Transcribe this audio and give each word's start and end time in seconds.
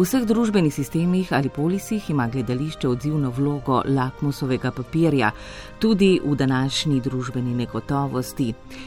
V 0.00 0.06
vseh 0.08 0.22
družbenih 0.24 0.72
sistemih 0.72 1.28
ali 1.36 1.50
polisih 1.52 2.06
ima 2.10 2.24
gledališče 2.32 2.88
odzivno 2.88 3.30
vlogo 3.36 3.82
lakmusovega 3.84 4.70
papirja, 4.72 5.28
tudi 5.78 6.20
v 6.24 6.36
današnji 6.40 7.00
družbeni 7.04 7.52
negotovosti 7.54 8.46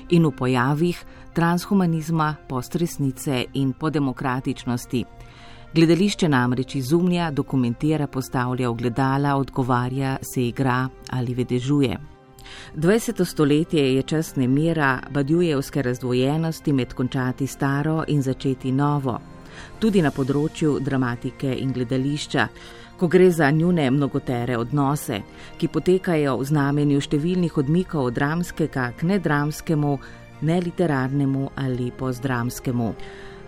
in 0.10 0.26
v 0.26 0.32
pojavih 0.32 1.04
transhumanizma, 1.34 2.36
postresnice 2.50 3.44
in 3.54 3.74
podemokratičnosti. 3.74 5.04
Gledališče 5.74 6.30
namreč 6.30 6.76
izumlja, 6.76 7.30
dokumentira, 7.32 8.08
postavlja 8.08 8.70
ogledala, 8.70 9.36
odgovarja, 9.36 10.18
se 10.22 10.48
igra 10.48 10.88
ali 11.10 11.34
vedežuje. 11.34 12.00
20. 12.76 13.26
stoletje 13.26 13.96
je 13.96 14.02
čas 14.02 14.36
nemira, 14.36 15.00
badjujevske 15.12 15.82
razdvojenosti 15.82 16.74
med 16.74 16.94
končati 16.94 17.48
staro 17.48 18.04
in 18.08 18.22
začeti 18.22 18.72
novo 18.72 19.20
tudi 19.80 20.02
na 20.02 20.12
področju 20.12 20.80
dramatike 20.80 21.52
in 21.54 21.72
gledališča, 21.74 22.48
ko 22.98 23.08
gre 23.08 23.32
za 23.32 23.50
njune 23.52 23.90
mnogotere 23.92 24.58
odnose, 24.58 25.22
ki 25.58 25.68
potekajo 25.68 26.38
v 26.40 26.46
znamenju 26.46 27.02
številnih 27.02 27.58
odmikov 27.58 28.12
od 28.12 28.18
dramskega 28.20 28.92
k 28.98 29.10
nedramskemu, 29.10 29.98
neliterarnemu 30.42 31.50
ali 31.56 31.92
pozdramskemu. 31.92 32.94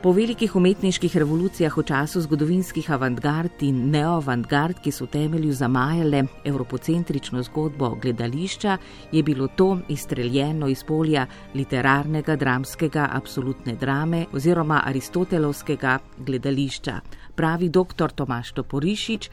Po 0.06 0.12
velikih 0.14 0.56
umetniških 0.56 1.16
revolucijah 1.18 1.74
v 1.78 1.82
času 1.82 2.22
zgodovinskih 2.22 2.92
avantgard 2.94 3.64
in 3.66 3.90
neoavantgard, 3.90 4.78
ki 4.78 4.92
so 4.94 5.08
v 5.08 5.14
temelju 5.16 5.54
zamajale 5.58 6.20
evropocentrično 6.46 7.42
zgodbo 7.44 7.90
gledališča, 8.02 8.78
je 9.12 9.24
bilo 9.24 9.48
to 9.48 9.80
izstreljeno 9.90 10.68
iz 10.70 10.84
polja 10.86 11.26
literarnega, 11.56 12.36
dramskega, 12.36 13.08
absolutne 13.18 13.74
drame 13.76 14.26
oziroma 14.34 14.84
aristotelovskega 14.86 15.98
gledališča, 16.18 17.00
pravi 17.36 17.70
dr. 17.70 18.14
Tomaš 18.14 18.52
Toporišič, 18.52 19.30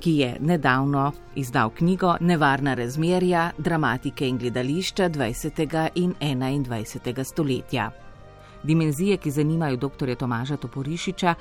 ki 0.00 0.16
je 0.16 0.32
nedavno 0.40 1.12
izdal 1.36 1.70
knjigo 1.70 2.16
Nevarna 2.20 2.74
razmerja 2.74 3.52
dramatike 3.58 4.26
in 4.28 4.38
gledališča 4.38 5.08
20. 5.08 5.88
in 5.94 6.14
21. 6.20 7.24
stoletja. 7.24 8.05
Dimenzije, 8.62 9.16
ki 9.16 9.30
zanimajo 9.30 9.76
dr. 9.76 10.14
Tomaža 10.14 10.56
Toporišiča, 10.56 11.34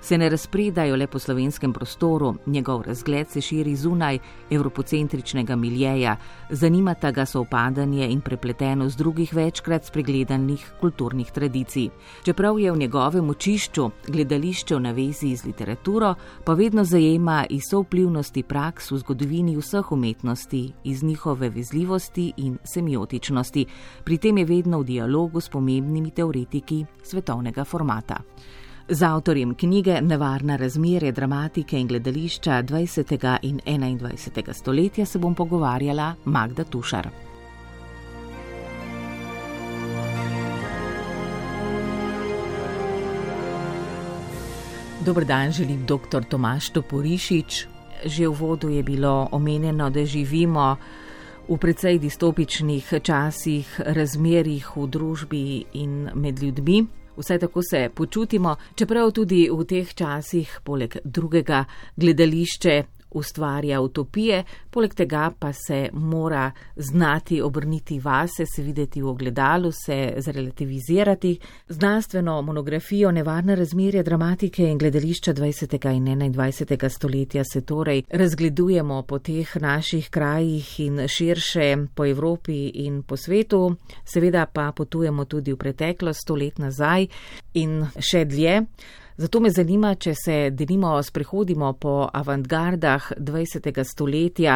se 0.00 0.18
ne 0.18 0.28
razpredajo 0.28 0.96
le 0.96 1.06
po 1.06 1.18
slovenskem 1.18 1.72
prostoru, 1.72 2.34
njegov 2.46 2.82
razgled 2.82 3.28
se 3.28 3.40
širi 3.40 3.76
zunaj 3.76 4.18
evropocentričnega 4.50 5.56
miljeja, 5.56 6.16
zanimata 6.50 7.10
ga 7.10 7.26
sovpadanje 7.26 8.08
in 8.08 8.20
prepletenost 8.20 8.98
drugih 8.98 9.34
večkrat 9.34 9.84
spregledanih 9.84 10.72
kulturnih 10.80 11.30
tradicij. 11.30 11.88
Čeprav 12.24 12.58
je 12.58 12.72
v 12.72 12.78
njegovem 12.78 13.30
očišču 13.30 13.90
gledališče 14.08 14.76
v 14.76 14.80
navezi 14.80 15.36
z 15.36 15.44
literaturo, 15.44 16.14
pa 16.44 16.54
vedno 16.54 16.84
zajema 16.84 17.44
iz 17.50 17.62
sovplivnosti 17.70 18.42
praks 18.42 18.90
v 18.90 18.98
zgodovini 18.98 19.56
vseh 19.56 19.92
umetnosti, 19.92 20.72
iz 20.84 21.02
njihove 21.02 21.48
vezljivosti 21.50 22.32
in 22.36 22.58
semiotičnosti, 22.64 23.66
pri 24.04 24.18
tem 24.18 24.38
je 24.38 24.44
vedno 24.44 24.80
v 24.80 24.84
dialogu 24.84 25.40
s 25.40 25.48
pomembnimi 25.48 26.10
teoretiki 26.10 26.69
svetovnega 27.02 27.64
formata. 27.64 28.16
Z 28.88 29.02
avtorjem 29.06 29.54
knjige 29.54 30.00
Nevarna 30.02 30.56
razmerje 30.56 31.12
dramatike 31.12 31.78
in 31.78 31.86
gledališča 31.86 32.62
20. 32.62 33.38
in 33.42 33.60
21. 33.66 34.52
stoletja 34.52 35.06
se 35.06 35.18
bom 35.18 35.34
pogovarjala 35.34 36.14
Magda 36.24 36.64
Tušar. 36.64 37.08
Dobr 45.00 45.24
dan, 45.24 45.52
želim 45.52 45.86
dr. 45.86 46.24
Tomaš 46.28 46.70
Toporišič. 46.70 47.66
Že 48.04 48.28
v 48.28 48.32
vodu 48.32 48.68
je 48.68 48.82
bilo 48.82 49.28
omenjeno, 49.32 49.90
da 49.90 50.04
živimo 50.04 50.76
v 51.50 51.56
precej 51.58 51.98
distopičnih 51.98 52.92
časih, 53.02 53.66
razmerih 53.82 54.68
v 54.76 54.86
družbi 54.86 55.42
in 55.82 56.06
med 56.14 56.38
ljudmi. 56.38 56.84
Vsaj 57.18 57.38
tako 57.42 57.62
se 57.62 57.88
počutimo, 57.94 58.54
čeprav 58.78 59.10
tudi 59.10 59.48
v 59.50 59.64
teh 59.66 59.94
časih, 59.94 60.60
poleg 60.64 60.94
drugega, 61.04 61.64
gledališče 61.96 62.99
ustvarja 63.10 63.80
utopije, 63.80 64.44
poleg 64.70 64.94
tega 64.94 65.30
pa 65.38 65.52
se 65.52 65.88
mora 65.92 66.50
znati 66.76 67.40
obrniti 67.42 68.00
vase, 68.00 68.46
se 68.46 68.62
videti 68.62 69.02
v 69.02 69.08
ogledalu, 69.08 69.72
se 69.72 70.14
zrelativizirati. 70.16 71.38
Znanstveno 71.68 72.42
monografijo 72.42 73.10
Nevarne 73.10 73.56
razmerje 73.56 74.02
dramatike 74.02 74.64
in 74.64 74.78
gledališča 74.78 75.34
20. 75.34 75.96
in 75.96 76.06
21. 76.06 76.88
stoletja 76.88 77.44
se 77.44 77.60
torej 77.60 78.02
razgledujemo 78.10 79.02
po 79.02 79.18
teh 79.18 79.56
naših 79.56 80.10
krajih 80.10 80.80
in 80.80 81.08
širše 81.08 81.76
po 81.94 82.06
Evropi 82.06 82.68
in 82.68 83.02
po 83.02 83.16
svetu, 83.16 83.76
seveda 84.04 84.46
pa 84.46 84.72
potujemo 84.72 85.24
tudi 85.24 85.52
v 85.52 85.56
preteklost, 85.56 86.20
sto 86.22 86.34
let 86.34 86.58
nazaj 86.58 87.06
in 87.54 87.86
še 87.98 88.24
dlje. 88.24 88.66
Zato 89.20 89.40
me 89.40 89.50
zanima, 89.52 89.90
če 90.00 90.14
se 90.16 90.34
delimo, 90.56 90.94
sprehodimo 91.04 91.74
po 91.76 92.06
avantgardah 92.08 93.10
20. 93.18 93.82
stoletja 93.84 94.54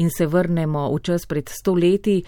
in 0.00 0.08
se 0.10 0.24
vrnemo 0.26 0.86
v 0.94 1.00
čas 1.04 1.26
pred 1.28 1.52
stoletji, 1.52 2.22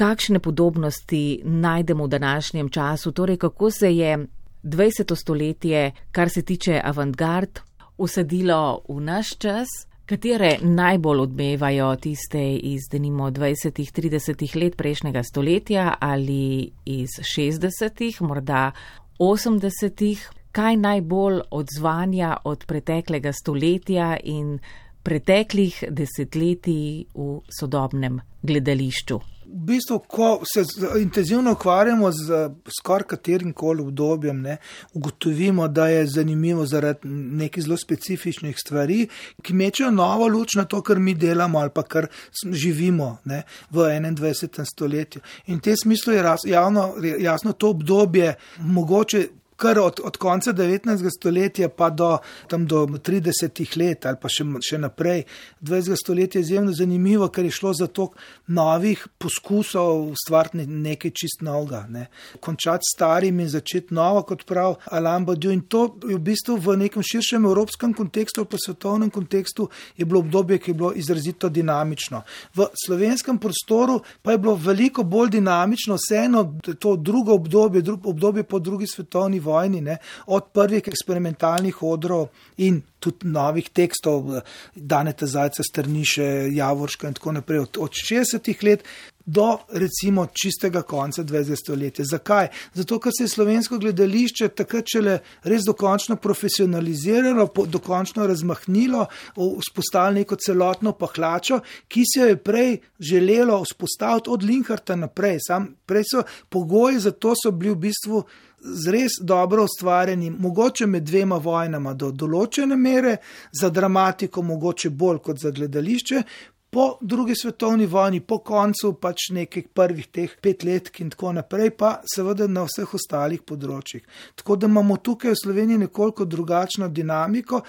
kakšne 0.00 0.40
podobnosti 0.40 1.42
najdemo 1.44 2.06
v 2.06 2.12
današnjem 2.14 2.70
času, 2.72 3.12
torej 3.12 3.36
kako 3.36 3.70
se 3.70 3.90
je 3.96 4.16
20. 4.64 5.12
stoletje, 5.16 5.90
kar 6.12 6.32
se 6.32 6.42
tiče 6.42 6.80
avantgard, 6.84 7.60
usadilo 7.98 8.80
v 8.88 9.00
naš 9.00 9.36
čas. 9.36 9.68
Katere 10.06 10.56
najbolj 10.62 11.20
odmevajo 11.20 11.90
tiste 12.00 12.40
iz, 12.56 12.88
denimo, 12.92 13.28
20-30 13.30 14.56
let 14.62 14.76
prejšnjega 14.76 15.22
stoletja 15.22 15.94
ali 16.00 16.70
iz 16.84 17.20
60-ih, 17.20 18.22
morda 18.22 18.70
80-ih, 19.18 20.30
kaj 20.56 20.76
najbolj 20.76 21.40
odzvanja 21.50 22.36
od 22.44 22.64
preteklega 22.64 23.32
stoletja 23.32 24.16
in 24.24 24.58
preteklih 25.04 25.84
desetletij 25.90 27.04
v 27.14 27.40
sodobnem 27.60 28.20
gledališču. 28.42 29.20
V 29.46 29.60
bistvu, 29.68 29.98
ko 30.10 30.28
se 30.42 30.64
intenzivno 30.98 31.52
ukvarjamo 31.54 32.08
z 32.12 32.40
skoraj 32.78 33.06
katerim 33.12 33.52
koli 33.52 33.84
obdobjem, 33.84 34.40
ne, 34.42 34.56
ugotovimo, 34.94 35.68
da 35.68 35.86
je 35.88 36.06
zanimivo 36.06 36.66
zaradi 36.66 37.08
nekih 37.42 37.62
zelo 37.62 37.76
specifičnih 37.76 38.56
stvari, 38.58 39.06
ki 39.42 39.54
mečejo 39.54 39.92
novo 39.94 40.26
luč 40.28 40.56
na 40.58 40.64
to, 40.64 40.82
kar 40.82 40.98
mi 40.98 41.14
delamo 41.14 41.60
ali 41.62 41.70
pa 41.74 41.82
kar 41.82 42.08
živimo 42.52 43.18
ne, 43.24 43.42
v 43.70 43.86
21. 43.86 44.64
stoletju. 44.64 45.22
In 45.46 45.60
v 45.60 45.68
tem 45.68 45.76
smislu 45.82 46.12
je 46.12 46.24
javno, 46.44 46.94
jasno 47.18 47.52
to 47.52 47.70
obdobje 47.70 48.34
mogoče 48.58 49.28
kar 49.56 49.78
od, 49.78 50.00
od 50.04 50.16
konca 50.16 50.52
19. 50.52 51.10
stoletja 51.18 51.68
pa 51.68 51.90
do, 51.90 52.18
do 52.50 52.86
30. 52.86 53.76
let 53.76 54.06
ali 54.06 54.18
pa 54.20 54.28
še, 54.28 54.44
še 54.62 54.78
naprej. 54.78 55.24
20. 55.60 55.96
stoletje 55.96 56.40
je 56.40 56.44
izjemno 56.44 56.72
zanimivo, 56.72 57.28
ker 57.28 57.44
je 57.44 57.54
šlo 57.56 57.72
za 57.74 57.86
to 57.86 58.10
novih 58.46 59.06
poskusov 59.18 60.12
ustvariti 60.12 60.66
nekaj 60.66 61.14
čist 61.16 61.42
novega. 61.46 61.86
Ne. 61.90 62.06
Končati 62.40 62.86
starim 62.92 63.40
in 63.40 63.48
začeti 63.48 63.94
novo, 63.94 64.22
kot 64.28 64.44
prav 64.46 64.76
Alain 64.92 65.24
Badiou. 65.26 65.54
In 65.56 65.64
to 65.70 65.86
je 66.04 66.16
v 66.16 66.22
bistvu 66.22 66.58
v 66.60 66.76
nekem 66.84 67.02
širšem 67.02 67.44
evropskem 67.48 67.94
kontekstu 67.96 68.42
ali 68.42 68.50
pa 68.50 68.60
svetovnem 68.60 69.10
kontekstu 69.10 69.68
je 69.96 70.04
bilo 70.04 70.20
obdobje, 70.20 70.58
ki 70.58 70.70
je 70.70 70.74
bilo 70.74 70.92
izrazito 70.92 71.48
dinamično. 71.48 72.22
V 72.54 72.68
slovenskem 72.86 73.38
prostoru 73.38 74.00
pa 74.22 74.34
je 74.34 74.38
bilo 74.38 74.54
veliko 74.54 75.02
bolj 75.02 75.30
dinamično, 75.38 75.96
vseeno 75.96 76.44
to 76.78 76.96
drugo 76.96 77.34
obdobje, 77.34 77.82
drugo 77.82 78.10
obdobje 78.10 78.42
po 78.42 78.58
drugi 78.58 78.86
svetovni 78.86 79.40
vojni, 79.46 79.80
ne, 79.80 79.98
od 80.26 80.50
prvih 80.52 80.90
eksperimentalnih 80.92 81.82
odrov 81.86 82.28
in 82.58 82.82
tudi 83.00 83.28
novih 83.30 83.68
tekstov, 83.70 84.40
Danete 84.74 85.26
Zajce, 85.26 85.62
Strniše, 85.62 86.48
Javorška 86.52 87.08
in 87.08 87.18
tako 87.18 87.36
naprej, 87.38 87.66
od, 87.66 87.78
od 87.86 88.00
60-ih 88.02 88.64
let 88.66 88.88
do 89.26 89.58
recimo 89.72 90.26
čistega 90.26 90.82
konca 90.82 91.24
20. 91.24 91.56
stoletja. 91.56 92.04
Zakaj? 92.04 92.48
Zato, 92.74 92.98
ker 93.02 93.12
se 93.16 93.24
je 93.24 93.28
slovensko 93.28 93.78
gledališče 93.82 94.48
takrat 94.54 94.86
šele 94.92 95.18
res 95.42 95.66
dokončno 95.66 96.16
profesionaliziralo, 96.22 97.48
dokončno 97.66 98.26
razmahnilo, 98.26 99.06
vzpostavilo 99.34 100.20
neko 100.20 100.38
celotno 100.38 100.92
pahlačo, 100.94 101.60
ki 101.88 102.04
se 102.06 102.20
jo 102.20 102.28
je 102.30 102.36
prej 102.36 102.78
želelo 103.00 103.58
vzpostaviti 103.64 104.30
od 104.30 104.42
Linharta 104.46 104.96
naprej. 104.96 105.40
Sam, 105.48 105.72
prej 105.86 106.06
so 106.12 106.22
pogoji 106.48 107.02
za 107.02 107.10
to 107.10 107.34
so 107.34 107.50
bili 107.50 107.74
v 107.74 107.82
bistvu 107.88 108.22
z 108.60 108.90
res 108.90 109.18
dobro 109.20 109.64
ustvarjenim, 109.64 110.36
mogoče 110.40 110.86
med 110.86 111.02
dvema 111.02 111.36
vojnama 111.36 111.94
do 111.94 112.10
določene 112.10 112.76
mere, 112.76 113.16
za 113.52 113.70
dramatiko 113.70 114.42
mogoče 114.42 114.90
bolj 114.90 115.18
kot 115.18 115.38
za 115.38 115.50
gledališče, 115.50 116.22
po 116.70 116.98
drugi 117.00 117.34
svetovni 117.34 117.86
vojni, 117.86 118.20
po 118.20 118.38
koncu 118.38 118.92
pač 119.00 119.30
nekih 119.32 119.68
prvih 119.74 120.06
teh 120.12 120.36
pet 120.42 120.64
let 120.64 120.90
in 121.00 121.10
tako 121.10 121.32
naprej, 121.32 121.70
pa 121.78 121.96
seveda 122.14 122.48
na 122.50 122.66
vseh 122.66 122.94
ostalih 122.98 123.42
področjih. 123.46 124.02
Tako 124.36 124.56
da 124.56 124.68
imamo 124.68 124.96
tukaj 124.96 125.32
v 125.32 125.40
Sloveniji 125.42 125.84
nekoliko 125.86 126.24
drugačno 126.24 126.88
dinamiko. 126.88 127.62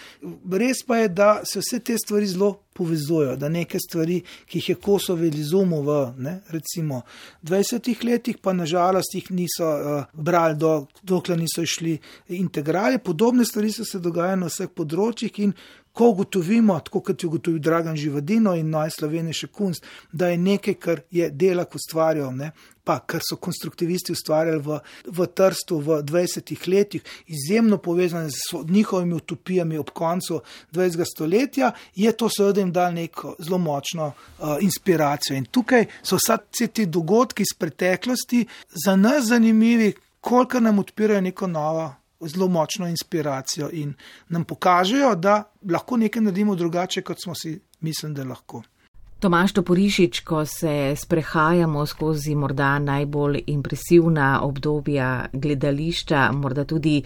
Res 0.52 0.84
pa 0.88 1.04
je, 1.04 1.10
da 1.10 1.30
se 1.46 1.62
vse 1.64 1.80
te 1.80 1.98
stvari 1.98 2.28
zelo 2.28 2.52
povezujejo, 2.78 3.36
da 3.42 3.50
neke 3.50 3.80
stvari, 3.82 4.20
ki 4.46 4.60
jih 4.60 4.70
je 4.70 4.76
Kosovo 4.82 5.26
izumil 5.26 5.82
v 5.88 5.96
ne, 6.22 6.36
recimo 6.54 7.02
20 7.44 7.90
letih, 8.06 8.38
pa 8.42 8.54
nažalost 8.54 9.16
jih 9.18 9.32
niso 9.34 9.66
uh, 9.66 10.12
brali, 10.14 10.58
do, 10.62 10.74
dokler 11.02 11.40
niso 11.40 11.66
išli 11.66 11.98
integrali. 12.38 13.02
Podobne 13.02 13.46
stvari 13.46 13.72
so 13.74 13.86
se 13.86 14.02
dogajale 14.04 14.44
na 14.44 14.52
vseh 14.52 14.70
področjih 14.70 15.42
in 15.48 15.56
ko 15.98 16.10
ugotovimo, 16.10 16.80
tako 16.80 17.00
kot 17.02 17.24
je 17.24 17.28
ugotovil 17.28 17.60
Dragan 17.60 17.96
Živadino 17.98 18.52
in 18.56 18.70
najslovenejši 18.70 19.48
kunst, 19.48 19.86
da 20.12 20.28
je 20.30 20.38
nekaj, 20.38 20.74
kar 20.74 21.02
je 21.12 21.30
delak 21.34 21.74
ustvarjal, 21.76 22.36
ne, 22.38 22.52
pa 22.86 23.00
kar 23.00 23.26
so 23.26 23.40
konstruktivisti 23.42 24.14
ustvarjali 24.14 24.62
v, 24.62 24.78
v 25.18 25.28
Trstu 25.34 25.80
v 25.82 25.98
20 26.06 26.54
letih, 26.70 27.02
izjemno 27.26 27.82
povezane 27.82 28.30
z 28.30 28.62
njihovimi 28.70 29.18
utopijami 29.18 29.78
ob 29.78 29.90
koncu 29.90 30.42
20. 30.72 31.04
stoletja, 31.16 31.72
je 31.96 32.14
to 32.14 32.30
seveda 32.30 32.62
jim 32.62 32.72
dal 32.72 32.94
neko 32.94 33.36
zelo 33.40 33.58
močno 33.58 34.12
uh, 34.14 34.58
inspiracijo. 34.62 35.38
In 35.38 35.50
tukaj 35.50 35.90
so 36.04 36.22
vse 36.22 36.68
te 36.68 36.86
dogodki 36.86 37.42
iz 37.42 37.58
preteklosti 37.58 38.46
za 38.86 38.96
nas 38.96 39.26
zanimivi, 39.34 39.94
koliko 40.22 40.60
nam 40.60 40.80
odpirajo 40.80 41.22
neko 41.22 41.48
novo 41.48 41.94
zelo 42.22 42.48
močno 42.48 42.88
inspiracijo 42.88 43.70
in 43.74 43.94
nam 44.30 44.44
pokažejo, 44.44 45.16
da 45.16 45.44
lahko 45.70 45.98
nekaj 45.98 46.22
naredimo 46.22 46.56
drugače, 46.56 47.02
kot 47.02 47.18
smo 47.24 47.36
si 47.36 47.60
mislili, 47.82 48.16
da 48.16 48.24
lahko. 48.24 48.64
Tomaš 49.20 49.54
Toporišič, 49.54 50.20
ko 50.20 50.46
se 50.46 50.96
sprehajamo 50.96 51.86
skozi 51.86 52.36
morda 52.36 52.80
najbolj 52.80 53.42
impresivna 53.48 54.42
obdobja 54.44 55.26
gledališča, 55.34 56.32
morda 56.32 56.66
tudi 56.66 57.02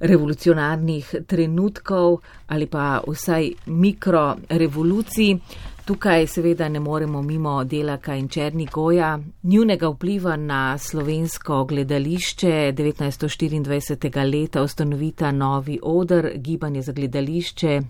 revolucionarnih 0.00 1.14
trenutkov 1.26 2.20
ali 2.46 2.66
pa 2.66 3.00
vsaj 3.06 3.50
mikrorevolucij, 3.66 5.34
Tukaj 5.90 6.26
seveda 6.26 6.68
ne 6.68 6.80
moremo 6.80 7.22
mimo 7.22 7.64
Delaka 7.64 8.14
in 8.14 8.28
Černikoja, 8.28 9.18
njunega 9.42 9.88
vpliva 9.88 10.36
na 10.36 10.78
slovensko 10.78 11.64
gledališče 11.64 12.46
1924. 12.48 14.32
leta 14.32 14.62
ustanovita 14.62 15.32
novi 15.32 15.80
odr, 15.82 16.28
gibanje 16.36 16.82
za 16.82 16.92
gledališče 16.92 17.80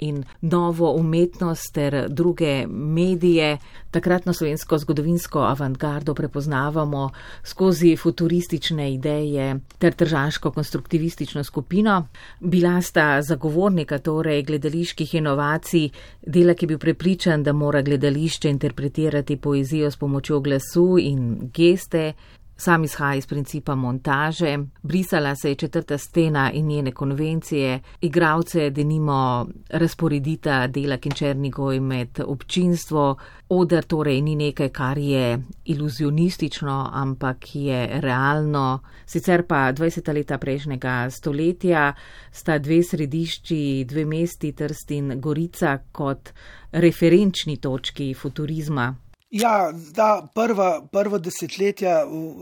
in 0.00 0.24
novo 0.40 0.92
umetnost 0.92 1.74
ter 1.74 2.08
druge 2.08 2.66
medije. 2.66 3.58
Takratno 3.90 4.32
slovensko 4.32 4.78
zgodovinsko 4.78 5.38
avantgardo 5.38 6.14
prepoznavamo 6.14 7.10
skozi 7.42 7.96
futuristične 7.96 8.92
ideje 8.94 9.60
ter 9.78 9.94
tržansko 9.94 10.50
konstruktivistično 10.50 11.44
skupino. 11.44 12.06
Bila 12.40 12.82
sta 12.82 13.22
zagovornika 13.22 13.98
torej 13.98 14.42
gledaliških 14.42 15.14
inovacij, 15.14 15.88
dela, 16.26 16.54
ki 16.54 16.64
je 16.64 16.68
bil 16.68 16.78
prepričan, 16.78 17.42
da 17.42 17.52
mora 17.52 17.82
gledališče 17.82 18.50
interpretirati 18.50 19.36
poezijo 19.36 19.90
s 19.90 19.96
pomočjo 19.96 20.40
glasu 20.40 20.96
in 21.00 21.50
geste, 21.54 22.12
Sam 22.60 22.84
izhaja 22.84 23.14
iz 23.14 23.26
principa 23.26 23.74
montaže, 23.74 24.58
brisala 24.82 25.34
se 25.36 25.48
je 25.48 25.54
četrta 25.54 25.98
stena 25.98 26.50
in 26.52 26.66
njene 26.66 26.92
konvencije, 26.92 27.80
igravce 28.00 28.70
denimo 28.70 29.46
razporedita 29.70 30.66
dela 30.66 30.96
Kinčernigoj 30.96 31.80
med 31.80 32.20
občinstvo, 32.26 33.16
odr 33.48 33.82
torej 33.82 34.20
ni 34.20 34.36
nekaj, 34.36 34.68
kar 34.68 34.98
je 34.98 35.42
iluzionistično, 35.64 36.90
ampak 36.92 37.54
je 37.54 38.00
realno. 38.00 38.78
Sicer 39.06 39.46
pa 39.46 39.72
20. 39.72 40.14
leta 40.14 40.38
prejšnjega 40.38 41.10
stoletja 41.10 41.94
sta 42.30 42.58
dve 42.58 42.82
središči, 42.82 43.84
dve 43.88 44.04
mesti 44.04 44.52
Trst 44.52 44.90
in 44.90 45.20
Gorica 45.20 45.78
kot 45.92 46.28
referenčni 46.72 47.56
točki 47.56 48.14
futurizma. 48.14 48.94
Ja, 49.30 49.70
da, 49.94 50.28
prva, 50.34 50.80
prva 50.90 51.18
desetletja 51.22 52.00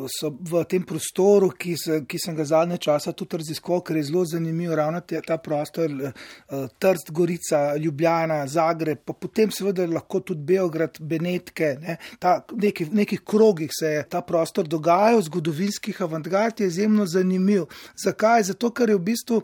so 0.08 0.30
v 0.40 0.62
tem 0.64 0.86
prostoru, 0.88 1.50
ki, 1.52 1.74
se, 1.76 1.98
ki 2.08 2.16
sem 2.22 2.36
ga 2.36 2.46
zadnje 2.48 2.78
časa 2.86 3.12
tudi 3.12 3.36
raziskoval, 3.42 3.82
ker 3.84 3.98
je 4.00 4.06
zelo 4.08 4.22
zanimiv 4.24 4.72
ravno 4.72 5.02
te, 5.04 5.20
ta 5.20 5.36
prostor, 5.36 5.92
eh, 6.08 6.62
Trst, 6.80 7.12
Gorica, 7.12 7.76
Ljubljana, 7.76 8.38
Zagreb, 8.48 9.02
pa 9.04 9.12
potem 9.12 9.52
seveda 9.52 9.84
lahko 9.84 10.22
tudi 10.30 10.46
Beograd, 10.48 10.96
Benetke, 11.10 11.74
ne, 11.82 11.98
ta, 12.24 12.38
neki, 12.56 12.88
v 12.88 13.02
nekih 13.02 13.20
krogih 13.20 13.68
se 13.68 13.92
je 13.98 14.08
ta 14.08 14.24
prostor 14.24 14.64
dogajal, 14.64 15.20
zgodovinskih 15.28 16.00
avantgard 16.08 16.64
je 16.64 16.70
izjemno 16.72 17.04
zanimiv. 17.04 17.68
Zakaj? 18.00 18.46
Zato, 18.48 18.72
ker 18.72 18.94
je 18.94 18.96
v 18.96 19.04
bistvu 19.10 19.42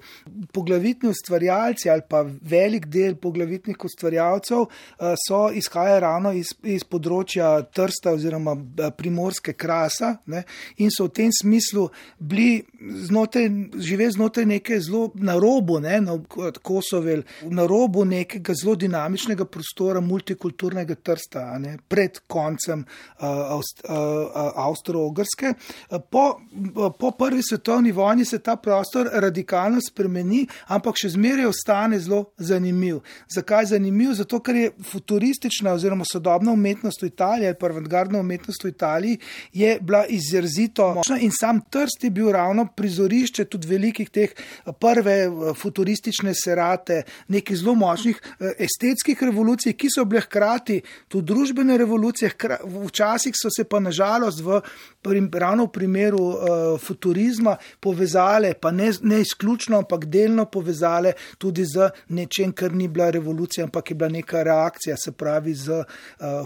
poglavitni 0.56 1.12
ustvarjalci 1.12 1.92
ali 1.92 2.08
pa 2.08 2.24
velik 2.24 2.88
del 2.88 3.20
poglavitnih 3.20 3.84
ustvarjalcev 3.84 4.64
eh, 4.64 5.12
so 5.28 5.44
izhajajo 5.52 6.02
ravno 6.08 6.32
iz, 6.40 6.56
iz 6.64 6.88
področja 6.88 7.33
območja 7.34 7.62
Trsta 7.72 8.12
oziroma 8.12 8.54
eh, 8.54 8.90
primorske 8.96 9.52
krasa 9.52 10.18
ne, 10.26 10.44
in 10.78 10.90
so 10.90 11.06
v 11.06 11.12
tem 11.14 11.30
smislu 11.32 11.88
bili 12.18 12.64
znotraj, 12.80 13.48
žive 13.78 14.10
znotraj 14.10 14.46
neke 14.46 14.80
zelo 14.80 15.10
na 15.14 15.36
robu, 15.38 15.80
ne, 15.80 16.00
na 16.00 16.18
Kosovel, 16.62 17.22
na 17.50 17.66
robu 17.66 18.04
nekega 18.04 18.54
zelo 18.54 18.74
dinamičnega 18.76 19.44
prostora 19.44 20.00
multikulturnega 20.00 20.94
Trsta 20.94 21.58
ne, 21.58 21.78
pred 21.88 22.20
koncem 22.26 22.84
uh, 22.84 23.26
Avst, 23.54 23.84
uh, 23.88 24.52
Avstro-Ogrske. 24.66 25.54
Po, 26.10 26.24
po 26.98 27.10
prvi 27.10 27.42
svetovni 27.42 27.92
vojni 27.92 28.24
se 28.24 28.38
ta 28.38 28.56
prostor 28.56 29.08
radikalno 29.12 29.80
spremeni, 29.82 30.44
ampak 30.68 30.98
še 31.00 31.14
zmeraj 31.14 31.50
ostane 31.50 31.98
zelo 32.00 32.24
zanimiv. 32.38 33.00
Zakaj 33.32 33.72
zanimiv? 33.74 34.14
Zato, 34.18 34.40
ker 34.44 34.56
je 34.56 34.72
futuristična 34.90 35.74
oziroma 35.74 36.04
sodobna 36.08 36.52
umetnost 36.52 37.02
v 37.02 37.10
Italiji 37.10 37.23
Italije 37.24 37.48
ali 37.48 37.58
pa 37.58 37.66
avantgardna 37.66 38.20
umetnost 38.20 38.64
v 38.64 38.68
Italiji 38.68 39.18
je 39.52 39.78
bila 39.80 40.04
izrazito 40.06 40.94
močna 40.94 41.18
in 41.18 41.30
sam 41.40 41.60
Trst 41.70 42.04
je 42.04 42.10
bil 42.10 42.30
ravno 42.32 42.66
prizorišče 42.76 43.44
tudi 43.44 43.68
velikih 43.68 44.10
teh 44.10 44.30
eh, 44.30 44.72
prve 44.80 45.12
eh, 45.24 45.30
futuristične 45.56 46.34
serate, 46.34 47.02
nekih 47.28 47.56
zelo 47.56 47.74
močnih 47.74 48.20
eh, 48.40 48.52
estetskih 48.58 49.22
revolucij, 49.22 49.72
ki 49.72 49.88
so 49.90 50.04
bile 50.04 50.20
hkrati 50.20 50.80
tudi 51.08 51.26
družbene 51.32 51.78
revolucije, 51.78 52.30
včasih 52.86 53.34
so 53.34 53.48
se 53.56 53.64
pa 53.64 53.80
nažalost 53.80 54.42
v, 54.44 54.60
ravno 55.32 55.64
v 55.64 55.72
primeru 55.72 56.18
uh, 56.18 56.36
futurizma 56.80 57.56
povezale, 57.80 58.54
pa 58.54 58.70
ne, 58.70 58.90
ne 59.02 59.20
izključno, 59.20 59.78
ampak 59.78 60.04
delno 60.04 60.44
povezale 60.44 61.12
tudi 61.38 61.64
z 61.64 61.90
nečem, 62.08 62.52
kar 62.52 62.72
ni 62.72 62.88
bila 62.88 63.10
revolucija, 63.10 63.64
ampak 63.64 63.90
je 63.90 63.94
bila 63.94 64.10
neka 64.10 64.42
reakcija, 64.42 64.96
se 64.96 65.12
pravi 65.12 65.54
z 65.54 65.80
uh, 65.80 65.86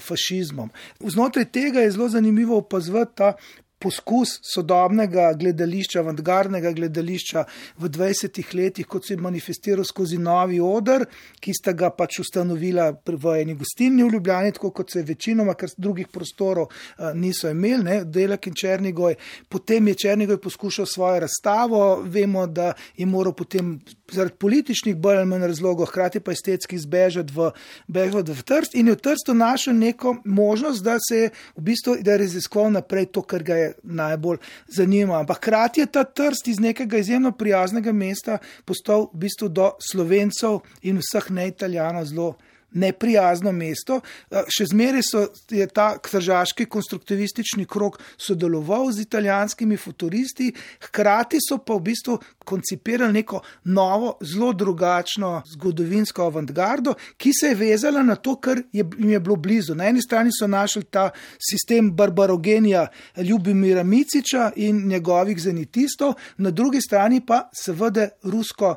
fašizmom. 0.02 0.67
Znotraj 1.00 1.44
tega 1.44 1.80
je 1.80 1.90
zelo 1.90 2.08
zanimivo 2.08 2.56
opazovati 2.58 3.12
ta 3.14 3.32
poskus 3.78 4.38
sodobnega 4.42 5.32
gledališča, 5.38 6.00
avantgardnega 6.02 6.72
gledališča 6.72 7.44
v 7.78 7.90
20 7.94 8.40
letih, 8.54 8.86
kot 8.86 9.06
se 9.06 9.14
je 9.14 9.22
manifestiral 9.22 9.84
skozi 9.84 10.18
novi 10.18 10.60
odr, 10.60 11.06
ki 11.40 11.54
sta 11.54 11.72
ga 11.72 11.90
pač 11.94 12.20
ustanovila 12.24 12.90
v 13.06 13.34
eni 13.42 13.54
gostilni 13.58 14.04
v 14.04 14.16
Ljubljani, 14.16 14.52
tako 14.56 14.72
kot 14.74 14.92
se 14.92 15.02
je 15.02 15.08
večinoma, 15.08 15.54
ker 15.58 15.70
drugih 15.76 16.08
prostorov 16.12 16.68
uh, 16.68 17.12
niso 17.14 17.50
imeli, 17.50 17.84
ne, 17.84 17.98
Delek 18.04 18.50
in 18.50 18.58
Črnigoj. 18.58 19.16
Potem 19.48 19.88
je 19.88 19.94
Črnigoj 20.04 20.40
poskušal 20.42 20.86
svojo 20.86 21.22
razstavo, 21.26 22.02
vemo, 22.04 22.46
da 22.46 22.72
je 22.96 23.06
moral 23.06 23.32
potem 23.32 23.78
zaradi 24.12 24.36
političnih 24.38 24.96
bolj 24.96 25.22
ali 25.22 25.26
manj 25.26 25.46
razlogov, 25.46 25.86
hkrati 25.92 26.20
pa 26.20 26.32
estetski 26.32 26.78
zbežati 26.78 27.32
v, 27.34 27.50
v 27.88 28.42
Trst 28.44 28.74
in 28.74 28.88
je 28.88 28.96
v 28.96 29.02
Trstu 29.02 29.34
našel 29.34 29.74
neko 29.74 30.16
možnost, 30.24 30.82
da 30.82 30.96
se 31.08 31.16
je 31.16 31.30
v 31.56 31.62
bistvu 31.70 31.96
raziskoval 32.04 32.72
naprej 32.72 33.06
to, 33.12 33.22
kar 33.22 33.42
ga 33.42 33.56
je 33.56 33.67
najbolj 33.82 34.38
zanima. 34.66 35.20
Ampak 35.20 35.36
hkrati 35.36 35.80
je 35.80 35.86
ta 35.86 36.04
trst 36.04 36.48
iz 36.48 36.60
nekega 36.60 36.98
izjemno 36.98 37.32
prijaznega 37.32 37.92
mesta 37.92 38.38
postal 38.64 39.08
v 39.12 39.24
bistvu 39.24 39.48
do 39.48 39.70
slovencev 39.90 40.60
in 40.82 41.00
vseh 41.02 41.30
neitalijanov 41.30 42.04
zelo 42.04 42.34
neprijazno 42.72 43.52
mesto. 43.52 44.00
Še 44.30 44.68
zmeraj 44.72 45.04
so, 45.06 45.24
je 45.50 45.66
ta 45.72 45.90
tržaški 46.02 46.66
konstruktivistični 46.70 47.66
krok 47.68 47.98
sodeloval 48.20 48.90
z 48.92 49.06
italijanskimi 49.06 49.76
futuristi, 49.76 50.50
hkrati 50.88 51.40
so 51.42 51.58
pa 51.64 51.78
v 51.78 51.86
bistvu 51.90 52.18
koncipirali 52.48 53.12
neko 53.20 53.40
novo, 53.64 54.16
zelo 54.24 54.52
drugačno 54.52 55.42
zgodovinsko 55.52 56.28
avantgardo, 56.28 56.94
ki 57.16 57.32
se 57.32 57.52
je 57.52 57.58
vezala 57.58 58.02
na 58.02 58.16
to, 58.16 58.36
kar 58.36 58.60
je, 58.72 58.84
jim 58.98 59.10
je 59.10 59.20
bilo 59.20 59.36
blizu. 59.36 59.74
Na 59.74 59.88
eni 59.88 60.02
strani 60.02 60.32
so 60.34 60.46
našli 60.46 60.84
ta 60.84 61.10
sistem 61.38 61.90
barbarogenija 61.96 62.86
Ljubimira 63.16 63.82
Miciča 63.82 64.52
in 64.56 64.86
njegovih 64.88 65.40
zenitistov, 65.40 66.14
na 66.36 66.50
drugi 66.50 66.80
strani 66.80 67.20
pa 67.26 67.48
seveda 67.52 68.08
rusko 68.22 68.76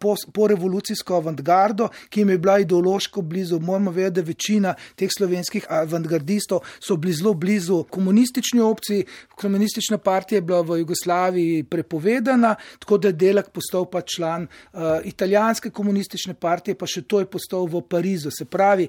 po, 0.00 0.14
po 0.32 0.46
revolucijsko 0.46 1.14
avantgardo, 1.14 1.88
ki 2.08 2.20
jim 2.20 2.30
je 2.30 2.38
bila 2.38 2.58
ideološko 2.58 3.22
blizu. 3.22 3.60
Moramo 3.60 3.90
vedeti, 3.90 4.20
da 4.20 4.26
večina 4.26 4.74
teh 4.96 5.10
slovenskih 5.16 5.66
avantgardistov 5.68 6.64
so 6.80 6.96
bili 6.96 7.14
zelo 7.14 7.34
blizu 7.34 7.84
komunistični 7.90 8.60
opciji. 8.60 9.04
Komunistična 9.36 9.98
partija 9.98 10.36
je 10.36 10.42
bila 10.42 10.60
v 10.60 10.78
Jugoslaviji 10.78 11.62
prepovedana, 11.62 12.54
tako 12.78 12.98
da 12.98 13.08
je 13.08 13.12
Delak 13.12 13.50
postal 13.50 13.84
pa 13.90 14.00
član 14.00 14.42
uh, 14.72 14.80
italijanske 15.04 15.70
komunistične 15.70 16.34
partije, 16.34 16.74
pa 16.74 16.86
še 16.86 17.02
to 17.02 17.20
je 17.20 17.26
postal 17.26 17.66
v 17.66 17.82
Parizu. 17.88 18.30
Se 18.30 18.44
pravi, 18.44 18.88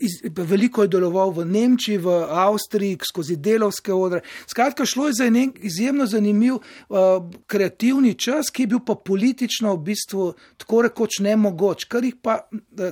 iz, 0.00 0.20
veliko 0.36 0.82
je 0.82 0.88
deloval 0.88 1.30
v 1.30 1.44
Nemčiji, 1.44 1.98
v 1.98 2.20
Avstriji, 2.30 2.98
skozi 3.10 3.36
delovske 3.36 3.92
odre. 3.92 4.22
Skratka, 4.46 4.86
šlo 4.86 5.08
je 5.08 5.18
za 5.18 5.26
en 5.26 5.52
izjemno 5.62 6.06
zanimiv 6.06 6.54
uh, 6.54 7.22
kreativni 7.46 8.14
čas, 8.14 8.50
ki 8.50 8.62
je 8.62 8.72
bil 8.74 8.80
pa 8.86 8.94
politični 8.94 9.55
praktično 9.56 9.74
v 9.74 9.82
bistvu 9.82 10.34
tako 10.56 10.82
rekoč 10.82 11.20
ne 11.20 11.36
mogoč, 11.36 11.84
kar 11.88 12.04
jih 12.04 12.14
pa 12.22 12.48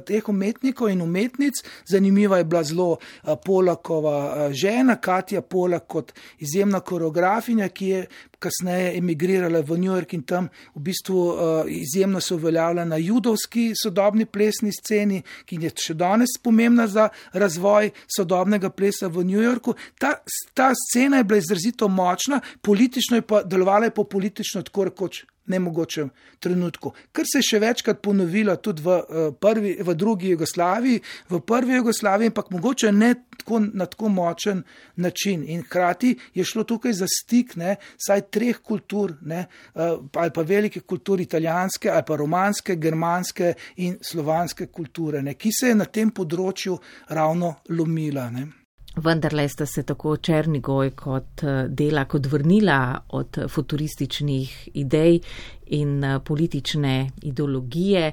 teh 0.06 0.28
umetnikov 0.28 0.90
in 0.90 1.02
umetnic, 1.02 1.54
zanimiva 1.87 2.38
je 2.38 2.44
bila 2.44 2.62
zelo 2.62 2.99
Polakova 3.44 4.50
žena, 4.52 4.97
Katja 4.97 5.42
Polak 5.42 5.87
kot 5.87 6.12
izjemna 6.38 6.80
koreografinja, 6.80 7.68
ki 7.68 7.87
je 7.87 8.06
kasneje 8.38 8.99
emigrirala 8.99 9.62
v 9.62 9.78
New 9.78 9.92
York 9.92 10.14
in 10.14 10.23
tam 10.23 10.49
v 10.75 10.80
bistvu 10.80 11.64
izjemno 11.68 12.21
se 12.21 12.35
uveljavlja 12.35 12.85
na 12.85 12.97
judovski 12.97 13.73
sodobni 13.75 14.26
plesni 14.26 14.73
sceni, 14.73 15.23
ki 15.44 15.59
je 15.62 15.71
še 15.71 15.94
danes 15.94 16.38
pomembna 16.42 16.87
za 16.87 17.09
razvoj 17.33 17.90
sodobnega 18.16 18.71
plesa 18.71 19.09
v 19.09 19.25
New 19.25 19.40
Yorku. 19.40 19.75
Ta, 19.99 20.18
ta 20.54 20.73
scena 20.75 21.18
je 21.18 21.25
bila 21.25 21.38
izrazito 21.38 21.88
močna, 21.88 22.40
politično 22.62 23.16
je 23.16 23.23
pa 23.23 23.42
delovala 23.42 23.87
je 23.87 23.94
po 23.94 24.04
politično 24.04 24.62
tako 24.62 24.90
rekoč 24.90 25.25
nemogočem 25.47 26.11
trenutku. 26.41 26.93
Kar 27.13 27.25
se 27.29 27.39
je 27.39 27.49
še 27.51 27.61
večkrat 27.61 28.01
ponovilo 28.03 28.57
tudi 28.57 28.83
v, 28.83 28.97
eh, 28.97 29.31
prvi, 29.41 29.77
v 29.81 29.95
drugi 29.95 30.29
Jugoslaviji, 30.29 31.01
v 31.31 31.41
prvi 31.41 31.77
Jugoslaviji, 31.77 32.33
ampak 32.33 32.51
mogoče 32.51 32.93
ne 32.93 33.15
tako, 33.37 33.61
na 33.73 33.87
tako 33.87 34.09
močen 34.09 34.63
način. 34.97 35.45
In 35.49 35.63
hkrati 35.63 36.17
je 36.35 36.45
šlo 36.45 36.65
tukaj 36.65 36.93
za 36.93 37.07
stik, 37.09 37.57
ne, 37.57 37.77
saj 37.97 38.31
treh 38.31 38.59
kultur, 38.63 39.17
ne, 39.23 39.47
eh, 39.75 39.97
ali 40.15 40.31
pa 40.31 40.43
velike 40.43 40.81
kulture, 40.81 41.23
italijanske, 41.23 41.91
ali 41.91 42.03
pa 42.07 42.17
romanske, 42.17 42.77
germanske 42.77 43.55
in 43.77 43.99
slovanske 44.01 44.67
kulture, 44.67 45.23
ne, 45.23 45.35
ki 45.35 45.51
se 45.53 45.69
je 45.69 45.75
na 45.75 45.85
tem 45.85 46.11
področju 46.11 46.79
ravno 47.09 47.57
lomila. 47.69 48.31
Ne. 48.31 48.63
Vendarle 48.97 49.49
sta 49.49 49.67
se 49.67 49.83
tako 49.83 50.17
Črnigoj 50.17 50.91
kot 50.91 51.43
eh, 51.43 51.67
Dela 51.69 52.05
kot 52.05 52.27
vrnila 52.27 53.01
od 53.09 53.39
futurističnih 53.49 54.69
idej 54.75 55.21
in 55.67 56.05
eh, 56.05 56.21
politične 56.25 57.11
ideologije 57.23 58.13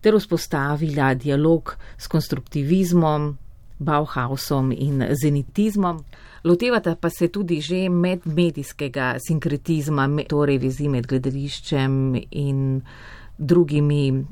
ter 0.00 0.16
vzpostavila 0.18 1.14
dialog 1.14 1.76
s 1.98 2.06
konstruktivizmom, 2.06 3.36
Bauhausom 3.78 4.72
in 4.72 5.02
zenitizmom. 5.22 6.04
Lotevata 6.44 6.94
pa 6.96 7.10
se 7.10 7.28
tudi 7.28 7.60
že 7.60 7.88
medmedijskega 7.88 9.16
sinkretizma, 9.28 10.08
torej 10.28 10.58
vezi 10.58 10.88
med 10.88 11.06
gledališčem 11.06 12.14
in 12.30 12.82
drugimi 13.38 14.24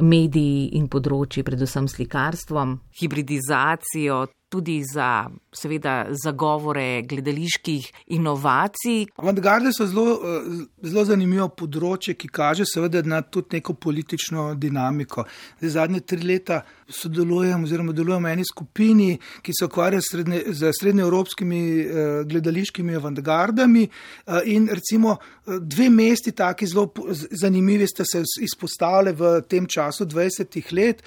mediji 0.00 0.68
in 0.78 0.88
področji, 0.88 1.42
predvsem 1.42 1.88
slikarstvom, 1.88 2.76
hibridizacijo, 3.00 4.26
tudi 4.50 4.82
za, 4.94 5.30
seveda, 5.52 6.06
zagovore 6.24 7.02
gledaliških 7.02 7.92
inovacij. 8.06 9.06
Avantgarde 9.16 9.72
so 9.74 9.86
zelo, 9.86 10.12
eh, 10.14 10.66
zelo 10.82 11.04
zanimivo 11.04 11.48
področje, 11.48 12.14
ki 12.14 12.28
kaže 12.28 12.64
seveda 12.64 13.02
na 13.02 13.22
tudi 13.22 13.56
neko 13.56 13.74
politično 13.74 14.54
dinamiko. 14.54 15.24
Zdaj, 15.58 15.70
zadnje 15.70 16.00
tri 16.00 16.22
leta 16.22 16.62
sodelujem 16.88 17.64
oziroma 17.64 17.92
delujem 17.92 18.24
v 18.24 18.32
eni 18.32 18.44
skupini, 18.44 19.18
ki 19.42 19.52
se 19.58 19.64
ukvarja 19.64 20.00
srednje, 20.00 20.42
z 20.54 20.72
srednjeevropskimi 20.80 21.60
eh, 21.80 22.24
gledališkimi 22.24 22.94
avantgardami 22.94 23.88
eh, 23.88 24.40
in 24.44 24.68
recimo 24.68 25.18
dve 25.58 25.90
mesti 25.90 26.32
taki 26.32 26.66
zelo 26.66 26.92
zanimivi 27.30 27.86
ste 27.86 28.04
se 28.04 28.22
izpostavili 28.40 29.12
v 29.12 29.42
tem 29.48 29.66
času 29.66 30.06
20 30.06 30.72
let. 30.72 31.02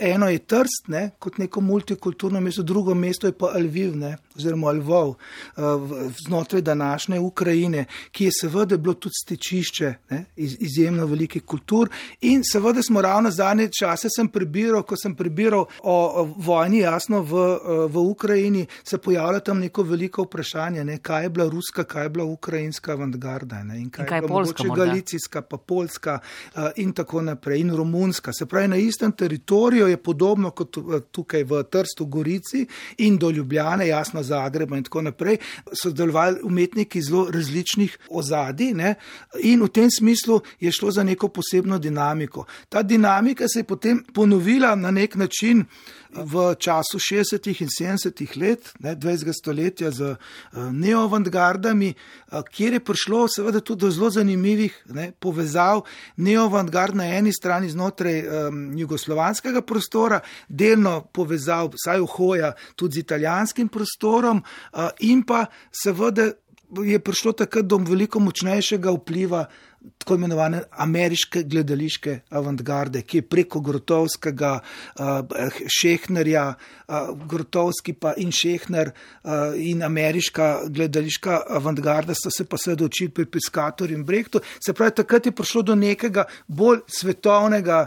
Eno 0.00 0.28
je 0.28 0.38
Trst, 0.38 0.88
ne, 0.88 1.10
kot 1.18 1.38
neko 1.38 1.60
multikulturno 1.60 2.40
mesto, 2.40 2.62
drugo 2.62 2.94
mesto 2.94 3.26
je 3.26 3.32
pa 3.32 3.52
Lviv, 3.82 3.96
ne, 4.00 4.16
oziroma 4.36 4.72
Lvov, 4.72 5.08
uh, 5.08 5.64
znotraj 6.26 6.62
današnje 6.62 7.20
Ukrajine, 7.20 7.84
ki 8.10 8.24
je 8.24 8.30
seveda 8.40 8.76
bilo 8.76 8.94
tudi 8.94 9.12
stečišče 9.24 9.94
ne, 10.10 10.24
iz, 10.36 10.56
izjemno 10.60 11.06
velikih 11.06 11.42
kultur. 11.44 11.88
In 12.20 12.42
seveda 12.44 12.82
smo 12.82 13.02
ravno 13.02 13.30
zadnje 13.30 13.68
čase 13.80 14.08
sem 14.16 14.28
prebiral, 14.28 14.82
ko 14.82 14.96
sem 14.96 15.14
prebiral 15.14 15.66
o, 15.82 15.96
o 16.22 16.24
vojni, 16.36 16.78
jasno 16.78 17.22
v, 17.22 17.42
v 17.88 17.98
Ukrajini, 17.98 18.66
se 18.84 18.98
pojavlja 18.98 19.40
tam 19.40 19.58
neko 19.58 19.82
veliko 19.82 20.22
vprašanje, 20.22 20.84
ne, 20.84 20.98
kaj 20.98 21.22
je 21.22 21.30
bila 21.30 21.48
ruska, 21.50 21.84
kaj 21.84 22.04
je 22.04 22.08
bila 22.08 22.24
ukrajinska 22.24 22.92
avantgarda 22.92 23.62
ne, 23.64 23.80
in 23.80 23.90
kaj, 23.90 24.04
in 24.04 24.08
kaj 24.08 24.18
je 24.18 24.22
bila 24.22 24.40
mogoče 24.40 24.68
galicijska, 24.76 25.42
pa 25.42 25.56
polska 25.56 26.18
uh, 26.18 26.68
in 26.76 26.92
tako 26.92 27.22
naprej, 27.22 27.60
in 27.60 27.76
romunska. 27.76 28.32
Se 28.32 28.46
pravi, 28.46 28.68
na 28.68 28.76
istem 28.76 29.12
teritoriju 29.12 29.86
je 29.88 29.96
podobno 29.96 30.50
kot 30.50 30.78
tukaj 31.10 31.44
v 31.44 31.62
Trstu, 31.70 32.06
Gorici, 32.06 32.66
in 32.98 33.18
do 33.18 33.30
Ljubljane, 33.30 33.86
jasno 33.88 34.21
Zagreba 34.22 34.76
in 34.76 34.84
tako 34.84 35.02
naprej, 35.02 35.38
so 35.72 35.90
delovali 35.90 36.40
umetniki 36.42 37.02
zelo 37.02 37.28
različnih 37.30 37.98
ozadij 38.10 38.74
ne? 38.74 38.94
in 39.40 39.62
v 39.62 39.68
tem 39.68 39.90
smislu 39.90 40.40
je 40.60 40.72
šlo 40.72 40.90
za 40.90 41.02
neko 41.02 41.28
posebno 41.28 41.78
dinamiko. 41.78 42.44
Ta 42.68 42.82
dinamika 42.82 43.48
se 43.48 43.60
je 43.60 43.64
potem 43.64 44.04
ponovila 44.14 44.74
na 44.74 44.90
nek 44.90 45.14
način 45.14 45.64
v 46.12 46.54
času 46.58 46.98
60. 46.98 47.46
in 47.60 47.68
70. 47.68 48.36
let, 48.36 48.72
ne, 48.80 48.96
20. 48.96 49.32
stoletja 49.32 49.90
z 49.90 50.12
uh, 50.12 50.16
neoavantgardami, 50.72 51.94
uh, 51.94 52.42
kjer 52.44 52.72
je 52.72 52.84
prišlo 52.84 53.28
seveda 53.28 53.60
tudi 53.60 53.80
do 53.80 53.90
zelo 53.90 54.10
zanimivih 54.10 54.76
ne, 54.92 55.12
povezav. 55.18 55.82
Neoavantgard 56.16 56.94
na 56.94 57.08
eni 57.16 57.32
strani 57.32 57.70
znotraj 57.70 58.20
um, 58.22 58.62
jugoslovanskega 58.78 59.62
prostora, 59.62 60.20
delno 60.48 61.00
povezav, 61.12 61.72
vsaj 61.76 62.04
vhoja, 62.04 62.52
tudi 62.76 63.00
z 63.00 63.06
italijanskim 63.06 63.68
prostorom, 63.68 64.42
uh, 64.44 64.88
in 65.00 65.24
pa 65.24 65.46
seveda 65.72 66.32
je 66.72 66.98
prišlo 66.98 67.32
takrat 67.32 67.66
do 67.68 67.76
veliko 67.76 68.20
močnejšega 68.20 68.92
vpliva 68.96 69.44
tako 69.98 70.14
imenovane 70.14 70.62
ameriške 70.70 71.42
gledališke 71.42 72.18
avantgarde, 72.30 73.02
ki 73.02 73.18
je 73.18 73.22
preko 73.22 73.60
Grotovskega, 73.60 74.58
uh, 74.98 75.06
Šehnerja, 75.80 76.54
uh, 76.88 76.94
Grotovski 77.28 77.92
pa 77.92 78.14
in 78.16 78.32
Šehner 78.32 78.90
uh, 78.90 79.30
in 79.56 79.82
ameriška 79.82 80.60
gledališka 80.68 81.40
avantgarda 81.48 82.14
so 82.14 82.30
se 82.30 82.44
pa 82.44 82.58
seveda 82.58 82.84
učili 82.84 83.10
pri 83.10 83.26
Piskatorju 83.26 83.98
in 83.98 84.04
Brehtu. 84.04 84.40
Se 84.66 84.72
pravi, 84.72 84.94
takrat 85.02 85.26
je 85.26 85.32
prišlo 85.32 85.62
do 85.62 85.74
nekega 85.74 86.24
bolj 86.46 86.82
svetovnega 86.86 87.86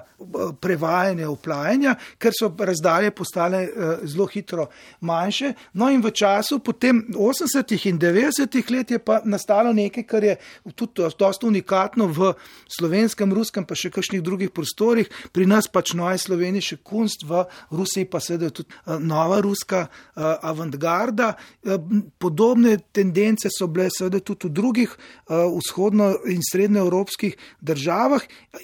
prevajanja, 0.61 1.29
uplajanja, 1.29 1.95
ker 2.17 2.35
so 2.39 2.51
razdalje 2.59 3.11
postale 3.11 3.63
uh, 3.67 4.03
zelo 4.03 4.27
hitro 4.31 4.67
manjše. 4.99 5.53
No 5.73 5.89
in 5.91 6.03
v 6.03 6.11
času 6.11 6.59
potem 6.59 7.05
80. 7.15 7.87
in 7.89 7.99
90. 7.99 8.71
let 8.71 8.91
je 8.91 8.99
pa 8.99 9.21
nastalo 9.23 9.73
nekaj, 9.73 10.03
kar 10.03 10.23
je 10.23 10.35
tudi 10.75 11.03
dosta 11.19 11.47
unikalno 11.47 11.84
dodatno 11.85 12.07
v 12.07 12.33
slovenskem, 12.67 13.33
ruskem, 13.33 13.65
pa 13.65 13.75
še 13.77 13.93
kakšnih 13.93 14.21
drugih 14.23 14.49
prostorih, 14.49 15.05
pri 15.31 15.45
nas 15.45 15.67
pač 15.69 15.93
noje 15.93 16.17
slovenije 16.17 16.73
še 16.73 16.77
kunst, 16.81 17.25
v 17.25 17.45
Rusiji 17.71 18.09
pa 18.09 18.19
seveda 18.19 18.49
tudi 18.49 18.69
uh, 18.73 18.97
nova 18.97 19.39
ruska 19.41 19.87
uh, 19.87 20.41
avantgarda. 20.41 21.35
Uh, 21.61 21.77
podobne 22.17 22.79
tendence 22.91 23.49
so 23.53 23.67
bile 23.67 23.89
seveda 23.93 24.19
tudi 24.19 24.49
v 24.49 24.53
drugih 24.55 24.89
vzhodno- 25.29 26.15
in 26.29 26.41
srednjeevropskih 26.41 27.35
državah 27.61 28.21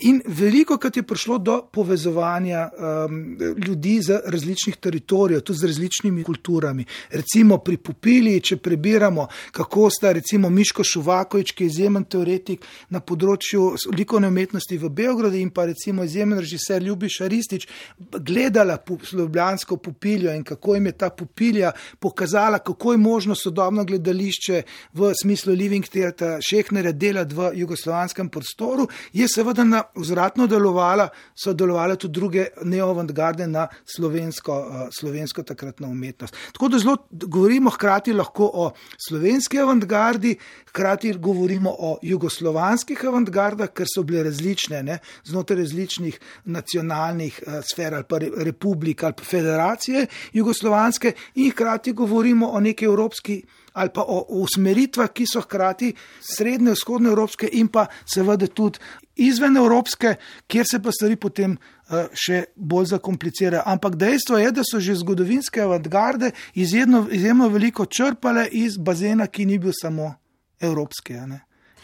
in 0.07 0.21
veliko 0.25 0.77
krat 0.77 0.97
je 0.97 1.03
prišlo 1.03 1.37
do 1.37 1.55
povezovanja 1.73 2.69
um, 2.69 3.37
ljudi 3.57 3.99
z 4.01 4.19
različnih 4.25 4.77
teritorijev, 4.77 5.41
tudi 5.41 5.59
z 5.59 5.69
različnimi 5.71 6.23
kulturami. 6.23 6.85
Recimo 7.11 7.57
pri 7.57 7.77
Pupili, 7.77 8.39
če 8.41 8.57
prebiramo, 8.57 9.27
kako 9.51 9.89
sta 9.89 10.11
recimo 10.13 10.49
Miško 10.49 10.83
Šuvakovič, 10.83 11.51
ki 11.51 11.63
je 11.63 11.73
izjemen 11.73 12.05
teoretik 12.05 12.65
na 12.89 13.01
področju 13.11 13.75
likovne 13.95 14.29
umetnosti 14.31 14.77
v 14.79 14.89
Beogradu 14.89 15.39
in 15.39 15.51
pa 15.53 15.65
recimo 15.69 16.05
izjemen 16.07 16.39
režiser 16.39 16.83
Ljubiš 16.83 17.19
Aristič 17.25 17.67
gledala 17.97 18.77
slovensko 19.03 19.77
pupiljo 19.77 20.33
in 20.35 20.43
kako 20.47 20.75
jim 20.75 20.89
je 20.89 20.97
ta 21.03 21.09
pupilja 21.09 21.71
pokazala, 21.99 22.59
kako 22.59 22.95
je 22.95 23.01
možno 23.01 23.35
sodobno 23.35 23.85
gledališče 23.85 24.63
v 24.93 25.11
smislu 25.21 25.53
Living 25.53 25.85
Theatre 25.85 26.39
Šehnere 26.41 26.93
delati 26.93 27.35
v 27.35 27.51
jugoslovanskem 27.61 28.29
prostoru, 28.29 28.87
je 29.13 29.27
seveda 29.27 29.63
na 29.67 29.83
vzratno 29.95 30.47
delovala, 30.47 31.09
so 31.35 31.53
delovale 31.53 31.97
tudi 31.99 32.19
druge 32.19 32.47
neovantgarde 32.63 33.47
na 33.47 33.67
slovensko, 33.85 34.57
uh, 34.59 34.87
slovensko 34.93 35.43
takratno 35.43 35.89
umetnost. 35.91 36.35
Tako 36.53 36.69
da 36.71 36.79
zelo 36.79 36.97
govorimo 37.11 37.69
hkrati 37.69 38.13
lahko 38.13 38.49
o 38.53 38.71
slovenski 39.07 39.59
avantgardi, 39.59 40.35
hkrati 40.69 41.13
govorimo 41.13 41.75
o 41.79 41.97
jugoslovanskih 42.01 43.00
avantgardah, 43.07 43.71
ker 43.73 43.89
so 43.89 44.03
bile 44.07 44.23
različne 44.27 44.83
ne, 44.83 44.99
znotraj 45.27 45.61
različnih 45.63 46.19
nacionalnih 46.45 47.39
uh, 47.47 47.59
sfer 47.65 47.95
ali 47.95 48.07
pa 48.09 48.19
republik 48.19 49.03
ali 49.03 49.17
pa 49.17 49.23
federacije 49.23 50.05
jugoslovanske 50.33 51.13
in 51.35 51.51
hkrati 51.51 51.93
govorimo 51.93 52.49
o 52.49 52.59
neki 52.59 52.85
evropski 52.85 53.41
ali 53.73 53.89
pa 53.93 54.01
o, 54.01 54.17
o 54.29 54.41
usmeritvah, 54.43 55.09
ki 55.13 55.25
so 55.27 55.41
hkrati 55.41 55.93
srednje, 56.19 56.73
vzhodne 56.75 57.09
evropske 57.09 57.49
in 57.51 57.69
pa 57.71 57.85
seveda 58.05 58.47
tudi 58.47 58.79
izven 59.15 59.57
evropske, 59.57 60.15
kjer 60.47 60.65
se 60.71 60.79
pa 60.83 60.91
stvari 60.91 61.15
potem 61.15 61.55
uh, 61.55 62.09
še 62.13 62.43
bolj 62.55 62.91
zakomplicirajo. 62.95 63.63
Ampak 63.65 63.95
dejstvo 63.99 64.39
je, 64.41 64.51
da 64.51 64.65
so 64.67 64.79
že 64.79 64.97
zgodovinske 64.99 65.61
avantgarde 65.61 66.31
izjemno, 66.53 67.05
izjemno 67.11 67.49
veliko 67.49 67.85
črpale 67.85 68.47
iz 68.51 68.77
bazena, 68.77 69.27
ki 69.27 69.45
ni 69.45 69.59
bil 69.59 69.75
samo 69.75 70.13
evropski. 70.59 71.19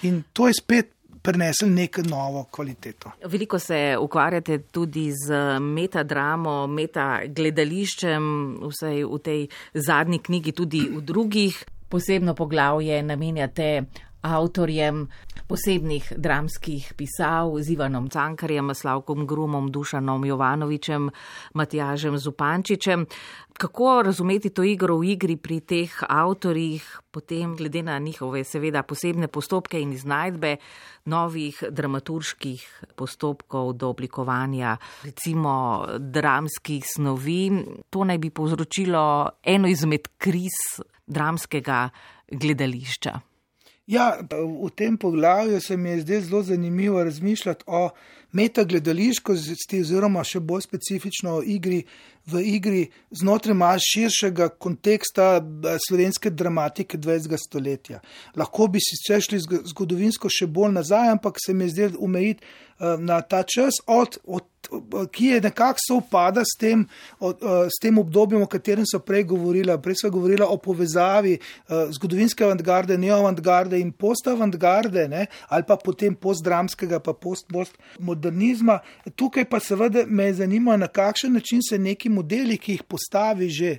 In 0.03 0.23
to 0.33 0.47
je 0.47 0.53
spet 0.53 0.96
prinesli 1.27 1.69
neko 1.69 2.01
novo 2.07 2.45
kvaliteto. 2.51 3.11
Veliko 3.25 3.59
se 3.59 3.97
ukvarjate 3.99 4.57
tudi 4.71 5.09
z 5.11 5.59
metadramo, 5.59 6.67
metagledališčem, 6.71 8.29
vsaj 8.71 9.03
v 9.03 9.19
tej 9.23 9.41
zadnji 9.73 10.21
knjigi, 10.23 10.55
tudi 10.55 10.85
v 10.93 11.03
drugih. 11.03 11.65
Posebno 11.87 12.33
poglavje 12.35 12.99
namenjate 13.03 13.67
avtorjem 14.21 15.07
posebnih 15.47 16.13
dramskih 16.17 16.93
pisav 16.97 17.53
z 17.61 17.71
Ivanom 17.71 18.09
Cankarjem, 18.09 18.73
Slavkom 18.75 19.27
Grumom, 19.27 19.71
Dušanom 19.71 20.25
Jovanovičem, 20.25 21.09
Matjažem 21.53 22.17
Zupančičem. 22.17 23.05
Kako 23.57 24.01
razumeti 24.05 24.49
to 24.49 24.63
igro 24.63 24.97
v 24.97 25.13
igri 25.15 25.37
pri 25.37 25.59
teh 25.61 25.91
avtorjih, 26.09 26.83
potem 27.11 27.55
glede 27.55 27.81
na 27.83 27.97
njihove 27.99 28.43
seveda 28.43 28.83
posebne 28.83 29.27
postopke 29.27 29.81
in 29.81 29.93
iznajdbe 29.93 30.57
novih 31.05 31.63
dramaturških 31.69 32.83
postopkov 32.95 33.73
do 33.73 33.89
oblikovanja 33.89 34.77
recimo 35.03 35.85
dramskih 35.97 36.83
snovi. 36.85 37.65
To 37.89 38.03
naj 38.03 38.17
bi 38.17 38.29
povzročilo 38.29 39.29
eno 39.43 39.67
izmed 39.67 40.07
kriz 40.17 40.83
dramskega 41.07 41.89
gledališča. 42.31 43.36
Ja, 43.87 44.17
v 44.31 44.69
tem 44.75 44.97
poglavju 44.97 45.61
se 45.61 45.77
mi 45.77 45.89
je 45.89 46.01
zdelo 46.01 46.21
zelo 46.21 46.43
zanimivo 46.43 47.03
razmišljati 47.03 47.63
o 47.67 47.89
metagledališkosti, 48.37 49.81
oziroma 49.85 50.23
še 50.27 50.41
bolj 50.43 50.67
specifično 50.67 51.39
o 51.39 51.43
igri 51.45 51.83
v 52.27 52.41
igri 52.43 52.81
znotraj 53.11 53.55
malo 53.55 53.79
širšega 53.79 54.49
konteksta 54.59 55.37
eh, 55.37 55.77
slovenske 55.87 56.29
dramatike 56.29 56.97
20. 56.97 57.37
stoletja. 57.47 58.01
Lahko 58.35 58.67
bi 58.67 58.83
si 58.83 58.99
šli 59.21 59.39
zgodovinsko 59.71 60.29
še 60.29 60.47
bolj 60.47 60.75
nazaj, 60.75 61.15
ampak 61.15 61.39
se 61.45 61.53
mi 61.53 61.67
je 61.67 61.75
zdelo 61.75 62.03
umejiti 62.03 62.43
eh, 62.43 62.97
na 62.99 63.21
ta 63.21 63.43
čas, 63.43 63.79
od, 63.87 64.19
od, 64.25 64.43
ki 65.15 65.29
je 65.31 65.41
nekako 65.41 65.79
sovpada 65.87 66.43
s 66.43 66.59
eh, 66.59 66.83
s 67.71 67.79
tem 67.81 67.97
obdobjem, 67.97 68.43
o 68.43 68.51
katerem 68.51 68.83
so 68.85 68.99
prej 68.99 69.23
govorila. 69.31 69.79
Prej 69.79 70.01
so 70.03 70.11
govorila 70.11 70.49
o 70.51 70.57
povezavi 70.57 71.37
zgodovinske 71.95 72.43
avantgarde, 72.43 72.97
neoavantgarde 72.97 73.79
in 73.79 73.91
postavantgarde, 73.91 75.07
ali 75.47 75.63
pa 75.63 75.77
potem 75.77 76.15
postdramskega, 76.15 76.99
pa 76.99 77.13
postmodernizma. 77.13 78.26
Tukaj 79.15 79.45
pa 79.45 79.59
seveda 79.59 80.05
me 80.07 80.33
zanima, 80.33 80.77
na 80.77 80.87
kakšen 80.87 81.33
način 81.33 81.59
se 81.69 81.79
nekim 81.79 82.13
modeli, 82.13 82.57
ki 82.57 82.71
jih 82.71 82.83
postavi 82.83 83.49
že 83.49 83.77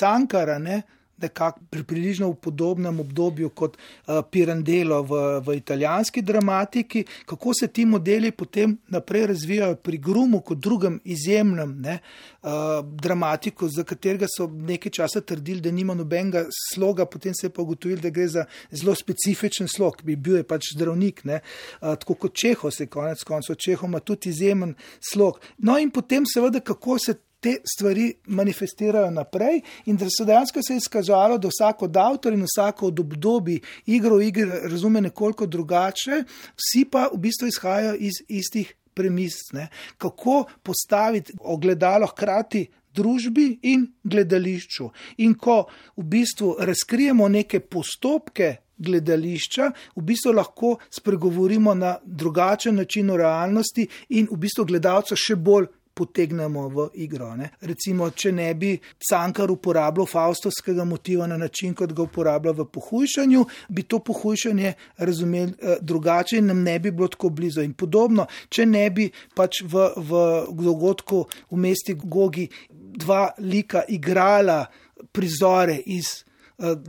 Cankara, 0.00 0.58
ne, 0.58 0.82
nekako 1.22 1.60
pri 1.70 1.82
približno 1.82 2.30
v 2.30 2.34
podobnem 2.34 3.00
obdobju 3.00 3.50
kot 3.50 3.76
uh, 3.76 4.20
Pirandello 4.30 5.02
v, 5.02 5.20
v 5.46 5.56
italijanski 5.56 6.22
dramatiki, 6.22 7.04
kako 7.26 7.54
se 7.54 7.68
ti 7.68 7.86
modeli 7.86 8.30
potem 8.30 8.76
naprej 8.88 9.26
razvijajo 9.26 9.76
pri 9.76 9.98
Grumu 9.98 10.40
kot 10.40 10.58
drugem 10.58 11.00
izjemnem 11.04 11.74
ne, 11.80 11.98
uh, 12.42 12.50
dramatiku, 12.84 13.68
za 13.68 13.84
katerega 13.84 14.26
so 14.30 14.46
nekaj 14.46 14.92
časa 15.00 15.20
trdili, 15.20 15.60
da 15.60 15.70
nima 15.70 15.94
nobenega 15.94 16.44
sloga, 16.74 17.06
potem 17.06 17.34
se 17.34 17.46
je 17.46 17.50
pa 17.50 17.62
ugotovili, 17.62 18.00
da 18.00 18.10
gre 18.10 18.28
za 18.28 18.44
zelo 18.70 18.94
specifičen 18.94 19.68
slog, 19.68 20.02
bi 20.02 20.16
bil 20.16 20.40
je 20.40 20.46
pač 20.46 20.72
zdravnik, 20.74 21.24
ne, 21.24 21.40
uh, 21.80 21.94
tako 21.98 22.14
kot 22.14 22.34
Čeho 22.38 22.70
se 22.70 22.86
konec 22.86 23.22
koncev, 23.24 23.56
Čeho 23.56 23.86
ima 23.86 24.00
tudi 24.00 24.28
izjemen 24.30 24.74
slog. 25.12 25.40
No 25.58 25.78
in 25.78 25.90
potem 25.90 26.26
seveda, 26.26 26.60
kako 26.60 26.98
se 26.98 27.14
te 27.40 27.58
stvari 27.64 28.12
manifestirajo 28.26 29.10
naprej, 29.10 29.60
in 29.86 29.96
da 29.96 30.06
se 30.10 30.24
dejansko 30.24 30.60
je 30.68 30.76
izkazalo, 30.76 31.38
da 31.38 31.48
vsak 31.48 31.82
od 31.82 31.96
avtorjev 31.96 32.38
in 32.38 32.46
vsak 32.46 32.82
od 32.82 33.00
obdobij 33.00 33.60
igro 33.86 34.16
v 34.16 34.28
igri 34.28 34.50
razume 34.70 35.00
nekoliko 35.00 35.46
drugače, 35.46 36.24
vsi 36.56 36.84
pa 36.90 37.08
v 37.14 37.18
bistvu 37.18 37.48
izhajajo 37.48 37.94
iz 37.94 38.22
istih 38.28 38.74
premis. 38.94 39.38
Ne? 39.52 39.68
Kako 39.98 40.44
postaviti 40.62 41.32
ogledalo 41.40 42.06
hkrati 42.06 42.66
družbi 42.94 43.58
in 43.62 43.86
gledališču. 44.02 44.88
In 45.24 45.34
ko 45.38 45.66
v 45.96 46.04
bistvu 46.04 46.56
razkrijemo 46.58 47.28
neke 47.28 47.60
postopke. 47.60 48.56
Gledališča, 48.78 49.64
v 49.98 50.02
bistvu 50.06 50.32
lahko 50.36 50.68
spregovorimo 50.94 51.72
na 51.74 51.96
drugačen 52.04 52.76
način 52.78 53.10
o 53.10 53.16
realnosti, 53.18 53.88
in 54.14 54.28
v 54.30 54.36
bistvu 54.38 54.68
gledalca 54.70 55.18
še 55.18 55.34
bolj 55.34 55.66
potegnemo 55.98 56.68
v 56.68 56.86
igro. 57.04 57.32
Ne. 57.36 57.50
Recimo, 57.66 58.10
če 58.10 58.32
ne 58.32 58.48
bi 58.54 58.72
Cankar 59.08 59.50
uporabljal 59.50 60.06
faustovskega 60.06 60.86
motiva 60.86 61.26
na 61.26 61.36
način, 61.40 61.74
kot 61.74 61.92
ga 61.96 62.04
uporablja 62.06 62.54
v 62.60 62.68
pohujšanju, 62.72 63.44
bi 63.74 63.82
to 63.82 63.98
pohujšanje 64.04 64.72
razumeli 64.98 65.52
eh, 65.58 65.76
drugače 65.80 66.38
in 66.38 66.52
nam 66.52 66.62
ne 66.62 66.78
bi 66.78 66.92
bilo 66.94 67.08
tako 67.08 67.32
blizu. 67.34 67.64
In 67.66 67.74
podobno, 67.74 68.28
če 68.48 68.66
ne 68.66 68.86
bi 68.94 69.08
pač 69.34 69.62
v, 69.66 69.90
v 69.96 70.22
dogodku 70.62 71.24
v 71.50 71.60
mesti 71.66 71.96
Gogi 71.98 72.46
dva 72.70 73.28
lika 73.38 73.82
igrala 73.88 74.64
prizore 75.12 75.80
iz 75.86 76.27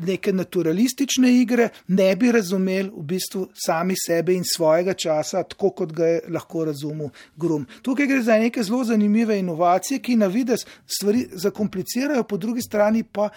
neke 0.05 0.33
naturalistične 0.33 1.31
igre, 1.41 1.69
ne 1.87 2.15
bi 2.15 2.31
razumeli 2.31 2.89
v 2.89 3.03
bistvu 3.03 3.47
sami 3.53 3.95
sebe 3.97 4.33
in 4.33 4.43
svojega 4.43 4.93
časa, 4.93 5.43
tako 5.43 5.69
kot 5.69 5.93
ga 5.93 6.07
je 6.07 6.21
lahko 6.29 6.65
razumel 6.65 7.09
Grum. 7.35 7.67
Tukaj 7.81 8.07
gre 8.07 8.21
za 8.21 8.37
neke 8.37 8.63
zelo 8.63 8.83
zanimive 8.83 9.39
inovacije, 9.39 9.99
ki 9.99 10.15
na 10.15 10.27
vides 10.27 10.65
stvari 10.85 11.27
zakomplicirajo, 11.31 12.23
po 12.23 12.37
drugi 12.37 12.61
strani 12.61 13.03
pa 13.03 13.29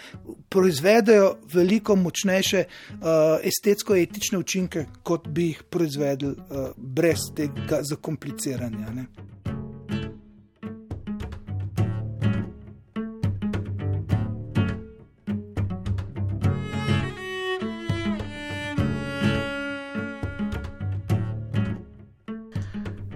proizvedajo 0.49 1.35
veliko 1.53 1.95
močnejše 1.95 2.63
uh, 2.65 3.05
estetsko-etične 3.43 4.37
učinke, 4.37 4.85
kot 5.03 5.27
bi 5.27 5.51
jih 5.51 5.63
proizvedli 5.69 6.33
uh, 6.33 6.71
brez 6.77 7.29
tega 7.35 7.83
zakompliciranja. 7.83 8.89
Ne. 8.93 9.05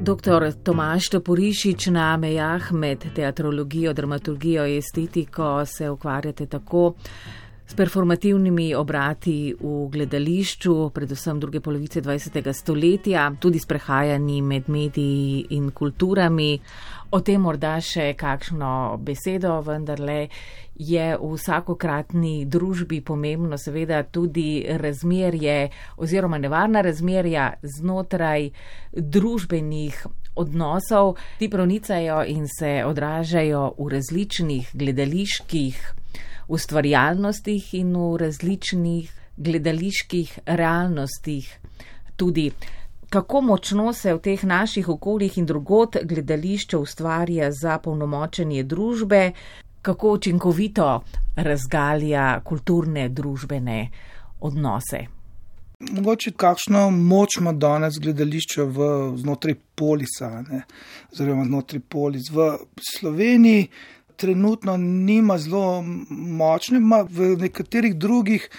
Dr. 0.07 0.53
Tomaš 0.63 1.09
Toporišič 1.09 1.89
na 1.91 2.15
mejah 2.17 2.71
med 2.71 3.03
teatrologijo, 3.15 3.91
dramaturgijo 3.93 4.63
in 4.65 4.77
estetiko 4.79 5.65
se 5.65 5.89
ukvarjate 5.89 6.45
tako 6.45 6.93
s 7.67 7.73
performativnimi 7.75 8.75
obrati 8.75 9.53
v 9.59 9.89
gledališču, 9.91 10.89
predvsem 10.95 11.39
druge 11.39 11.59
polovice 11.59 12.01
20. 12.01 12.53
stoletja, 12.53 13.31
tudi 13.39 13.59
s 13.59 13.67
prehajanji 13.67 14.41
med 14.41 14.69
mediji 14.69 15.45
in 15.49 15.71
kulturami. 15.71 16.59
O 17.11 17.19
tem 17.19 17.41
morda 17.43 17.75
še 17.83 18.13
kakšno 18.19 18.99
besedo, 19.03 19.59
vendarle 19.67 20.29
je 20.79 21.09
v 21.19 21.29
vsakokratni 21.33 22.45
družbi 22.45 23.01
pomembno 23.01 23.57
seveda 23.59 24.03
tudi 24.03 24.63
razmerje 24.67 25.69
oziroma 25.97 26.37
nevarna 26.37 26.81
razmerja 26.85 27.53
znotraj 27.63 28.49
družbenih 28.93 30.05
odnosov. 30.35 31.17
Ti 31.39 31.49
pronicajo 31.49 32.23
in 32.31 32.47
se 32.47 32.83
odražajo 32.85 33.73
v 33.77 33.89
različnih 33.97 34.71
gledaliških 34.73 36.06
ustvarjalnostih 36.47 37.73
in 37.73 37.95
v 37.95 38.17
različnih 38.17 39.13
gledaliških 39.37 40.39
realnostih. 40.45 41.59
Tudi 42.15 42.51
kako 43.09 43.41
močno 43.41 43.93
se 43.93 44.13
v 44.13 44.19
teh 44.19 44.43
naših 44.43 44.89
okoljih 44.89 45.37
in 45.37 45.45
drugot 45.45 45.97
gledališče 46.03 46.77
ustvarja 46.77 47.51
za 47.51 47.77
polnomočenje 47.79 48.63
družbe, 48.63 49.31
kako 49.81 50.11
učinkovito 50.11 51.03
razgalja 51.35 52.41
kulturne 52.43 53.09
družbene 53.09 53.89
odnose. 54.39 55.05
Mogoče 55.79 56.31
kakšno 56.31 56.89
moč 56.89 57.37
ima 57.37 57.51
danes 57.53 57.99
gledališče 58.01 58.63
v, 58.63 58.87
znotraj 59.21 59.55
polisa, 59.75 60.43
oziroma 61.11 61.45
znotraj 61.45 61.79
polis. 61.89 62.31
V 62.33 62.49
Sloveniji 62.91 63.67
trenutno 64.17 64.77
nima 64.77 65.37
zelo 65.37 65.83
močne, 66.09 66.79
v 67.09 67.35
nekaterih 67.39 67.95
drugih 67.95 68.49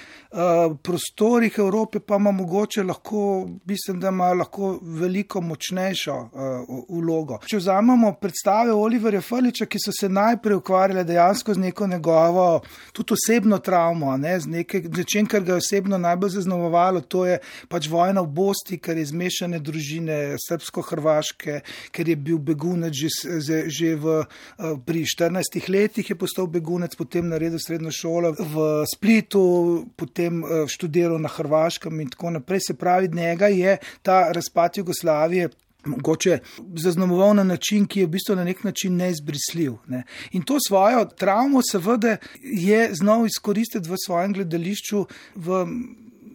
prostorih 0.82 1.54
Evrope 1.58 2.00
pa 2.00 2.16
ima 2.16 2.30
mogoče 2.30 2.82
lahko, 2.82 3.48
mislim, 3.64 4.00
da 4.00 4.08
ima 4.08 4.32
lahko 4.32 4.78
veliko 4.82 5.40
močnejšo 5.40 6.14
uh, 6.14 6.78
vlogo. 6.88 7.38
Če 7.48 7.56
vzamemo 7.56 8.12
predstave 8.20 8.72
Oliverja 8.72 9.22
Frliča, 9.24 9.66
ki 9.66 9.80
so 9.80 9.92
se 9.92 10.08
najprej 10.08 10.58
ukvarjale 10.60 11.04
dejansko 11.04 11.54
z 11.54 11.58
neko 11.58 11.86
njegovo, 11.86 12.60
tudi 12.92 13.16
osebno 13.16 13.58
travmo, 13.58 14.16
ne, 14.16 14.34
z 14.40 14.46
nečem, 14.48 15.26
kar 15.26 15.42
ga 15.42 15.56
je 15.56 15.62
osebno 15.64 15.98
najbolj 15.98 16.36
zaznamovalo, 16.36 17.00
to 17.00 17.24
je 17.26 17.38
pač 17.68 17.88
vojna 17.88 18.20
v 18.20 18.32
Bosti, 18.40 18.78
ker 18.78 18.98
je 19.00 19.06
zmešane 19.08 19.62
družine 19.64 20.36
srpsko-hrvaške, 20.44 21.60
ker 21.90 22.08
je 22.08 22.16
bil 22.16 22.38
begunec 22.38 22.92
že, 22.92 23.64
že 23.68 23.94
v, 23.96 24.20
uh, 24.20 24.76
pri 24.84 25.06
14 25.08 25.72
letih, 25.72 26.10
je 26.10 26.18
postal 26.18 26.46
begunec, 26.52 26.92
potem 26.96 27.28
naredil 27.28 27.60
srednjo 27.62 27.94
šolo 27.94 28.34
v 28.36 28.68
Splitu, 28.92 29.88
potem 29.96 30.17
potem 30.18 30.42
eh, 30.42 30.66
študiral 30.66 31.20
na 31.20 31.28
Hrvaškem 31.28 32.00
in 32.00 32.10
tako 32.10 32.30
naprej. 32.30 32.60
Se 32.66 32.74
pravi, 32.74 33.08
njega 33.08 33.46
je 33.46 33.78
ta 34.02 34.32
razpad 34.32 34.76
Jugoslavije. 34.76 35.48
Mogoče 35.86 36.38
zaznamoval 36.74 37.34
na 37.34 37.44
način, 37.44 37.86
ki 37.86 38.00
je 38.00 38.06
v 38.06 38.10
bistvu 38.10 38.34
na 38.36 38.44
nek 38.44 38.64
način 38.64 38.96
neizbrisljiv. 38.96 39.76
Ne. 39.86 40.02
In 40.32 40.42
to 40.42 40.58
svojo 40.66 41.04
travmo, 41.04 41.62
seveda, 41.62 42.16
je 42.42 42.88
znal 42.94 43.26
izkoristiti 43.26 43.88
v 43.88 43.96
svojem 44.06 44.32
gledališču, 44.32 45.06
v 45.34 45.66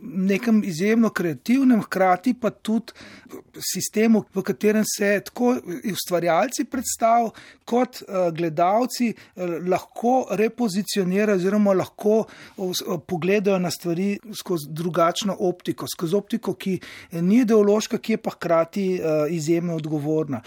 nekem 0.04 0.64
izjemno 0.64 1.10
kreativnem, 1.10 1.82
hkrati 1.82 2.34
pa 2.34 2.50
tudi 2.50 2.94
sistemu, 3.74 4.24
v 4.34 4.42
katerem 4.42 4.84
se 4.88 5.22
tako 5.26 5.56
ustvarjalci 5.92 6.66
predstav, 6.66 7.30
kot 7.66 8.02
uh, 8.02 8.28
gledalci 8.36 9.14
uh, 9.14 9.56
lahko 9.68 10.28
repozicionirajo, 10.32 11.38
oziroma 11.38 11.74
lahko 11.74 12.24
uh, 12.24 12.84
pogledajo 13.08 13.60
na 13.60 13.72
stvari 13.72 14.18
skozi 14.40 14.68
drugačno 14.70 15.36
optiko, 15.40 15.88
skozi 15.88 16.16
optiko, 16.16 16.54
ki 16.54 16.80
ni 17.22 17.42
ideološka, 17.44 17.98
ki 17.98 18.14
je 18.14 18.18
pa 18.18 18.34
hkrati 18.36 18.84
izjemno 19.30 19.76
odgovorna. 19.76 20.42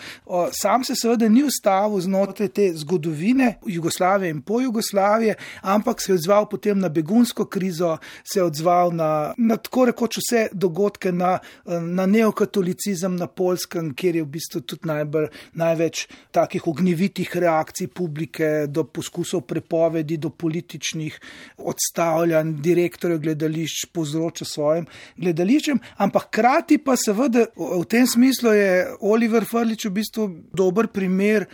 Sam 0.53 0.85
se 0.85 0.95
seveda 0.97 1.29
ni 1.29 1.43
ustavil 1.45 2.01
znotraj 2.01 2.49
te 2.49 2.69
zgodovine 2.75 3.57
Jugoslavije 3.67 4.31
in 4.31 4.43
po 4.43 4.61
Jugoslavije, 4.61 5.35
ampak 5.63 6.01
se 6.03 6.13
je 6.13 6.15
odzval 6.15 6.49
potem 6.49 6.79
na 6.79 6.89
begunsko 6.89 7.45
krizo, 7.45 7.97
se 8.25 8.39
je 8.39 8.45
odzval 8.45 8.93
na, 8.95 9.35
na 9.47 9.57
tako 9.57 9.87
rekoč 9.91 10.19
vse 10.21 10.43
dogodke, 10.53 11.13
na, 11.13 11.39
na 11.67 12.07
neokatolicizem 12.07 13.17
na 13.17 13.27
Polskem, 13.27 13.93
kjer 13.95 14.21
je 14.21 14.25
v 14.25 14.31
bistvu 14.37 14.63
tudi 14.67 14.89
najbolj, 14.91 15.29
največ 15.59 16.07
takih 16.35 16.67
ognjevitih 16.69 17.37
reakcij 17.37 17.89
publike, 17.95 18.67
do 18.69 18.85
poskusov 18.85 19.45
prepovedi, 19.47 20.19
do 20.19 20.31
političnih 20.31 21.19
odstavljanj 21.59 22.55
direktorjev 22.63 23.21
gledališč 23.23 23.87
povzroča 23.95 24.45
svojim 24.45 24.87
gledališčem. 25.17 25.81
Ampak 26.03 26.29
hkrati 26.31 26.79
pa 26.83 26.97
seveda 26.99 27.47
v 27.57 27.85
tem 27.91 28.07
smislu 28.07 28.53
je 28.57 28.71
Oliver 29.01 29.47
Frlič 29.47 29.87
v 29.87 29.95
bistvu 30.01 30.29
dober 30.57 30.89
primer 30.93 31.47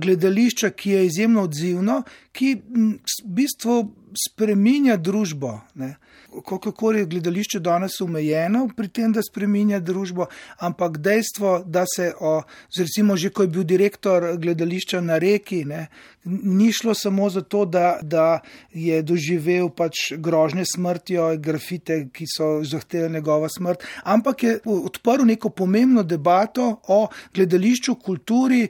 gledališča, 0.00 0.70
ki 0.70 0.96
je 0.96 1.04
izjemno 1.06 1.44
odzivno, 1.48 2.02
ki 2.32 2.54
v 2.54 3.34
bistvu 3.36 3.78
spreminja 4.26 4.96
družbo. 4.96 5.58
Ne 5.74 5.96
kako 6.42 6.92
je 6.92 7.04
gledališče 7.06 7.60
danes 7.60 8.00
omejeno 8.00 8.68
pri 8.76 8.88
tem, 8.88 9.12
da 9.12 9.22
spreminja 9.22 9.80
družbo, 9.80 10.26
ampak 10.58 10.98
dejstvo, 10.98 11.62
da 11.66 11.84
se, 11.96 12.12
o, 12.20 12.42
recimo, 12.78 13.16
že 13.16 13.30
ko 13.30 13.42
je 13.42 13.48
bil 13.48 13.64
direktor 13.64 14.36
gledališča 14.38 15.00
na 15.00 15.18
reki, 15.18 15.64
ne, 15.64 15.86
ni 16.24 16.72
šlo 16.72 16.94
samo 16.94 17.28
zato, 17.30 17.64
da, 17.64 17.98
da 18.02 18.40
je 18.72 19.02
doživel 19.02 19.68
pač 19.68 20.12
grožnje 20.16 20.64
smrtjo, 20.74 21.28
grafite, 21.38 21.98
ki 22.12 22.24
so 22.28 22.48
zahtevali 22.64 23.12
njegova 23.18 23.48
smrt, 23.48 23.84
ampak 24.02 24.42
je 24.42 24.58
odprl 24.64 25.26
neko 25.28 25.50
pomembno 25.50 26.02
debato 26.02 26.80
o 26.88 27.08
gledališču, 27.34 27.94
kulturi, 27.94 28.68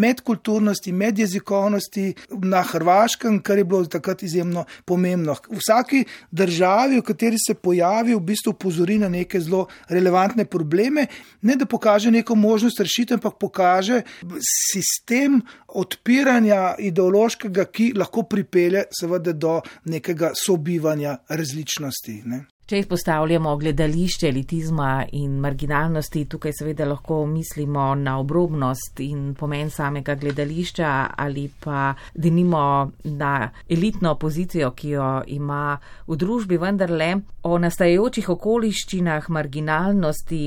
medkulturnosti, 0.00 0.92
medjezikovnosti 0.92 2.14
na 2.42 2.62
Hrvaškem, 2.62 3.42
kar 3.42 3.58
je 3.58 3.64
bilo 3.64 3.84
takrat 3.84 4.22
izjemno 4.22 4.64
pomembno. 4.84 5.36
V 5.50 5.60
vsaki 5.64 6.04
državi, 6.30 6.98
v 6.98 7.02
kateri 7.02 7.38
se 7.38 7.54
pojavi, 7.54 8.14
v 8.14 8.20
bistvu 8.20 8.54
upozori 8.54 8.98
na 8.98 9.08
neke 9.08 9.40
zelo 9.40 9.66
relevantne 9.88 10.44
probleme, 10.44 11.06
ne 11.42 11.56
da 11.56 11.66
pokaže 11.66 12.10
neko 12.10 12.34
možnost 12.34 12.80
rešitev, 12.80 13.18
ampak 13.18 13.38
pokaže 13.40 14.02
sistem 14.40 15.40
odpiranja 15.68 16.74
ideološkega, 16.78 17.64
ki 17.64 17.92
lahko 17.96 18.22
pripelje 18.28 18.84
seveda 19.00 19.32
do 19.32 19.60
nekega 19.84 20.32
sobivanja 20.38 21.18
različnosti. 21.28 22.22
Ne. 22.24 22.44
Če 22.64 22.78
izpostavljamo 22.80 23.50
gledališče 23.60 24.28
elitizma 24.30 25.04
in 25.12 25.34
marginalnosti, 25.36 26.22
tukaj 26.32 26.54
seveda 26.56 26.86
lahko 26.88 27.18
mislimo 27.28 27.90
na 27.94 28.14
obrobnost 28.18 29.02
in 29.04 29.34
pomen 29.36 29.68
samega 29.70 30.14
gledališča 30.14 30.92
ali 31.24 31.42
pa 31.60 31.92
denimo 32.14 32.62
na 33.04 33.50
elitno 33.68 34.14
pozicijo, 34.14 34.70
ki 34.70 34.94
jo 34.94 35.10
ima 35.26 35.76
v 36.06 36.16
družbi, 36.16 36.56
vendarle 36.56 37.10
o 37.42 37.60
nastajajočih 37.66 38.32
okoliščinah 38.38 39.28
marginalnosti, 39.28 40.42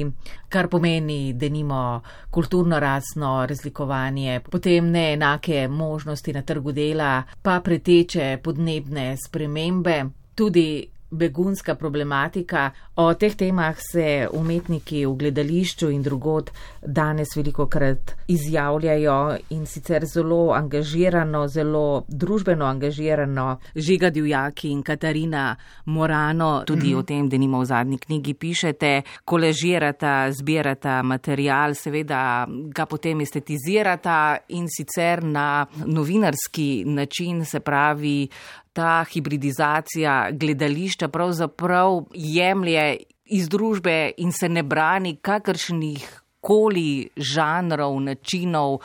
kar 0.50 0.74
pomeni 0.74 1.38
denimo 1.38 2.02
kulturno-rasno 2.34 3.46
razlikovanje, 3.46 4.42
potem 4.50 4.90
neenake 4.90 5.68
možnosti 5.70 6.34
na 6.34 6.42
trgu 6.42 6.74
dela, 6.74 7.16
pa 7.44 7.62
preteče 7.62 8.40
podnebne 8.42 9.12
spremembe. 9.22 10.06
Tudi 10.38 10.97
begunska 11.12 11.76
problematika. 11.76 12.72
O 12.96 13.13
teh 13.13 13.36
temah 13.36 13.76
se 13.80 14.28
umetniki 14.34 15.06
v 15.06 15.13
gledališču 15.15 15.89
in 15.93 16.02
drugod 16.02 16.52
danes 16.82 17.36
veliko 17.36 17.67
krat 17.67 18.15
izjavljajo 18.28 19.38
in 19.50 19.65
sicer 19.65 20.06
zelo 20.06 20.54
angažirano, 20.54 21.48
zelo 21.48 22.06
družbeno 22.08 22.65
angažirano. 22.65 23.60
Žiga 23.76 24.10
Divjaki 24.10 24.72
in 24.72 24.84
Katarina 24.84 25.56
Morano 25.86 26.63
tudi 26.65 26.93
mm 26.93 26.98
o 26.98 27.04
tem, 27.04 27.30
da 27.30 27.38
nima 27.38 27.60
v 27.60 27.65
zadnji 27.65 27.98
knjigi 27.98 28.34
pišete, 28.34 29.02
koležirata, 29.26 30.32
zbirata 30.32 31.04
material, 31.04 31.76
seveda 31.76 32.48
ga 32.48 32.86
potem 32.86 33.22
estetizirata 33.22 34.38
in 34.48 34.65
sicer 34.67 35.24
na 35.24 35.65
novinarski 35.86 36.84
način, 36.86 37.46
se 37.46 37.60
pravi, 37.60 38.30
ta 38.78 39.04
hibridizacija 39.10 40.30
gledališča 40.32 41.08
pravzaprav 41.08 42.04
jemlje 42.13 42.98
iz 43.26 43.50
družbe 43.50 44.12
in 44.18 44.32
se 44.32 44.50
ne 44.50 44.63
brani 44.63 45.16
kakršnih 45.16 46.06
koli 46.46 47.10
žanrov, 47.18 47.98
načinov 48.00 48.78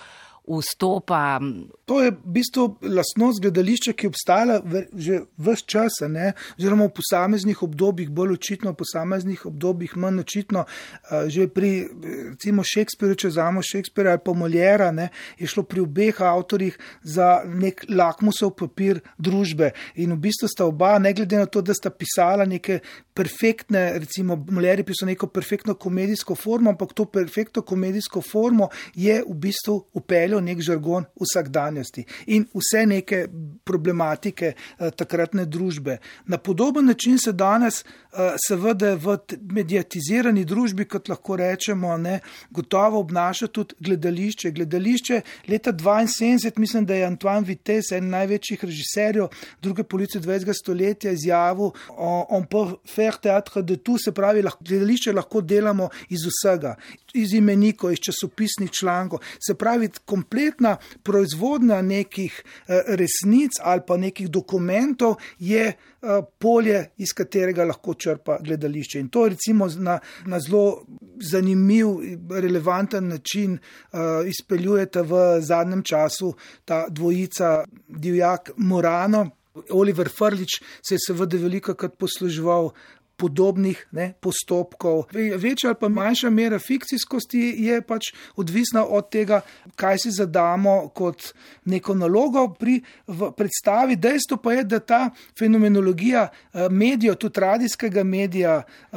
vstopa. 0.46 1.40
To 1.86 2.00
je 2.02 2.10
v 2.10 2.32
bistvu 2.34 2.64
lastnost 2.82 3.40
gledališča, 3.42 3.92
ki 3.92 4.06
je 4.06 4.10
obstajala 4.10 4.58
že 4.92 5.20
vse 5.38 5.66
čas, 5.66 6.00
oziroma 6.58 6.88
v 6.88 6.94
posameznih 6.96 7.62
obdobjih, 7.62 8.10
bolj 8.10 8.34
očitno, 8.38 8.72
v 8.72 8.80
posameznih 8.82 9.46
obdobjih 9.46 9.96
manj 9.96 10.22
očitno. 10.24 10.64
Že 11.26 11.48
pri 11.54 11.70
recimo 12.32 12.64
Šekspirju, 12.66 13.14
če 13.22 13.32
vzamemo 13.32 13.62
Šekspira 13.62 14.16
ali 14.16 14.24
pa 14.24 14.34
Moljera, 14.34 14.90
ne, 14.90 15.10
je 15.38 15.46
šlo 15.46 15.62
pri 15.62 15.84
obeh 15.84 16.20
avtorjih 16.20 16.78
za 17.02 17.42
nek 17.46 17.84
lakmusov 17.88 18.54
papir 18.58 19.02
družbe. 19.18 19.72
In 20.02 20.16
v 20.16 20.20
bistvu 20.26 20.50
sta 20.50 20.66
oba, 20.66 20.98
ne 20.98 21.12
glede 21.14 21.38
na 21.38 21.46
to, 21.46 21.62
da 21.62 21.74
sta 21.76 21.90
pisala 21.90 22.46
neke 22.48 22.80
perfektne, 23.14 23.98
recimo 24.00 24.36
Moljer 24.50 24.80
je 24.80 24.88
pisal 24.88 25.10
neko 25.12 25.28
perfektno 25.28 25.74
komedijsko 25.74 26.34
formo, 26.34 26.72
ampak 26.72 26.94
to 26.96 27.04
perfektno 27.04 27.62
komedijsko 27.62 28.22
formo 28.24 28.70
je 28.94 29.20
v 29.22 29.34
bistvu 29.36 29.76
upeljal 29.92 30.31
prepeljal 30.32 30.42
nek 30.44 30.62
žargon 30.62 31.04
vsakdanjosti 31.20 32.04
in 32.26 32.46
vse 32.54 32.86
neke 32.86 33.26
problematike 33.64 34.52
uh, 34.54 34.90
takratne 34.90 35.44
družbe. 35.46 35.98
Na 36.26 36.38
podoben 36.38 36.86
način 36.86 37.18
se 37.18 37.32
danes, 37.32 37.84
uh, 37.84 38.34
seveda, 38.48 38.94
v 38.96 39.18
mediatizirani 39.52 40.44
družbi, 40.44 40.84
kot 40.84 41.08
lahko 41.08 41.36
rečemo, 41.36 41.96
ne, 41.96 42.20
gotovo 42.50 43.00
obnaša 43.00 43.48
tudi 43.48 43.74
gledališče. 43.80 44.50
Gledališče 44.50 45.20
leta 45.48 45.72
72, 45.72 46.58
mislim, 46.58 46.86
da 46.86 46.94
je 46.94 47.06
Antoine 47.06 47.46
Vitesse, 47.46 47.96
en 47.96 48.10
največjih 48.10 48.64
režiserjev 48.64 49.28
druge 49.62 49.84
polovice 49.84 50.20
20. 50.20 50.52
stoletja, 50.54 51.12
izjavil: 51.12 51.72
On 51.96 52.44
peut 52.44 52.78
faire 52.86 53.18
théâtre 53.20 53.62
de 53.62 53.76
tout, 53.76 53.98
se 53.98 54.12
pravi, 54.12 54.42
lahko, 54.42 54.64
gledališče 54.64 55.12
lahko 55.12 55.40
delamo 55.40 55.88
iz 56.10 56.26
vsega, 56.26 56.76
iz 57.14 57.32
imenikov, 57.34 57.92
iz 57.92 58.02
časopisnih 58.02 58.70
člankov. 58.70 59.20
Se 59.40 59.54
pravi, 59.54 59.90
kompletna 60.22 60.76
proizvodnja 61.02 61.82
nekih 61.82 62.42
eh, 62.68 62.82
resnic 62.96 63.58
ali 63.62 63.82
pa 63.86 63.96
nekih 63.96 64.28
dokumentov 64.30 65.16
je 65.38 65.66
eh, 65.66 65.76
polje, 66.38 66.90
iz 66.96 67.12
katerega 67.14 67.64
lahko 67.64 67.94
črpa 67.94 68.38
gledališče. 68.40 69.00
In 69.00 69.08
to 69.08 69.28
recimo 69.28 69.68
na, 69.78 69.98
na 70.26 70.40
zelo 70.40 70.84
zanimiv, 71.22 71.86
relevanten 72.30 73.08
način 73.08 73.52
uh, 73.52 73.98
izpeljujete 74.26 75.02
v 75.02 75.40
zadnjem 75.40 75.82
času 75.82 76.34
ta 76.64 76.86
dvojica 76.88 77.64
Divjak 77.88 78.50
Morano. 78.56 79.30
Oliver 79.70 80.08
Frlič 80.08 80.62
se 80.88 80.94
je 80.94 80.98
seveda 81.06 81.36
veliko 81.36 81.74
krat 81.74 81.98
posluževal 81.98 82.70
podobnih 83.16 83.86
ne, 83.90 84.12
postopkov. 84.20 85.04
Večja 85.12 85.70
ali 85.70 85.76
pa 85.80 85.88
manjša 85.88 86.30
mera 86.30 86.58
fikcijskosti 86.58 87.54
je 87.58 87.82
pač 87.82 88.12
odvisna 88.36 88.84
od 88.84 89.10
tega, 89.10 89.40
kaj 89.76 89.98
si 89.98 90.10
zadamo 90.10 90.88
kot 90.88 91.32
neko 91.64 91.94
nalogo 91.94 92.48
pri 92.58 92.80
predstavi. 93.36 93.96
Dejstvo 93.96 94.36
pa 94.36 94.52
je, 94.52 94.64
da 94.64 94.78
ta 94.78 95.10
fenomenologija 95.38 96.28
eh, 96.28 96.68
medijev, 96.70 97.14
tudi 97.14 97.40
radijskega 97.40 98.04
medija, 98.04 98.62
eh, 98.62 98.96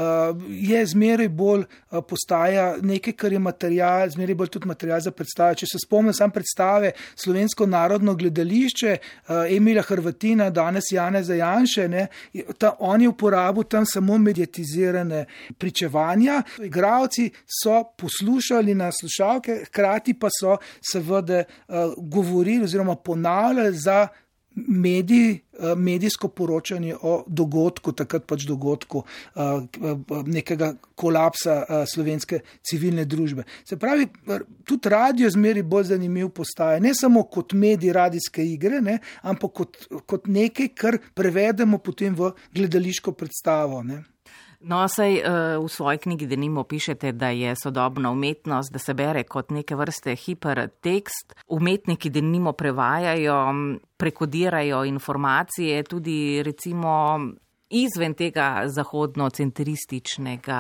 je 0.49 0.86
zmeraj 0.86 1.30
bolj 1.30 1.62
eh, 1.62 2.01
postaja 2.10 2.75
nekaj, 2.82 3.13
kar 3.13 3.34
je 3.34 3.39
material, 3.39 4.10
zmeraj 4.10 4.36
bolj 4.36 4.54
tudi 4.58 4.67
material 4.67 4.99
za 4.99 5.12
predstave. 5.12 5.56
Če 5.56 5.69
se 5.71 5.84
spomnim 5.86 6.13
sam 6.13 6.32
predstave 6.32 6.91
Slovensko 7.15 7.65
narodno 7.65 8.15
gledališče, 8.15 8.97
Emila 9.49 9.82
Hrvatina, 9.82 10.49
danes 10.49 10.91
Jane 10.91 11.23
Zajanše, 11.23 11.88
ne, 11.88 12.08
ta, 12.58 12.75
on 12.80 13.01
je 13.01 13.10
uporabil 13.10 13.63
tam 13.63 13.86
samo 13.86 14.14
mediatizirane 14.17 15.25
pričevanja. 15.58 16.43
Igravci 16.63 17.30
so 17.62 17.84
poslušali 17.97 18.75
na 18.75 18.91
slušalke, 18.91 19.63
hkrati 19.67 20.13
pa 20.13 20.28
so 20.39 20.58
seveda 20.91 21.43
uh, 21.43 21.75
govorili 21.97 22.63
oziroma 22.63 22.95
ponavljali 22.95 23.78
za 23.78 24.08
mediji. 24.55 25.41
Eh, 25.59 25.75
medijsko 25.75 26.27
poročanje 26.27 26.95
o 27.01 27.23
dogodku, 27.27 27.93
takrat 27.95 28.25
pač 28.27 28.43
dogodku 28.43 29.03
eh, 29.35 29.39
nekega 30.27 30.73
kolapsa 30.99 31.85
slovenske 31.87 32.41
civilne 32.63 33.05
družbe. 33.05 33.45
Se 33.63 33.77
pravi, 33.79 34.07
tudi 34.67 34.91
radio 34.91 35.29
zmeri 35.31 35.63
bolj 35.63 35.93
zanimiv 35.93 36.33
postaje, 36.35 36.81
ne 36.83 36.91
samo 36.95 37.23
kot 37.31 37.55
medij 37.55 37.93
radijske 37.95 38.43
igre, 38.43 38.81
ne, 38.81 38.97
ampak 39.23 39.53
kot, 39.55 39.79
kot 40.05 40.27
nekaj, 40.27 40.73
kar 40.75 40.99
prevedemo 41.15 41.79
potem 41.79 42.15
v 42.15 42.33
gledališko 42.55 43.15
predstavo. 43.15 43.79
Ne. 43.83 44.03
No, 44.65 44.88
sej 44.89 45.21
uh, 45.21 45.62
v 45.62 45.69
svoji 45.69 45.97
knjigi 45.97 46.25
denimo 46.28 46.63
pišete, 46.63 47.12
da 47.12 47.30
je 47.30 47.54
sodobna 47.56 48.12
umetnost, 48.12 48.73
da 48.73 48.80
se 48.80 48.93
bere 48.93 49.23
kot 49.23 49.49
neke 49.54 49.75
vrste 49.75 50.15
hipertekst. 50.15 51.36
Umetniki 51.47 52.10
denimo 52.10 52.54
prevajajo, 52.54 53.54
prekodirajo 53.97 54.86
informacije 54.86 55.84
tudi 55.84 56.43
recimo 56.43 57.19
izven 57.69 58.13
tega 58.13 58.63
zahodnocentrističnega, 58.65 60.60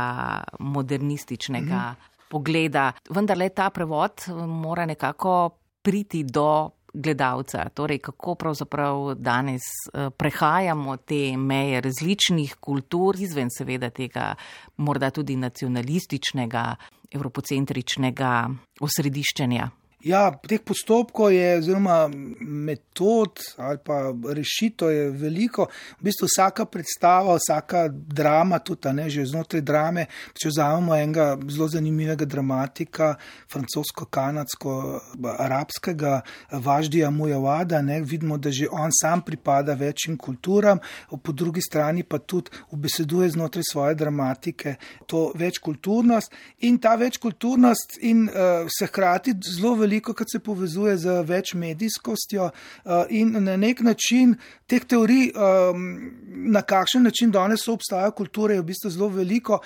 modernističnega 0.59 1.75
mhm. 1.75 1.95
pogleda. 2.29 2.91
Vendar 3.09 3.37
le 3.37 3.49
ta 3.49 3.69
prevod 3.69 4.11
mora 4.47 4.85
nekako 4.85 5.49
priti 5.81 6.23
do 6.23 6.74
gledalca, 6.95 7.69
torej 7.69 7.99
kako 7.99 8.35
pravzaprav 8.35 9.13
danes 9.15 9.61
eh, 9.93 10.09
prehajamo 10.09 10.97
te 10.97 11.37
meje 11.37 11.81
različnih 11.81 12.55
kultur, 12.59 13.15
izven 13.19 13.49
seveda 13.57 13.89
tega 13.89 14.33
morda 14.77 15.09
tudi 15.11 15.35
nacionalističnega, 15.35 16.75
evropocentričnega 17.11 18.49
osrediščenja. 18.81 19.69
Ja, 20.05 20.29
teh 20.29 20.61
postopkov 20.61 21.33
je, 21.33 21.57
oziroma 21.57 22.05
metod 22.39 23.41
ali 23.57 23.77
pa 23.81 24.13
rešitev 24.37 24.91
je 24.93 25.09
veliko. 25.09 25.65
V 25.97 26.05
bistvu 26.05 26.29
vsaka 26.29 26.69
predstava, 26.69 27.41
vsaka 27.41 27.89
drama, 27.89 28.61
tudi 28.61 28.93
ne, 28.93 29.09
že 29.09 29.25
znotraj 29.25 29.65
drame. 29.65 30.05
Če 30.37 30.53
vzamemo 30.53 30.93
enega 30.95 31.37
zelo 31.49 31.67
zanimivega 31.73 32.25
dramatika, 32.29 33.17
francosko-kanadsko-arabskega, 33.49 36.21
Važdija 36.51 37.09
Mujavada, 37.09 37.81
ne, 37.81 38.01
vidimo, 38.05 38.37
da 38.37 38.53
že 38.53 38.69
on 38.69 38.93
sam 38.93 39.25
pripada 39.25 39.73
večjim 39.73 40.17
kulturam, 40.21 40.77
po 41.09 41.31
drugi 41.31 41.61
strani 41.65 42.03
pa 42.03 42.19
tudi 42.21 42.51
ubeseduje 42.69 43.29
znotraj 43.33 43.63
svoje 43.71 43.95
dramatike 43.95 44.75
to 45.09 45.31
večkulturnost 45.35 46.31
in 46.59 46.77
ta 46.77 46.95
večkulturnost 46.95 47.97
in 48.01 48.29
uh, 48.29 48.35
se 48.69 48.85
hkrati 48.85 49.33
zelo 49.41 49.75
veliko 49.75 49.94
veliko, 49.95 50.13
kar 50.13 50.27
se 50.31 50.39
povezuje 50.39 50.97
z 50.97 51.21
več 51.23 51.53
medijskostjo 51.53 52.49
uh, 52.49 53.05
in 53.09 53.31
na 53.43 53.55
nek 53.57 53.81
način 53.81 54.35
teh 54.67 54.83
teorij, 54.83 55.31
um, 55.35 56.11
na 56.51 56.61
kakšen 56.61 57.03
način 57.03 57.31
danes 57.31 57.67
obstaja 57.67 58.11
kultura, 58.11 58.53
je 58.53 58.61
v 58.61 58.65
bistvu 58.65 58.89
zelo 58.89 59.09
veliko. 59.09 59.61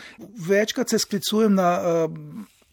Večkrat 0.48 0.90
se 0.90 1.00
sklicujem 1.00 1.54
na. 1.56 2.08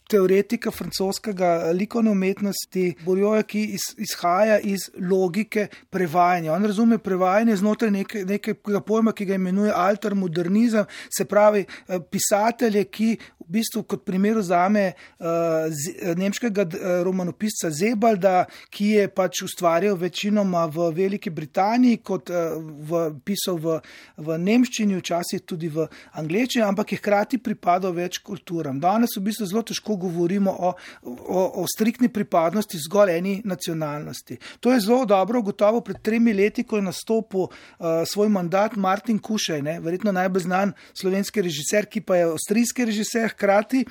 Teoretika 0.07 0.71
francoskega 0.71 1.71
likovne 1.75 2.11
umetnosti, 2.11 2.95
Borjoja, 3.05 3.43
ki 3.43 3.63
iz, 3.75 3.89
izhaja 3.97 4.59
iz 4.59 4.87
logike 4.95 5.67
prevajanja. 5.89 6.53
On 6.53 6.65
razume 6.65 6.97
prevajanje 6.97 7.57
znotraj 7.59 7.91
neke, 7.91 8.23
nekega 8.25 8.81
pojma, 8.87 9.11
ki 9.11 9.27
ga 9.27 9.35
imenuje 9.35 9.73
alter 9.75 10.15
modernizem, 10.15 10.85
se 11.11 11.25
pravi 11.27 11.65
eh, 11.65 11.99
pisatelje, 11.99 12.85
ki 12.87 13.09
v 13.47 13.55
bistvu 13.55 13.83
kot 13.87 14.03
primer 14.03 14.37
vzame 14.41 14.91
uh, 14.91 16.15
nemškega 16.19 16.65
romanopisca 17.07 17.69
Zebalda, 17.71 18.43
ki 18.73 18.89
je 18.97 19.05
pač 19.07 19.41
ustvarjal 19.45 19.95
večinoma 19.99 20.65
v 20.71 20.89
Veliki 20.95 21.31
Britaniji, 21.31 22.01
kot 22.03 22.31
uh, 22.33 22.57
v, 22.59 23.03
pisal 23.25 23.59
v, 23.63 23.77
v 24.19 24.37
nemščini, 24.43 24.97
včasih 24.99 25.45
tudi 25.47 25.71
v 25.71 25.87
angleščini, 26.19 26.65
ampak 26.67 26.91
je 26.91 26.99
hkrati 26.99 27.39
pripadal 27.43 27.95
več 27.95 28.19
kulturam. 28.19 28.81
Danes 28.83 29.15
v 29.15 29.23
bistvu 29.29 29.47
zelo 29.47 29.63
težko 29.67 29.96
govorimo 29.97 30.51
o, 30.51 30.73
o, 31.03 31.43
o 31.63 31.65
striktni 31.67 32.09
pripadnosti 32.09 32.79
zgolj 32.87 33.15
eni 33.17 33.35
nacionalnosti. 33.45 34.37
To 34.59 34.71
je 34.73 34.79
zelo 34.79 35.05
dobro, 35.05 35.41
gotovo 35.41 35.81
pred 35.81 36.01
tremi 36.01 36.33
leti, 36.33 36.63
ko 36.63 36.77
je 36.77 36.87
nastopil 36.87 37.47
uh, 37.47 38.03
svoj 38.05 38.29
mandat 38.29 38.75
Martin 38.75 39.19
Kušaj, 39.19 39.61
ne, 39.61 39.79
verjetno 39.79 40.11
najbolj 40.11 40.45
znan 40.47 40.73
slovenski 40.93 41.41
režiser, 41.41 41.85
ki 41.85 42.01
pa 42.01 42.19
je 42.19 42.29
avstrijski 42.31 42.85
režiser, 42.85 43.29
hkrati, 43.33 43.85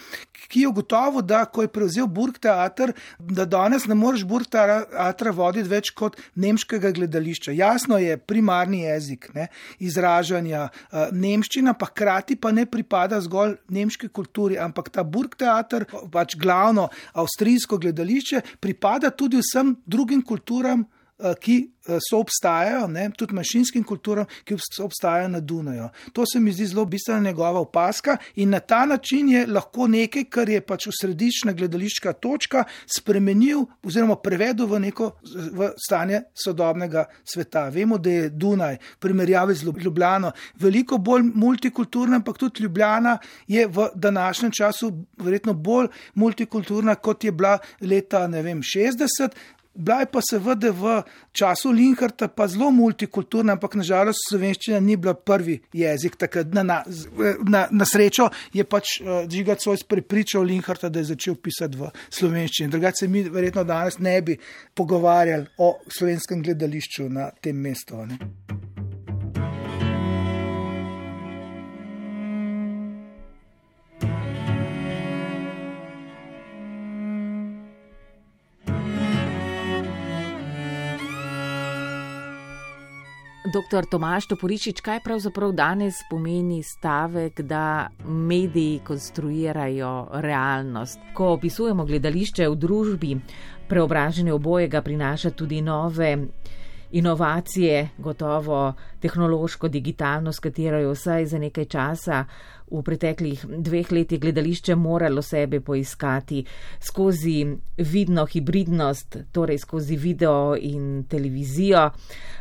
ki 0.48 0.64
je 0.64 0.68
ugotovil, 0.68 1.22
da 1.22 1.44
ko 1.44 1.64
je 1.64 1.72
prevzel 1.72 2.06
Burg 2.06 2.38
teater, 2.42 2.92
da 3.18 3.44
danes 3.44 3.86
ne 3.86 3.94
moreš 3.98 4.24
Burg 4.28 4.48
teatra 4.50 5.32
voditi 5.34 5.68
več 5.68 5.90
kot 5.96 6.18
nemškega 6.34 6.92
gledališča. 6.96 7.54
Jasno 7.56 7.98
je 7.98 8.16
primarni 8.18 8.84
jezik 8.84 9.28
ne, 9.34 9.48
izražanja 9.78 10.68
uh, 10.68 11.08
nemščina, 11.12 11.74
pa 11.78 11.90
hkrati 11.90 12.36
pa 12.40 12.52
ne 12.52 12.66
pripada 12.66 13.20
zgolj 13.24 13.56
nemški 13.72 14.10
kulturi, 14.14 14.58
ampak 14.60 14.90
ta 14.94 15.04
Burg 15.04 15.36
teater 15.38 15.86
pač 16.12 16.36
glavno 16.36 16.88
avstrijsko 17.12 17.78
gledališče, 17.78 18.40
pripada 18.60 19.10
tudi 19.10 19.40
vsem 19.42 19.74
drugim 19.86 20.22
kulturam, 20.22 20.84
ki 21.40 21.76
Eh, 21.88 21.98
so 22.00 22.18
obstajajo, 22.18 22.86
ne, 22.90 23.04
tudi 23.14 23.34
manjšinskim 23.34 23.84
kulturam, 23.86 24.26
ki 24.44 24.56
obstajajo 24.82 25.28
na 25.28 25.40
Dunaju. 25.40 25.88
To 26.12 26.24
se 26.26 26.40
mi 26.40 26.52
zdi 26.52 26.66
zelo 26.66 26.84
bistvena 26.84 27.20
njegova 27.20 27.60
opaska 27.60 28.16
in 28.34 28.50
na 28.50 28.60
ta 28.60 28.86
način 28.86 29.28
je 29.28 29.46
lahko 29.46 29.86
nekaj, 29.86 30.24
kar 30.24 30.48
je 30.48 30.60
pač 30.60 30.88
središčna 31.00 31.52
gledališka 31.52 32.12
točka, 32.12 32.64
spremenil 32.96 33.62
oziroma 33.86 34.16
prevedel 34.16 34.66
v 34.66 34.80
neko 34.88 35.12
v 35.52 35.70
stanje 35.86 36.22
sodobnega 36.34 37.04
sveta. 37.24 37.68
Vemo, 37.68 37.98
da 37.98 38.10
je 38.10 38.30
Dunaj 38.30 38.78
v 38.80 38.98
primerjavi 39.00 39.54
z 39.54 39.70
Ljubljano 39.84 40.32
veliko 40.58 40.98
bolj 40.98 41.30
multikulturna, 41.34 42.16
ampak 42.16 42.38
tudi 42.38 42.64
Ljubljana 42.66 43.18
je 43.46 43.66
v 43.66 43.88
današnjem 43.94 44.50
času 44.52 44.90
verjetno 45.22 45.54
bolj 45.54 45.86
multikulturna, 46.14 46.94
kot 46.94 47.24
je 47.24 47.32
bila 47.32 47.58
leta 47.80 48.26
vem, 48.26 48.62
60 48.62 49.30
Bila 49.76 50.00
je 50.00 50.08
pa 50.12 50.20
seveda 50.24 50.70
v 50.72 50.96
času 51.32 51.70
Linharta 51.72 52.28
pa 52.28 52.48
zelo 52.48 52.70
multikulturna, 52.70 53.56
ampak 53.56 53.76
nažalost 53.76 54.24
slovenščina 54.30 54.80
ni 54.80 54.96
bila 54.96 55.14
prvi 55.14 55.58
jezik. 55.76 56.16
Takrat, 56.16 56.52
na, 56.54 56.62
na, 56.62 56.78
na, 57.44 57.66
na 57.70 57.88
srečo 57.88 58.30
je 58.56 58.64
pač 58.64 59.00
uh, 59.00 59.08
eh, 59.08 59.30
Žiga 59.30 59.58
Cojc 59.60 59.84
prepričal 59.88 60.46
Linharta, 60.48 60.88
da 60.88 61.02
je 61.02 61.12
začel 61.12 61.36
pisati 61.36 61.76
v 61.76 61.90
slovenščini. 62.10 62.72
Drugače 62.72 63.04
se 63.04 63.08
mi 63.08 63.22
verjetno 63.28 63.64
danes 63.64 63.98
ne 63.98 64.16
bi 64.22 64.38
pogovarjali 64.74 65.46
o 65.58 65.76
slovenskem 65.88 66.42
gledališču 66.42 67.10
na 67.12 67.30
tem 67.40 67.56
mestu. 67.60 68.06
Ne? 68.06 68.75
Dr. 83.56 83.86
Tomaš 83.88 84.26
Toporičič, 84.28 84.82
kaj 84.84 84.98
pravzaprav 85.00 85.52
danes 85.56 86.02
pomeni 86.10 86.58
stavek, 86.62 87.40
da 87.40 87.88
mediji 88.04 88.82
konstruirajo 88.84 90.08
realnost? 90.12 91.00
Ko 91.16 91.30
opisujemo 91.38 91.86
gledališče 91.88 92.50
v 92.52 92.58
družbi, 92.60 93.14
preobražanje 93.68 94.34
obojega 94.36 94.82
prinaša 94.84 95.30
tudi 95.30 95.62
nove 95.64 96.10
inovacije, 96.90 97.88
gotovo 97.98 98.74
tehnološko, 99.00 99.68
digitalno, 99.68 100.32
s 100.32 100.40
katero 100.40 100.78
je 100.78 100.92
vsaj 100.92 101.26
za 101.26 101.38
nekaj 101.38 101.64
časa 101.64 102.24
v 102.70 102.82
preteklih 102.82 103.44
dveh 103.46 103.92
letih 103.92 104.20
gledališče 104.20 104.74
moralo 104.74 105.22
sebe 105.22 105.60
poiskati 105.60 106.44
skozi 106.80 107.46
vidno 107.78 108.26
hibridnost, 108.26 109.16
torej 109.32 109.58
skozi 109.58 109.96
video 109.96 110.56
in 110.60 111.04
televizijo. 111.08 111.90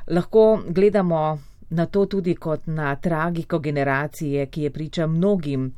Lahko 0.07 0.63
gledamo 0.67 1.37
na 1.69 1.85
to 1.85 2.05
tudi 2.05 2.35
kot 2.35 2.67
na 2.67 2.95
tragiko 2.95 3.59
generacije, 3.59 4.45
ki 4.45 4.61
je 4.61 4.71
priča 4.71 5.07
mnogim 5.07 5.73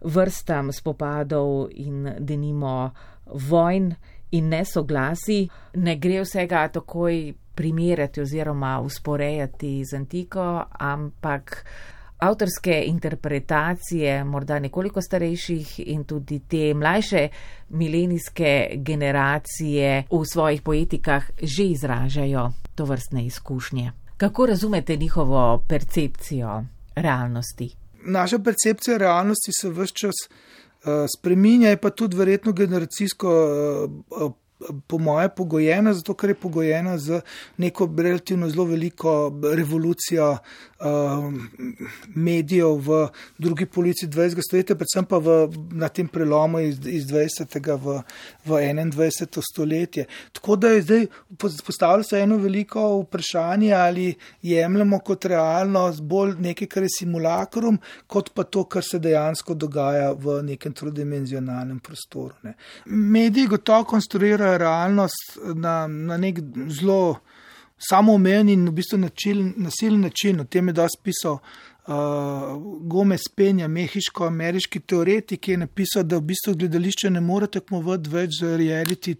vrstam 0.00 0.72
spopadov 0.72 1.68
in 1.70 2.10
denimo 2.18 2.90
vojn 3.26 3.94
in 4.30 4.48
nesoglasi. 4.48 5.48
Ne 5.74 5.96
gre 5.96 6.20
vsega 6.20 6.68
takoj 6.68 7.34
primerjati 7.54 8.20
oziroma 8.20 8.80
usporejati 8.80 9.84
z 9.84 9.96
antiko, 9.96 10.64
ampak 10.78 11.64
avtorske 12.18 12.82
interpretacije, 12.86 14.24
morda 14.24 14.58
nekoliko 14.58 15.02
starejših 15.02 15.80
in 15.86 16.04
tudi 16.04 16.40
te 16.48 16.74
mlajše 16.74 17.28
milenijske 17.68 18.70
generacije 18.74 20.04
v 20.10 20.24
svojih 20.32 20.62
poetikah 20.62 21.30
že 21.42 21.64
izražajo 21.64 22.52
to 22.74 22.84
vrstne 22.84 23.26
izkušnje. 23.26 23.92
Kako 24.16 24.46
razumete 24.46 24.96
njihovo 24.96 25.64
percepcijo 25.68 26.64
realnosti? 26.94 27.74
Naša 28.06 28.38
percepcija 28.38 28.96
realnosti 28.96 29.52
se 29.52 29.70
vse 29.70 29.94
čas 29.94 30.14
uh, 30.28 30.92
spreminja, 31.18 31.76
pa 31.76 31.90
tudi 31.90 32.16
verjetno 32.16 32.52
generacijsko 32.52 33.30
uh, 34.10 34.32
po 34.86 34.98
moje, 34.98 35.28
pogojena, 35.28 35.94
zato 35.94 36.14
ker 36.14 36.30
je 36.30 36.34
pogojena 36.34 36.98
z 36.98 37.20
neko 37.56 37.88
relativno 37.96 38.48
zelo 38.48 38.64
veliko 38.64 39.32
revolucijo 39.56 40.38
medijev 42.14 42.76
v 42.86 43.08
drugi 43.38 43.66
polovici 43.66 44.06
20. 44.06 44.40
stoletja, 44.48 44.76
predvsem 44.76 45.06
pa 45.08 45.18
v, 45.18 45.48
na 45.72 45.88
tem 45.88 46.08
prelomu 46.08 46.60
iz, 46.60 46.78
iz 46.86 47.06
20. 47.08 47.58
v, 47.80 48.00
v 48.44 48.60
21. 48.92 49.40
stoletje. 49.52 50.06
Tako 50.32 50.56
da 50.56 50.68
je 50.68 50.82
zdaj 50.82 51.06
postavljalo 51.38 52.02
se 52.02 52.20
eno 52.20 52.36
veliko 52.36 53.00
vprašanje, 53.00 53.72
ali 53.72 54.14
jemljemo 54.42 54.98
kot 54.98 55.24
realnost 55.24 56.02
bolj 56.02 56.34
nekaj, 56.40 56.68
kar 56.68 56.82
je 56.82 56.94
simulakrum, 56.98 57.78
kot 58.06 58.30
pa 58.34 58.44
to, 58.44 58.64
kar 58.64 58.82
se 58.84 58.98
dejansko 58.98 59.54
dogaja 59.54 60.12
v 60.12 60.42
nekem 60.42 60.72
trodimenzionalnem 60.72 61.80
prostoru. 61.80 62.34
Ne. 62.42 62.54
Mediji 62.86 63.46
gotovo 63.46 63.84
konstruirajo 63.84 64.58
realnost 64.58 65.38
na, 65.54 65.86
na 65.86 66.16
nek 66.16 66.40
zelo 66.68 67.16
samoomejen 67.78 68.48
in 68.48 68.68
v 68.68 68.72
bistvu 68.72 68.98
nasilen 69.56 70.00
način. 70.00 70.40
O 70.40 70.44
tem 70.44 70.68
je 70.68 70.72
dosti 70.72 71.00
pisal 71.02 71.38
uh, 71.86 72.62
Gomez 72.80 73.28
Penja, 73.36 73.68
mehiško-ameriški 73.68 74.80
teoretik, 74.80 75.40
ki 75.44 75.54
je 75.54 75.60
napisal, 75.64 76.04
da 76.08 76.18
v 76.18 76.28
bistvu 76.30 76.54
gledališče 76.60 77.10
ne 77.12 77.20
more 77.24 77.48
tekmovati 77.50 78.10
več 78.12 78.40
z 78.40 78.56
reality, 78.60 79.14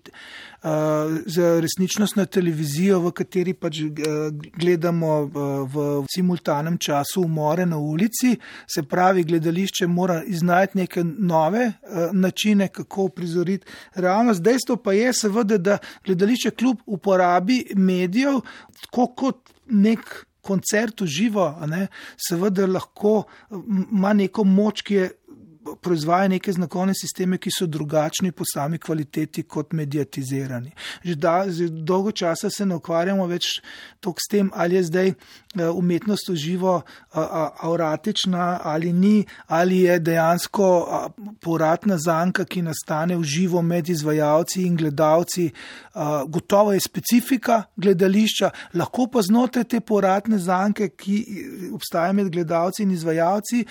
uh, 0.64 1.14
z 1.27 1.48
resničnostno 1.64 2.27
televizijo, 2.27 3.00
v 3.05 3.12
kateri 3.16 3.55
pač 3.55 3.83
uh, 3.85 4.27
gledamo 4.57 5.12
uh, 5.22 5.31
v 5.68 5.87
simultanem 6.14 6.79
času 6.79 7.24
umore 7.27 7.66
na 7.66 7.79
ulici. 7.79 8.35
Se 8.66 8.83
pravi, 8.83 9.27
gledališče 9.29 9.88
mora 9.88 10.22
iznajti 10.27 10.79
neke 10.85 11.05
nove 11.05 11.66
uh, 11.68 12.12
načine, 12.12 12.68
kako 12.68 13.09
prizoriti 13.09 13.66
realnost. 13.94 14.42
Dejstvo 14.44 14.77
pa 14.77 14.96
je 14.96 15.12
seveda, 15.12 15.59
da 15.59 15.79
gledališče 16.05 16.50
kljub 16.50 16.87
uporabi 16.87 17.64
medijev, 17.77 18.40
tako 18.85 19.11
kot 19.16 19.53
nek 19.66 20.24
koncert 20.44 21.00
v 21.00 21.09
živo, 21.11 21.46
seveda 22.20 22.66
lahko 22.68 23.24
ima 23.50 24.12
neko 24.14 24.44
moč, 24.44 24.85
ki 24.85 25.00
je 25.00 25.11
proizvaja 25.83 26.29
neke 26.29 26.53
znakovne 26.53 26.92
sisteme, 26.94 27.38
ki 27.38 27.50
so 27.50 27.66
drugačni 27.66 28.33
po 28.33 28.44
sami 28.46 28.79
kvaliteti 28.79 29.42
kot 29.42 29.72
mediatizirani. 29.72 30.72
Že, 31.05 31.14
da, 31.14 31.35
že 31.48 31.68
dolgo 31.68 32.12
časa 32.12 32.50
se 32.50 32.66
ne 32.66 32.77
ukvarjamo 32.77 33.27
več 33.27 33.59
toliko 34.00 34.20
s 34.20 34.31
tem, 34.31 34.50
ali 34.55 34.77
je 34.77 34.83
zdaj 34.90 35.09
eh, 35.09 35.68
umetnost 35.68 36.29
v 36.29 36.37
živo 36.37 36.74
auratična 37.14 38.61
ali 38.64 38.92
ni, 38.92 39.24
ali 39.46 39.81
je 39.81 39.98
dejansko 39.98 40.66
poratna 41.40 41.98
zanka, 41.98 42.44
ki 42.44 42.62
nastane 42.62 43.16
v 43.16 43.24
živo 43.24 43.62
med 43.62 43.88
izvajalci 43.88 44.62
in 44.66 44.77
gledalci. 44.77 45.50
Gotovo 46.29 46.72
je 46.72 46.81
specifika 46.81 47.62
gledališča, 47.77 48.50
lahko 48.74 49.07
pa 49.12 49.22
znotraj 49.22 49.64
te 49.64 49.81
poratne 49.81 50.38
zanke, 50.38 50.88
ki 50.88 51.18
obstaja 51.74 52.12
med 52.12 52.33
gledalci 52.35 52.83
in 52.83 52.90
izvajalci, 52.90 53.64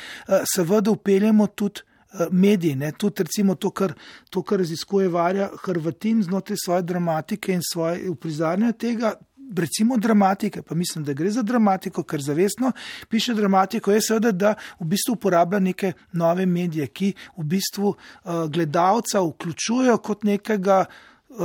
seveda 0.55 0.91
upeljemo 0.91 1.47
tudi 1.47 1.82
Eh, 1.82 1.82
mediji, 2.31 2.75
ne, 2.75 2.91
tudi 2.91 3.23
recimo 3.23 3.55
to, 3.55 3.69
kar, 3.69 3.93
to, 4.29 4.43
kar 4.43 4.59
raziskuje 4.59 5.09
Varja 5.09 5.49
Hrvatin 5.65 6.23
znotraj 6.23 6.57
svoje 6.65 6.81
dramatike 6.81 7.53
in 7.53 7.61
svoje 7.71 8.09
uprizarjanja 8.09 8.71
tega. 8.71 9.13
Recimo 9.57 9.97
dramatike, 9.97 10.61
pa 10.61 10.75
mislim, 10.75 11.03
da 11.05 11.13
gre 11.13 11.29
za 11.31 11.41
dramatiko, 11.43 12.03
ker 12.03 12.21
zavestno 12.21 12.71
piše 13.09 13.33
dramatiko, 13.33 13.91
je 13.91 14.01
seveda, 14.01 14.31
da 14.31 14.53
v 14.79 14.87
bistvu 14.93 15.13
uporablja 15.13 15.59
neke 15.59 15.91
nove 16.11 16.45
medije, 16.45 16.87
ki 16.87 17.13
v 17.37 17.43
bistvu 17.43 17.91
uh, 17.91 18.45
gledalca 18.49 19.21
vključujejo 19.21 19.97
kot 19.97 20.23
nekega 20.23 20.85
uh, 20.85 21.37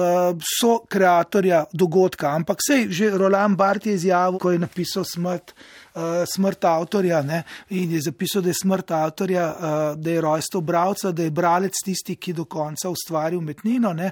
so 0.60 0.78
kreatorja 0.88 1.64
dogodka. 1.72 2.30
Ampak 2.36 2.62
sej, 2.64 2.86
že 2.88 3.10
Roland 3.10 3.58
Bart 3.58 3.86
je 3.86 3.98
izjavil, 3.98 4.38
ko 4.38 4.54
je 4.54 4.62
napisal 4.62 5.04
smrt. 5.04 5.52
Eh, 5.94 6.24
smrt 6.34 6.64
avtorja 6.64 7.22
ne? 7.22 7.42
in 7.68 7.90
je 7.92 8.00
zapisal, 8.00 8.42
da 8.42 8.48
je 8.48 8.54
smrt 8.54 8.90
avtorja, 8.90 9.46
uh, 9.48 10.00
da 10.00 10.10
je 10.10 10.20
rojstvo 10.20 10.60
bralca, 10.60 11.12
da 11.12 11.22
je 11.22 11.30
bralec 11.30 11.74
tisti, 11.84 12.16
ki 12.16 12.32
do 12.32 12.44
konca 12.44 12.90
ustvari 12.90 13.36
umetnino. 13.36 13.92
Ne? 13.92 14.10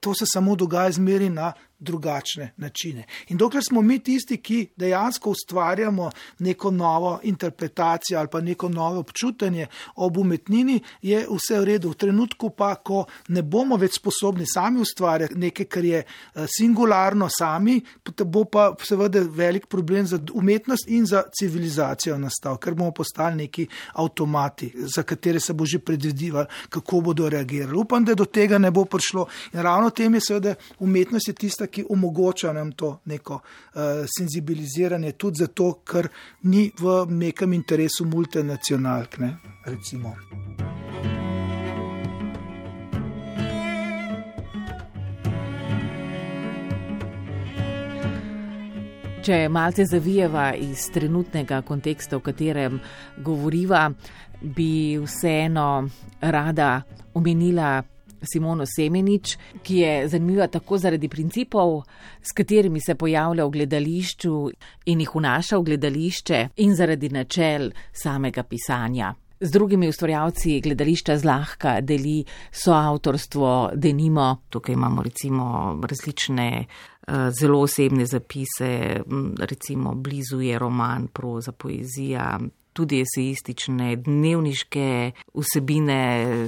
To 0.00 0.14
se 0.14 0.24
samo 0.26 0.56
dogaja 0.56 0.92
zmeri 0.92 1.28
na 1.28 1.52
drugačne 1.78 2.52
načine. 2.56 3.04
In 3.28 3.36
dokler 3.36 3.62
smo 3.64 3.82
mi 3.82 3.98
tisti, 3.98 4.36
ki 4.36 4.68
dejansko 4.76 5.30
ustvarjamo 5.30 6.10
neko 6.38 6.70
novo 6.70 7.20
interpretacijo 7.22 8.18
ali 8.18 8.28
pa 8.32 8.40
neko 8.40 8.68
novo 8.68 9.00
občutanje 9.00 9.66
ob 9.96 10.16
umetnini, 10.16 10.80
je 11.02 11.26
vse 11.30 11.60
v 11.60 11.64
redu. 11.64 11.90
V 11.90 11.94
trenutku 11.94 12.50
pa, 12.50 12.74
ko 12.74 13.04
ne 13.28 13.42
bomo 13.42 13.76
več 13.76 13.98
sposobni 14.00 14.46
sami 14.46 14.80
ustvarjati 14.80 15.38
nekaj, 15.38 15.66
kar 15.66 15.84
je 15.84 15.98
eh, 15.98 16.46
singularno 16.58 17.28
sami, 17.38 17.80
bo 18.24 18.44
pa 18.44 18.70
seveda 18.82 19.20
velik 19.20 19.66
problem 19.66 20.06
za 20.06 20.18
umetnost 20.32 20.88
in 20.88 21.06
za 21.06 21.24
civilizacijo 21.38 22.18
nastal, 22.18 22.58
ker 22.58 22.74
bomo 22.74 22.90
postali 22.90 23.36
neki 23.36 23.66
avtomati, 23.94 24.72
za 24.94 25.02
katere 25.02 25.40
se 25.40 25.52
bo 25.52 25.66
že 25.66 25.78
predvidevalo, 25.78 26.46
kako 26.68 27.00
bodo 27.00 27.28
reagirali. 27.28 27.78
Upam, 27.78 28.04
da 28.04 28.14
do 28.14 28.24
tega 28.24 28.58
ne 28.58 28.70
bo 28.70 28.84
prišlo. 28.84 29.26
In 29.52 29.60
ravno 29.62 29.90
tem 29.90 30.14
je 30.14 30.20
seveda 30.20 30.54
umetnost 30.78 31.28
je 31.28 31.34
tista, 31.34 31.65
tista, 31.66 31.72
ki 31.72 31.84
omogoča 31.88 32.52
nam 32.52 32.72
to 32.72 33.00
neko 33.04 33.34
uh, 33.34 34.06
senzibiliziranje, 34.18 35.12
tudi 35.12 35.38
zato, 35.38 35.82
ker 35.84 36.08
ni 36.42 36.70
v 36.78 37.06
nekem 37.08 37.52
interesu 37.52 38.04
multinacionalk. 38.04 39.18
Ne, 39.18 39.36
Če 49.26 49.48
malce 49.48 49.84
zavijeva 49.84 50.54
iz 50.54 50.90
trenutnega 50.94 51.62
konteksta, 51.62 52.16
v 52.16 52.22
katerem 52.22 52.80
govoriva, 53.18 53.90
bi 54.40 54.98
vseeno 55.02 55.88
rada 56.20 56.82
omenila 57.14 57.82
Simono 58.32 58.64
Semenič, 58.66 59.36
ki 59.62 59.76
je 59.76 60.08
zanimiva 60.08 60.46
tako 60.46 60.78
zaradi 60.78 61.08
principov, 61.08 61.82
s 62.22 62.32
katerimi 62.36 62.80
se 62.80 62.94
pojavlja 62.94 63.44
v 63.44 63.50
gledališču 63.50 64.34
in 64.86 65.00
jih 65.00 65.14
vnaša 65.14 65.58
v 65.58 65.68
gledališče, 65.70 66.48
in 66.56 66.74
zaradi 66.74 67.08
načel 67.08 67.70
samega 67.92 68.42
pisanja. 68.42 69.14
Z 69.40 69.52
drugimi 69.52 69.88
ustvarjalci 69.88 70.60
gledališča 70.60 71.18
zlahka 71.18 71.80
deli 71.80 72.24
soavtorstvo 72.50 73.70
Denimo. 73.74 74.36
Tukaj 74.48 74.72
imamo 74.72 75.02
recimo 75.02 75.44
različne 75.90 76.64
uh, 76.64 77.14
zelo 77.40 77.60
osebne 77.60 78.06
zapise, 78.06 79.02
recimo 79.38 79.94
blizu 79.94 80.40
je 80.40 80.58
roman, 80.58 81.08
proza, 81.12 81.52
poezija, 81.52 82.38
tudi 82.76 83.00
eseistične, 83.04 83.94
dnevniške 84.04 84.88
vsebine, 85.34 86.00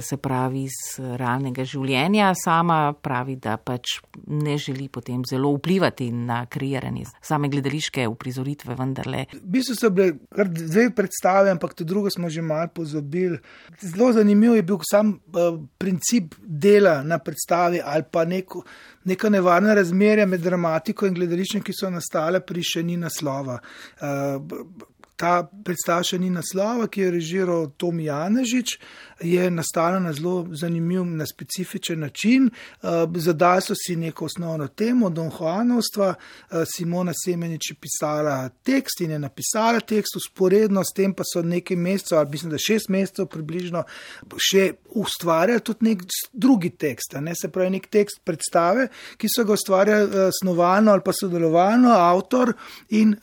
se 0.05 0.19
pravi 0.21 0.67
iz 0.69 0.77
realnega 1.19 1.65
življenja. 1.65 2.33
Sama 2.37 2.93
pravi, 2.93 3.39
da 3.41 3.57
pač 3.57 3.97
ne 4.29 4.57
želi 4.61 4.89
potem 4.93 5.23
zelo 5.27 5.55
vplivati 5.57 6.11
na 6.13 6.43
kreiranje 6.45 7.07
same 7.21 7.49
gledališke 7.49 8.07
uprizoritve, 8.07 8.75
vendarle. 8.75 9.25
V 9.33 9.51
bistvu 9.55 9.75
so 9.77 9.89
bile 9.93 10.17
kar 10.35 10.49
dve 10.51 10.89
predstave, 10.95 11.51
ampak 11.53 11.73
to 11.77 11.87
drugo 11.87 12.11
smo 12.13 12.29
že 12.29 12.41
malo 12.41 12.69
pozabili. 12.73 13.39
Zelo 13.81 14.11
zanimiv 14.13 14.55
je 14.55 14.63
bil 14.63 14.79
sam 14.89 15.13
uh, 15.13 15.59
princip 15.77 16.35
dela 16.41 17.03
na 17.03 17.19
predstavi 17.19 17.81
ali 17.83 18.03
pa 18.11 18.25
neko. 18.25 18.63
Neka 19.09 19.29
nevarna 19.29 19.73
razmerja 19.73 20.25
med 20.27 20.41
dramatiko 20.43 21.07
in 21.07 21.15
gledališčem, 21.15 21.63
ki 21.63 21.73
so 21.73 21.89
nastale 21.89 22.41
pri 22.45 22.63
še 22.63 22.83
ni 22.83 22.97
naslova. 22.99 23.59
Ta 25.19 25.43
predstava 25.43 26.03
še 26.07 26.15
ni 26.21 26.29
naslova, 26.31 26.87
ki 26.87 27.01
je 27.01 27.11
režiral 27.11 27.65
Tom 27.75 27.99
Janežič, 27.99 28.77
je 29.19 29.49
nastala 29.51 29.99
na 29.99 30.13
zelo 30.15 30.47
zanimiv, 30.55 31.03
na 31.03 31.25
specifičen 31.27 31.99
način. 31.99 32.49
Uh, 32.81 33.17
zadali 33.19 33.61
so 33.61 33.75
si 33.75 33.95
neko 33.99 34.25
osnovno 34.25 34.67
temo, 34.67 35.09
Don 35.09 35.27
Juanovstva, 35.27 36.13
uh, 36.15 36.63
Simona 36.75 37.11
Semenič 37.25 37.71
je 37.71 37.75
pisala 37.75 38.49
tekst 38.63 39.01
in 39.01 39.11
je 39.11 39.19
napisala 39.19 39.79
tekst, 39.79 40.15
usporedno 40.15 40.83
s 40.83 40.95
tem 40.95 41.13
pa 41.13 41.27
so 41.27 41.43
nekaj 41.43 41.77
mesecev, 41.77 42.19
ali 42.19 42.29
mislim, 42.31 42.51
da 42.55 42.57
šest 42.57 42.89
mesecev 42.89 43.27
približno, 43.27 43.83
še 44.37 44.69
ustvarjali 44.95 45.65
tudi 45.67 45.89
nek 45.89 46.07
drugi 46.33 46.69
tekst, 46.69 47.17
ne 47.19 47.35
se 47.35 47.51
pravi 47.51 47.75
nek 47.75 47.91
tekst 47.91 48.23
predstave, 48.23 48.87
ki 49.19 49.27
so 49.27 49.43
ga 49.43 49.59
ustvarjali 49.59 50.07
uh, 50.07 50.31
snovano 50.39 50.95
ali 50.95 51.03
pa 51.03 51.11
sodelovano, 51.13 51.91
avtor 51.91 52.53
in 52.95 53.17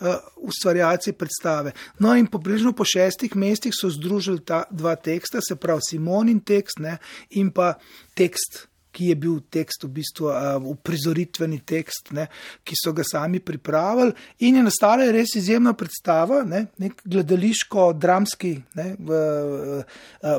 ustvarjalci 0.46 1.16
predstave. 1.16 1.72
No, 1.98 2.14
in 2.16 2.26
pobližno 2.26 2.72
po 2.72 2.84
šestih 2.84 3.36
mestih 3.36 3.74
so 3.74 3.90
združili 3.90 4.40
ta 4.44 4.64
dva 4.70 4.96
teksta, 4.96 5.40
se 5.40 5.56
pravi 5.56 5.80
Simonin 5.90 6.40
tekst 6.40 6.80
ne, 6.80 6.98
in 7.30 7.50
pa 7.50 7.74
tekst. 8.14 8.66
Ki 8.96 9.10
je 9.10 9.14
bil 9.20 9.42
tekst, 9.52 9.82
v 9.84 9.90
bistvu 9.98 10.30
uprizoritveni 10.70 11.58
tekst, 11.68 12.14
ne, 12.16 12.30
ki 12.64 12.78
so 12.80 12.94
ga 12.96 13.04
sami 13.04 13.42
pripravili, 13.44 14.14
in 14.48 14.56
je 14.56 14.62
nastala 14.64 15.10
res 15.12 15.34
izjemna 15.36 15.74
predstava, 15.76 16.38
ne, 16.48 16.62
nek 16.80 17.02
gledališko-dramski 17.04 18.54
ne, 18.80 18.86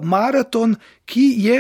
maraton, 0.01 0.73
ki 1.05 1.27
je 1.43 1.59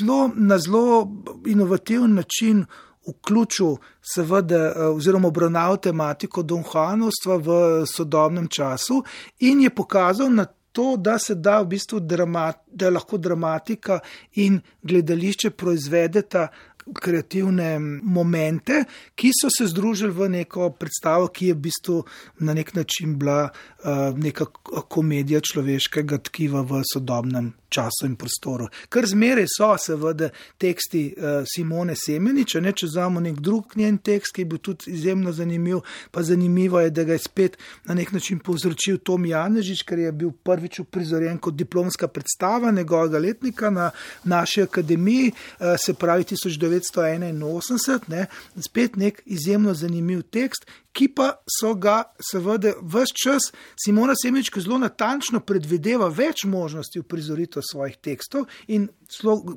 zelo, 0.00 0.32
na 0.34 0.58
zelo 0.58 1.06
inovativen 1.46 2.18
način 2.18 2.64
vključil, 3.08 3.76
seveda, 4.02 4.56
eh, 4.56 4.86
oziroma 4.86 5.28
obravnaval 5.28 5.76
tematiko 5.76 6.42
Donhanovstva 6.42 7.36
v 7.36 7.48
sodobnem 7.86 8.48
času 8.48 9.02
in 9.38 9.60
je 9.60 9.70
pokazal 9.70 10.30
na 10.30 10.46
to, 10.72 10.96
da 10.96 11.18
se 11.18 11.34
da 11.34 11.60
v 11.60 11.66
bistvu 11.66 12.00
dramat, 12.00 12.60
da 12.66 12.90
lahko 12.90 13.18
dramatika 13.18 13.98
in 14.32 14.60
gledališče 14.82 15.50
proizvedeta 15.50 16.48
kreativne 16.94 17.78
momente, 18.02 18.84
ki 19.14 19.30
so 19.34 19.50
se 19.52 19.66
združili 19.70 20.12
v 20.12 20.28
neko 20.28 20.70
predstavo, 20.70 21.28
ki 21.28 21.50
je 21.50 21.54
v 21.54 21.62
bistvu 21.68 22.02
na 22.40 22.54
nek 22.54 22.74
način 22.74 23.18
bila 23.18 23.48
uh, 23.50 24.18
neka 24.18 24.46
komedija 24.88 25.40
človeškega 25.40 26.18
tkiva 26.30 26.62
v 26.62 26.82
sodobnem 26.92 27.52
času 27.70 28.06
in 28.06 28.16
prostoru. 28.18 28.66
Ker 28.90 29.06
zmeraj 29.06 29.46
so, 29.52 29.70
seveda, 29.78 30.30
teksti 30.60 31.02
uh, 31.14 31.42
Simone 31.48 31.94
Semeniča, 31.96 32.60
ne 32.60 32.72
če 32.74 32.88
vzamemo 32.88 33.22
nek 33.28 33.38
drug 33.40 33.76
njen 33.78 34.00
tekst, 34.02 34.34
ki 34.34 34.44
je 34.44 34.50
bil 34.50 34.62
tudi 34.64 34.90
izjemno 34.96 35.32
zanimiv, 35.32 35.84
pa 36.10 36.24
zanimivo 36.26 36.80
je, 36.82 36.90
da 36.90 37.04
ga 37.06 37.14
je 37.16 37.24
spet 37.24 37.58
na 37.86 37.94
nek 37.94 38.12
način 38.12 38.40
povzročil 38.42 38.98
Tom 39.06 39.26
Janežič, 39.28 39.84
ker 39.86 40.02
je 40.02 40.12
bil 40.12 40.32
prvič 40.34 40.80
uprizorjen 40.82 41.38
kot 41.38 41.54
diplomska 41.54 42.08
predstava 42.08 42.72
njegovega 42.74 43.18
letnika 43.22 43.70
na 43.70 43.90
naši 44.24 44.66
akademiji, 44.66 45.30
uh, 45.32 45.76
se 45.78 45.94
pravi 45.94 46.26
1981, 46.70 48.08
ne, 48.08 48.26
spet 48.60 48.96
nek 48.96 49.22
izjemno 49.26 49.74
zanimiv 49.74 50.22
tekst, 50.22 50.66
ki 51.00 51.08
pa 51.16 51.30
so 51.48 51.72
ga, 51.80 52.02
seveda, 52.20 52.74
vse 52.82 53.16
čas 53.16 53.48
Simona 53.80 54.12
Semenička 54.22 54.60
zelo 54.60 54.76
natančno 54.82 55.40
predvideva 55.40 56.10
več 56.12 56.44
možnosti 56.44 57.00
v 57.00 57.08
prizoritev 57.08 57.64
svojih 57.64 57.96
tekstov 58.04 58.44
in 58.68 58.88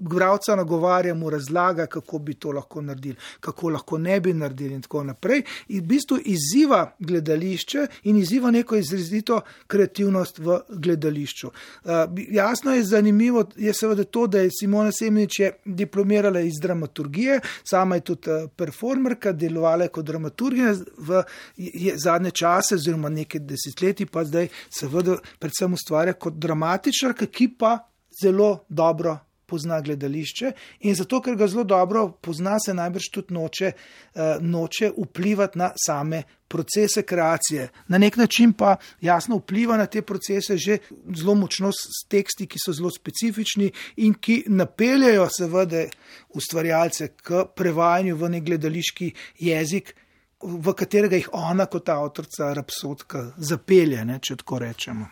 gravca 0.01 0.55
nagovarja 0.55 1.13
mu 1.13 1.29
razlaga, 1.29 1.85
kako 1.85 2.19
bi 2.19 2.33
to 2.33 2.51
lahko 2.51 2.81
naredili, 2.81 3.15
kako 3.39 3.69
lahko 3.69 3.97
ne 3.97 4.19
bi 4.19 4.33
naredili 4.33 4.73
in 4.73 4.81
tako 4.81 5.03
naprej. 5.03 5.43
In 5.67 5.83
v 5.83 5.87
bistvu 5.87 6.17
izziva 6.25 6.95
gledališče 6.99 7.85
in 8.03 8.17
izziva 8.17 8.51
neko 8.51 8.75
izrazito 8.75 9.41
kreativnost 9.67 10.39
v 10.39 10.59
gledališču. 10.69 11.47
Uh, 11.47 11.91
jasno 12.31 12.73
je 12.73 12.83
zanimivo, 12.83 13.45
je 13.55 13.73
seveda 13.73 14.03
to, 14.03 14.27
da 14.27 14.41
je 14.41 14.49
Simona 14.59 14.91
Semenič 14.91 15.41
diplomirala 15.65 16.39
iz 16.39 16.59
dramaturgije, 16.61 17.39
sama 17.63 17.95
je 17.95 18.01
tudi 18.01 18.31
uh, 18.31 18.49
performerka, 18.55 19.31
delovala 19.31 19.83
je 19.83 19.93
kot 19.93 20.05
dramaturgija 20.05 20.73
v 20.97 21.23
je, 21.57 21.97
zadnje 21.97 22.31
čase, 22.31 22.75
oziroma 22.75 23.09
nekaj 23.09 23.41
desetletij, 23.49 24.09
pa 24.11 24.25
zdaj 24.25 24.49
seveda 24.69 25.19
predvsem 25.39 25.73
ustvarja 25.73 26.13
kot 26.13 26.39
dramatičarka, 26.39 27.25
ki 27.25 27.53
pa 27.57 27.77
zelo 28.21 28.65
dobro 28.69 29.19
pozna 29.53 29.81
gledališče 29.81 30.51
in 30.87 30.95
zato, 30.95 31.19
ker 31.21 31.35
ga 31.37 31.47
zelo 31.47 31.63
dobro 31.67 32.07
pozna, 32.25 32.57
se 32.59 32.73
najbrž 32.73 33.09
tudi 33.13 33.35
noče, 33.35 33.71
uh, 33.73 34.21
noče 34.41 34.91
vplivati 34.97 35.59
na 35.59 35.71
same 35.85 36.23
procese 36.47 37.01
kreacije. 37.01 37.67
Na 37.87 37.97
nek 37.97 38.17
način 38.17 38.53
pa 38.53 38.75
jasno 39.01 39.37
vpliva 39.41 39.77
na 39.77 39.85
te 39.85 40.01
procese 40.01 40.57
že 40.57 40.77
zelo 41.15 41.35
močno 41.35 41.71
s 41.71 42.05
teksti, 42.09 42.47
ki 42.47 42.61
so 42.61 42.73
zelo 42.73 42.91
specifični 42.93 43.71
in 44.05 44.13
ki 44.13 44.43
napeljajo 44.47 45.27
seveda 45.37 45.85
ustvarjalce 46.33 47.07
k 47.21 47.45
prevajanju 47.55 48.15
v 48.15 48.29
nek 48.37 48.45
gledališki 48.49 49.13
jezik, 49.39 49.95
v 50.43 50.73
katerega 50.75 51.17
jih 51.19 51.29
ona 51.33 51.65
kot 51.71 51.89
avtorica 51.89 52.53
rapsodka 52.53 53.25
zapelje, 53.37 54.03
ne, 54.05 54.19
če 54.19 54.37
tako 54.43 54.59
rečemo. 54.63 55.09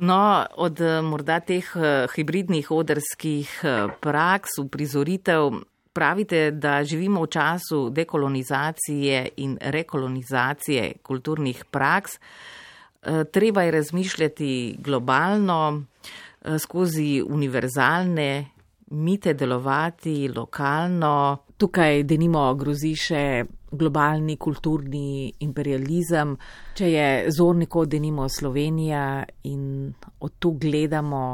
No, 0.00 0.46
od 0.56 0.80
eh, 0.80 1.00
morda 1.04 1.40
teh 1.44 1.66
eh, 1.76 2.06
hibridnih 2.14 2.70
odrskih 2.72 3.50
eh, 3.62 3.90
praks, 4.00 4.56
uprizoritev, 4.62 5.50
pravite, 5.92 6.50
da 6.56 6.78
živimo 6.84 7.20
v 7.26 7.28
času 7.34 7.80
dekolonizacije 7.90 9.28
in 9.44 9.58
rekolonizacije 9.60 10.92
kulturnih 11.02 11.64
praks. 11.70 12.18
Treba 13.32 13.62
je 13.62 13.70
razmišljati 13.70 14.76
globalno, 14.78 15.82
skozi 16.58 17.22
univerzalne 17.26 18.46
mite 18.90 19.34
delovati 19.34 20.28
lokalno. 20.28 21.38
Tukaj, 21.60 22.02
da 22.08 22.16
nimo, 22.16 22.40
grozi 22.56 22.94
še 22.96 23.22
globalni 23.76 24.38
kulturni 24.40 25.28
imperializem, 25.44 26.32
če 26.72 26.88
je 26.88 27.08
zorniko, 27.36 27.82
da 27.84 28.00
nimo 28.00 28.24
Slovenija 28.32 29.02
in 29.50 29.92
od 30.24 30.38
tu 30.40 30.54
gledamo 30.56 31.24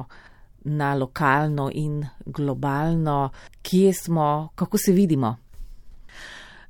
na 0.67 0.91
lokalno 0.99 1.69
in 1.71 2.01
globalno, 2.27 3.31
kje 3.63 3.95
smo, 3.95 4.51
kako 4.59 4.79
se 4.79 4.93
vidimo. 4.93 5.37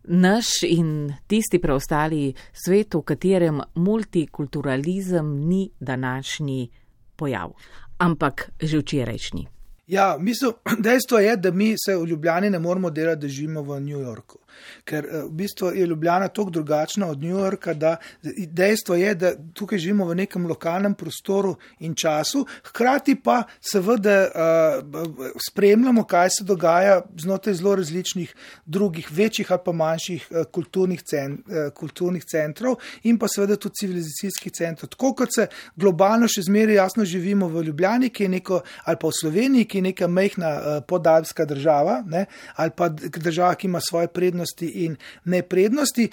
Naš 0.05 0.53
in 0.69 1.15
tisti 1.27 1.59
preostali 1.59 2.29
svet, 2.53 2.95
v 2.95 3.03
katerem 3.09 3.65
multikulturalizem 3.75 5.33
ni 5.49 5.65
današnji 5.81 6.69
pojav, 7.17 7.57
ampak 7.99 8.51
že 8.61 8.85
včerajšnji. 8.85 9.56
Ja, 9.87 10.17
mislim, 10.21 10.53
dejstvo 10.87 11.19
je, 11.19 11.37
da 11.37 11.51
mi 11.51 11.75
se 11.79 11.97
v 11.97 12.07
Ljubljani 12.07 12.51
ne 12.51 12.59
moramo 12.59 12.91
delati, 12.91 13.21
da 13.21 13.29
živimo 13.29 13.63
v 13.63 13.81
New 13.81 14.01
Yorku 14.01 14.39
ker 14.85 15.05
eh, 15.05 15.23
v 15.27 15.31
bistvu 15.31 15.73
je 15.75 15.87
Ljubljana 15.87 16.29
tako 16.29 16.51
drugačna 16.51 17.09
od 17.11 17.23
New 17.23 17.37
Yorka, 17.37 17.75
da 17.75 17.97
dejstvo 18.23 18.95
je, 18.95 19.15
da 19.15 19.33
tukaj 19.55 19.79
živimo 19.79 20.07
v 20.07 20.15
nekem 20.23 20.47
lokalnem 20.47 20.95
prostoru 20.95 21.57
in 21.79 21.95
času, 21.95 22.47
hkrati 22.69 23.17
pa 23.25 23.43
seveda 23.61 24.17
uh, 24.27 25.35
spremljamo, 25.49 26.05
kaj 26.05 26.31
se 26.39 26.45
dogaja 26.45 27.01
znotraj 27.19 27.55
zelo 27.55 27.75
različnih 27.77 28.35
drugih, 28.67 29.09
večjih 29.11 29.53
ali 29.53 29.61
pa 29.65 29.73
manjših 29.73 30.29
uh, 30.31 30.45
kulturnih, 30.53 31.03
cent, 31.03 31.41
uh, 31.49 31.73
kulturnih 31.75 32.25
centrov 32.25 32.77
in 33.03 33.19
pa 33.19 33.29
seveda 33.29 33.57
tudi 33.57 33.81
civilizacijskih 33.81 34.53
centrov. 34.53 34.91
Tako 34.95 35.13
kot 35.15 35.35
se 35.35 35.47
globalno 35.77 36.29
še 36.29 36.47
zmeraj 36.47 36.75
jasno 36.75 37.05
živimo 37.05 37.49
v 37.49 37.65
Ljubljani, 37.69 38.11
ki 38.11 38.27
je 38.27 38.35
neko, 38.37 38.61
ali 38.85 39.01
pa 39.01 39.09
v 39.09 39.19
Sloveniji, 39.21 39.69
ki 39.77 39.83
neki 39.83 39.97
neka 39.97 40.09
mehna 40.09 40.51
uh, 40.57 40.85
podalska 40.87 41.45
država 41.45 42.03
ne, 42.07 42.27
ali 42.57 42.71
pa 42.77 42.89
država, 42.89 43.55
ki 43.55 43.67
ima 43.67 43.81
svoje 43.81 44.09
prednosti 44.09 44.67
in 44.85 44.97
neprednosti, 45.25 46.09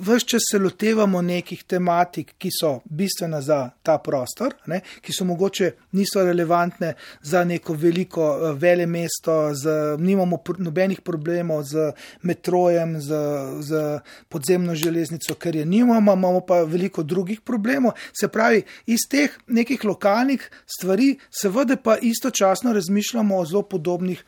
vse 0.00 0.26
čas 0.26 0.42
se 0.50 0.58
lotevamo 0.58 1.22
nekih 1.22 1.64
tematik, 1.64 2.34
ki 2.38 2.48
so 2.60 2.80
bistvene 2.84 3.40
za 3.42 3.70
ta 3.82 3.98
prostor, 3.98 4.54
ne, 4.66 4.80
ki 5.00 5.12
so 5.12 5.24
mogoče 5.24 5.70
niso 5.92 6.24
relevantne 6.24 6.94
za 7.22 7.44
neko 7.44 7.74
veliko 7.74 8.24
uh, 8.30 8.58
vele 8.58 8.86
mesto, 8.86 9.54
z, 9.54 9.96
nimamo 9.98 10.36
pr 10.36 10.60
nobenih 10.64 11.00
problemov 11.00 11.64
z 11.68 11.92
metrojem, 12.22 13.00
z, 13.00 13.20
z 13.60 13.82
podzemno 14.28 14.74
železnico, 14.74 15.34
ker 15.34 15.56
je 15.56 15.66
nimamo, 15.66 16.12
imamo 16.12 16.40
pa 16.40 16.62
veliko 16.62 17.02
drugih 17.02 17.40
problemov. 17.40 17.92
Se 18.12 18.28
pravi, 18.28 18.62
iz 18.86 19.04
teh 19.10 19.36
nekih 19.46 19.84
lokalnih 19.84 20.50
stvari, 20.66 21.16
seveda 21.30 21.76
pa 21.76 21.96
istočasno 22.00 22.53
razmišljamo 22.72 23.36
o 23.36 23.44
zelo 23.44 23.62
podobnih 23.62 24.24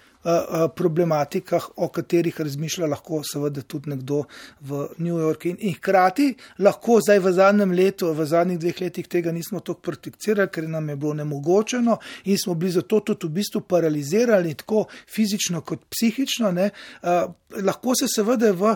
problematikah, 0.77 1.69
o 1.77 1.89
katerih 1.89 2.41
razmišlja 2.41 2.87
lahko 2.91 3.21
seveda 3.25 3.63
tudi 3.63 3.91
nekdo 3.91 4.25
v 4.61 4.89
New 4.99 5.19
Yorku. 5.21 5.49
In, 5.53 5.57
in 5.61 5.77
hkrati 5.77 6.33
lahko 6.59 6.99
zdaj 7.05 7.21
v 7.23 7.33
zadnjem 7.37 7.75
letu, 7.77 8.11
v 8.15 8.27
zadnjih 8.27 8.59
dveh 8.59 8.81
letih 8.81 9.09
tega 9.09 9.33
nismo 9.33 9.61
tako 9.61 9.81
prakticirali, 9.91 10.51
ker 10.53 10.69
nam 10.69 10.89
je 10.89 10.97
bilo 10.97 11.15
nemogočeno 11.15 11.99
in 12.25 12.39
smo 12.39 12.55
bili 12.55 12.73
zato 12.73 13.01
tudi 13.01 13.27
v 13.27 13.37
bistvu 13.41 13.63
paralizirani, 13.69 14.55
tako 14.55 14.87
fizično 15.15 15.61
kot 15.61 15.87
psihično. 15.91 16.51
Ne, 16.57 16.71
uh, 17.03 17.31
lahko 17.63 17.95
se 17.95 18.09
seveda 18.11 18.51
v 18.53 18.75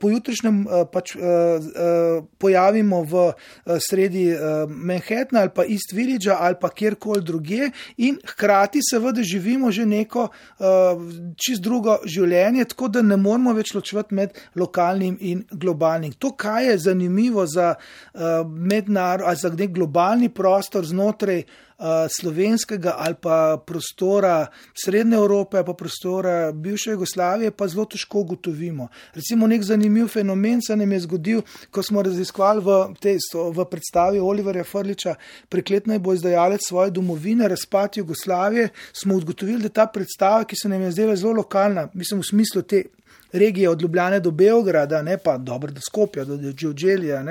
pojutrišnjem 0.00 0.62
pač, 0.92 1.12
pojavimo 2.38 3.02
v 3.04 3.24
sredi 3.80 4.30
uh, 4.32 4.64
Manhattna 4.68 5.40
ali 5.40 5.52
pa 5.54 5.64
East 5.64 5.92
Village 5.92 6.30
ali 6.30 6.56
pa 6.60 6.70
kjerkoli 6.70 7.22
druge 7.22 7.70
in 7.96 8.18
hkrati 8.26 8.80
seveda 8.90 9.22
živimo 9.22 9.70
že 9.70 9.86
neko 9.86 10.28
uh, 10.28 10.66
čist 11.40 11.62
drugo 11.64 11.98
življenje, 12.04 12.64
tako 12.72 12.88
da 12.88 13.02
ne 13.02 13.16
moramo 13.20 13.54
več 13.56 13.74
ločevati 13.74 14.14
med 14.14 14.36
lokalnim 14.54 15.16
in 15.20 15.44
globalnim. 15.52 16.16
To, 16.22 16.32
kaj 16.36 16.70
je 16.70 16.78
zanimivo 16.88 17.46
za 17.46 17.74
uh, 17.76 18.42
mednarodni 18.46 19.26
ali 19.26 19.42
za 19.42 19.50
nek 19.50 19.72
globalni 19.74 20.28
prostor 20.28 20.84
znotraj 20.86 21.42
uh, 21.42 21.65
slovenskega 22.08 22.94
ali 22.98 23.14
pa 23.20 23.62
prostora 23.66 24.46
Srednje 24.84 25.16
Evrope, 25.16 25.64
pa 25.64 25.74
prostora 25.74 26.52
bivše 26.52 26.90
Jugoslavije, 26.90 27.50
pa 27.50 27.68
zelo 27.68 27.84
težko 27.84 28.20
ugotovimo. 28.20 28.88
Recimo, 29.14 29.46
nek 29.46 29.62
zanimiv 29.62 30.08
fenomen 30.08 30.62
se 30.62 30.76
nam 30.76 30.92
je 30.92 31.00
zgodil, 31.00 31.42
ko 31.70 31.82
smo 31.82 32.02
raziskovali 32.02 32.64
v, 32.64 32.78
tej, 33.00 33.18
v 33.52 33.64
predstavi 33.70 34.20
Oliverja 34.20 34.64
Frliča, 34.64 35.14
prekletno 35.48 35.92
je 35.92 35.98
bo 35.98 36.14
izdajalec 36.14 36.64
svoje 36.68 36.90
domovine, 36.90 37.48
razpad 37.48 37.96
Jugoslavije, 37.96 38.68
smo 38.92 39.16
ugotovili, 39.16 39.62
da 39.62 39.68
ta 39.68 39.86
predstava, 39.86 40.44
ki 40.44 40.56
se 40.56 40.68
nam 40.68 40.82
je 40.82 40.90
zdela 40.90 41.16
zelo 41.16 41.32
lokalna, 41.32 41.88
mislim 41.94 42.20
v 42.20 42.30
smislu 42.30 42.62
te 42.62 42.84
regije 43.32 43.70
od 43.70 43.82
Ljubljane 43.82 44.20
do 44.20 44.30
Beograda, 44.30 45.02
ne 45.02 45.18
pa 45.18 45.38
dobro, 45.38 45.72
da 45.72 45.80
Skopja, 45.80 46.24
do 46.24 46.52
Džođelija, 46.52 47.22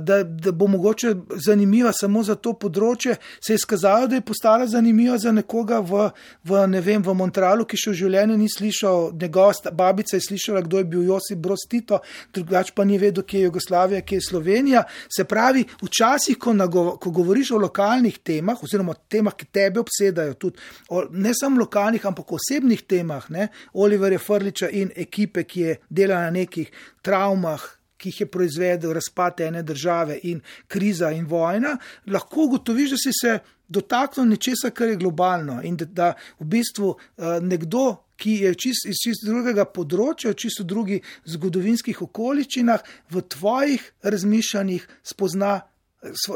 da, 0.00 0.22
da 0.24 0.52
bo 0.52 0.66
mogoče 0.66 1.14
zanimiva 1.44 1.92
samo 1.92 2.22
za 2.22 2.34
to 2.34 2.52
področje, 2.52 3.16
se 3.44 3.54
je 3.54 3.58
skazalo, 3.58 4.06
da 4.06 4.18
je 4.18 4.24
postala 4.26 4.66
zanimiva 4.66 5.18
za 5.18 5.32
nekoga 5.32 5.80
v, 5.80 6.08
v, 6.44 6.64
ne 6.70 6.80
vem, 6.84 7.02
v 7.02 7.14
Montrealu, 7.14 7.66
ki 7.68 7.78
še 7.78 7.92
v 7.92 7.98
življenju 8.02 8.38
ni 8.38 8.48
slišal, 8.52 9.12
njegova 9.20 9.72
babica 9.72 10.16
je 10.16 10.24
slišala, 10.28 10.62
kdo 10.66 10.82
je 10.82 10.88
bil 10.92 11.04
Josip 11.08 11.42
Broz 11.42 11.66
Tito, 11.70 12.00
drugač 12.34 12.72
pa 12.74 12.84
ni 12.84 12.98
vedel, 12.98 13.24
kje 13.26 13.42
je 13.42 13.48
Jugoslavija, 13.48 14.02
kje 14.02 14.20
je 14.20 14.26
Slovenija. 14.28 14.84
Se 15.16 15.24
pravi, 15.28 15.64
včasih, 15.82 16.38
ko, 16.38 16.54
nago, 16.56 16.96
ko 17.00 17.12
govoriš 17.14 17.52
o 17.56 17.62
lokalnih 17.62 18.18
temah, 18.24 18.62
oziroma 18.62 18.94
temah, 19.08 19.36
ki 19.36 19.48
tebe 19.52 19.82
obsedajo, 19.82 20.36
tudi 20.40 20.62
o, 20.88 21.04
ne 21.10 21.32
samo 21.36 21.62
lokalnih, 21.62 22.06
ampak 22.06 22.32
osebnih 22.38 22.84
temah, 22.88 23.28
ne, 23.34 23.48
Oliver 23.74 24.12
je 24.12 24.22
Frliča 24.22 24.70
in 24.72 24.92
ekipa, 24.96 25.07
ekipe, 25.08 25.44
ki 25.48 25.66
je 25.66 25.76
delala 25.88 26.28
na 26.28 26.38
nekih 26.38 26.70
travmah, 27.02 27.64
ki 27.98 28.12
jih 28.12 28.20
je 28.20 28.30
proizvedel 28.30 28.92
razpad 28.94 29.40
ene 29.40 29.62
države 29.66 30.20
in 30.30 30.40
kriza 30.68 31.10
in 31.10 31.26
vojna, 31.26 31.76
lahko 32.06 32.46
ugotoviš, 32.46 32.90
da 32.94 32.98
si 33.02 33.14
se 33.20 33.38
dotaknil 33.68 34.28
nečesa, 34.28 34.70
kar 34.70 34.88
je 34.88 34.96
globalno 34.96 35.60
in 35.62 35.76
da, 35.76 35.84
da 35.84 36.12
v 36.38 36.46
bistvu 36.56 36.92
uh, 36.92 37.40
nekdo. 37.42 38.04
Ki 38.18 38.32
je 38.42 38.50
čist, 38.58 38.88
iz 38.90 38.98
čisto 38.98 39.28
drugega 39.28 39.62
področja, 39.70 40.32
čisto 40.34 40.64
drugih 40.66 41.04
zgodovinskih 41.30 42.00
okoliščinah, 42.02 42.82
v 43.14 43.20
tvojih 43.30 43.84
razmišljanjih 44.02 44.88
spozna 45.06 45.52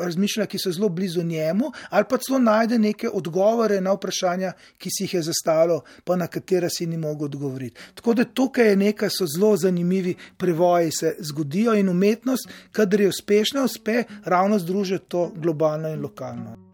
razmišljanja, 0.03 0.47
ki 0.47 0.59
so 0.59 0.73
zelo 0.73 0.89
blizu 0.89 1.23
njemu, 1.23 1.73
ali 1.91 2.05
pa 2.11 2.19
celo 2.19 2.39
najde 2.39 2.79
neke 2.79 3.09
odgovore 3.09 3.81
na 3.81 3.93
vprašanja, 3.93 4.53
ki 4.79 4.91
si 4.91 5.05
jih 5.05 5.15
je 5.15 5.23
zastavilo, 5.23 5.83
pa 6.05 6.17
na 6.17 6.27
katera 6.27 6.69
si 6.71 6.87
ni 6.87 6.97
mogel 6.97 7.25
odgovoriti. 7.25 7.81
Tako 7.95 8.15
da 8.15 8.25
tukaj 8.25 8.69
je 8.69 8.77
nekaj, 8.77 9.11
so 9.11 9.27
zelo 9.27 9.57
zanimivi 9.57 10.15
prevoji, 10.37 10.91
se 10.91 11.17
zgodijo 11.19 11.75
in 11.75 11.89
umetnost, 11.89 12.49
kadar 12.73 13.01
je 13.01 13.09
uspešna, 13.09 13.65
uspe 13.65 14.05
ravno 14.25 14.59
združiti 14.59 15.05
to 15.09 15.31
globalno 15.37 15.89
in 15.89 16.03
lokalno. 16.03 16.72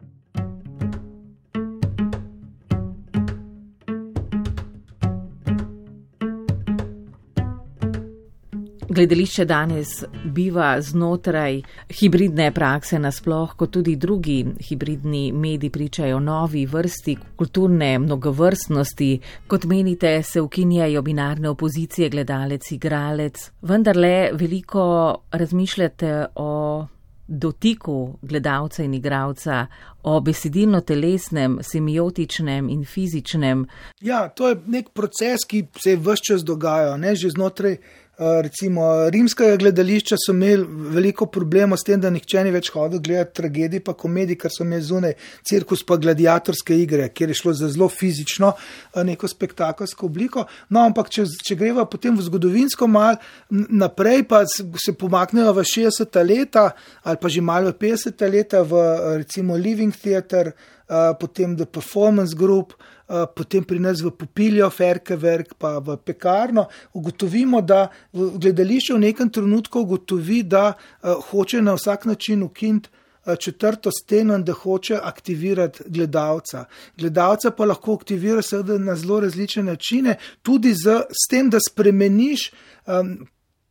Gledališče 8.98 9.44
danes 9.44 9.88
biva 10.24 10.80
znotraj 10.82 11.60
hibridne 12.00 12.48
prakse 12.54 12.98
nasploh, 12.98 13.52
kot 13.54 13.70
tudi 13.70 13.94
drugi 13.96 14.40
hibridni 14.68 15.20
mediji 15.32 15.70
pričajo 15.70 16.18
novi 16.20 16.64
vrsti 16.66 17.14
kulturne 17.36 17.98
mnogovrstnosti. 17.98 19.20
Kot 19.46 19.64
menite, 19.64 20.22
se 20.22 20.40
ukinjajo 20.40 21.02
binarne 21.02 21.48
opozicije 21.48 22.08
gledalec, 22.10 22.72
igralec. 22.72 23.50
Vendar 23.62 23.96
le 23.96 24.30
veliko 24.32 24.88
razmišljate 25.30 26.26
o 26.34 26.86
dotiku 27.28 28.18
gledalca 28.22 28.82
in 28.82 28.94
igralca, 28.94 29.66
o 30.02 30.20
besedilno-telesnem, 30.20 31.58
semiotičnem 31.62 32.68
in 32.68 32.84
fizičnem. 32.84 33.66
Ja, 34.00 34.28
to 34.28 34.48
je 34.48 34.56
nek 34.66 34.90
proces, 34.90 35.44
ki 35.46 35.66
se 35.82 35.96
vse 35.96 36.24
čas 36.32 36.44
dogajal, 36.44 36.98
ne 36.98 37.14
že 37.14 37.30
znotraj 37.30 37.76
recimo 38.18 39.10
rimskega 39.10 39.56
gledališča 39.56 40.16
so 40.18 40.32
imeli 40.34 40.66
veliko 40.94 41.26
problemov 41.30 41.78
s 41.78 41.86
tem, 41.86 42.00
da 42.02 42.10
nihče 42.10 42.42
ni 42.44 42.50
več 42.50 42.72
hodil 42.74 42.98
gledati 43.04 43.36
tragedij, 43.38 43.82
pa 43.86 43.94
komedij, 43.94 44.38
ker 44.42 44.50
so 44.50 44.64
imeli 44.66 44.82
zunaj 44.82 45.14
cirkus 45.46 45.84
pa 45.86 45.96
gladiatorske 46.02 46.74
igre, 46.74 47.08
kjer 47.14 47.30
je 47.30 47.38
šlo 47.38 47.54
za 47.54 47.70
zelo 47.70 47.88
fizično 47.88 48.50
eh, 48.56 49.04
neko 49.06 49.30
spektakelsko 49.30 50.06
obliko. 50.10 50.48
No, 50.74 50.82
ampak 50.88 51.12
če, 51.14 51.28
če 51.46 51.58
greva 51.60 51.86
potem 51.86 52.18
v 52.18 52.26
zgodovinsko 52.26 52.90
mal 52.90 53.20
naprej, 53.50 54.26
pa 54.26 54.42
se 54.48 54.96
pomaknejo 54.98 55.54
v 55.54 55.66
60. 55.70 56.22
leta 56.26 56.70
ali 57.04 57.22
pa 57.22 57.30
že 57.30 57.40
malo 57.40 57.70
v 57.70 57.78
50. 57.86 58.28
leta 58.32 58.66
v 58.66 58.82
recimo 59.22 59.54
Living 59.54 59.94
Theatre, 59.94 60.56
eh, 60.90 61.14
potem 61.20 61.54
The 61.54 61.70
Performance 61.70 62.34
Group. 62.34 62.74
Eh, 63.08 63.24
potem 63.34 63.64
pri 63.64 63.78
nas 63.80 64.02
v 64.04 64.10
popiljo, 64.12 64.68
ferke, 64.70 65.16
verk, 65.16 65.54
pa 65.56 65.78
v 65.80 65.96
pekarno, 65.96 66.66
ugotovimo, 66.92 67.62
da 67.64 67.86
gledališče 68.12 68.94
v 68.94 69.00
nekem 69.06 69.30
trenutku 69.32 69.80
ugotovi, 69.80 70.42
da 70.44 70.74
uh, 70.74 71.16
hoče 71.30 71.62
na 71.62 71.72
vsak 71.78 72.04
način 72.04 72.42
ukiniti. 72.42 72.90
Eh, 73.28 73.36
četrto 73.36 73.90
steno 73.90 74.34
in 74.34 74.44
da 74.44 74.52
hoče 74.52 74.98
aktivirati 75.02 75.82
gledalca. 75.86 76.64
Gledalca 76.96 77.50
pa 77.50 77.64
lahko 77.64 77.94
aktivira 77.94 78.42
seveda 78.42 78.78
na 78.78 78.96
zelo 78.96 79.20
različne 79.20 79.62
načine, 79.62 80.16
tudi 80.42 80.74
z, 80.74 81.00
s 81.08 81.28
tem, 81.30 81.50
da 81.50 81.58
spremeniš 81.70 82.50
um, 82.86 83.26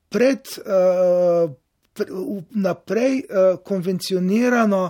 pred. 0.10 0.50
Uh, 0.66 1.54
naprej 2.50 3.24
uh, 3.26 3.58
konvencionirano 3.66 4.90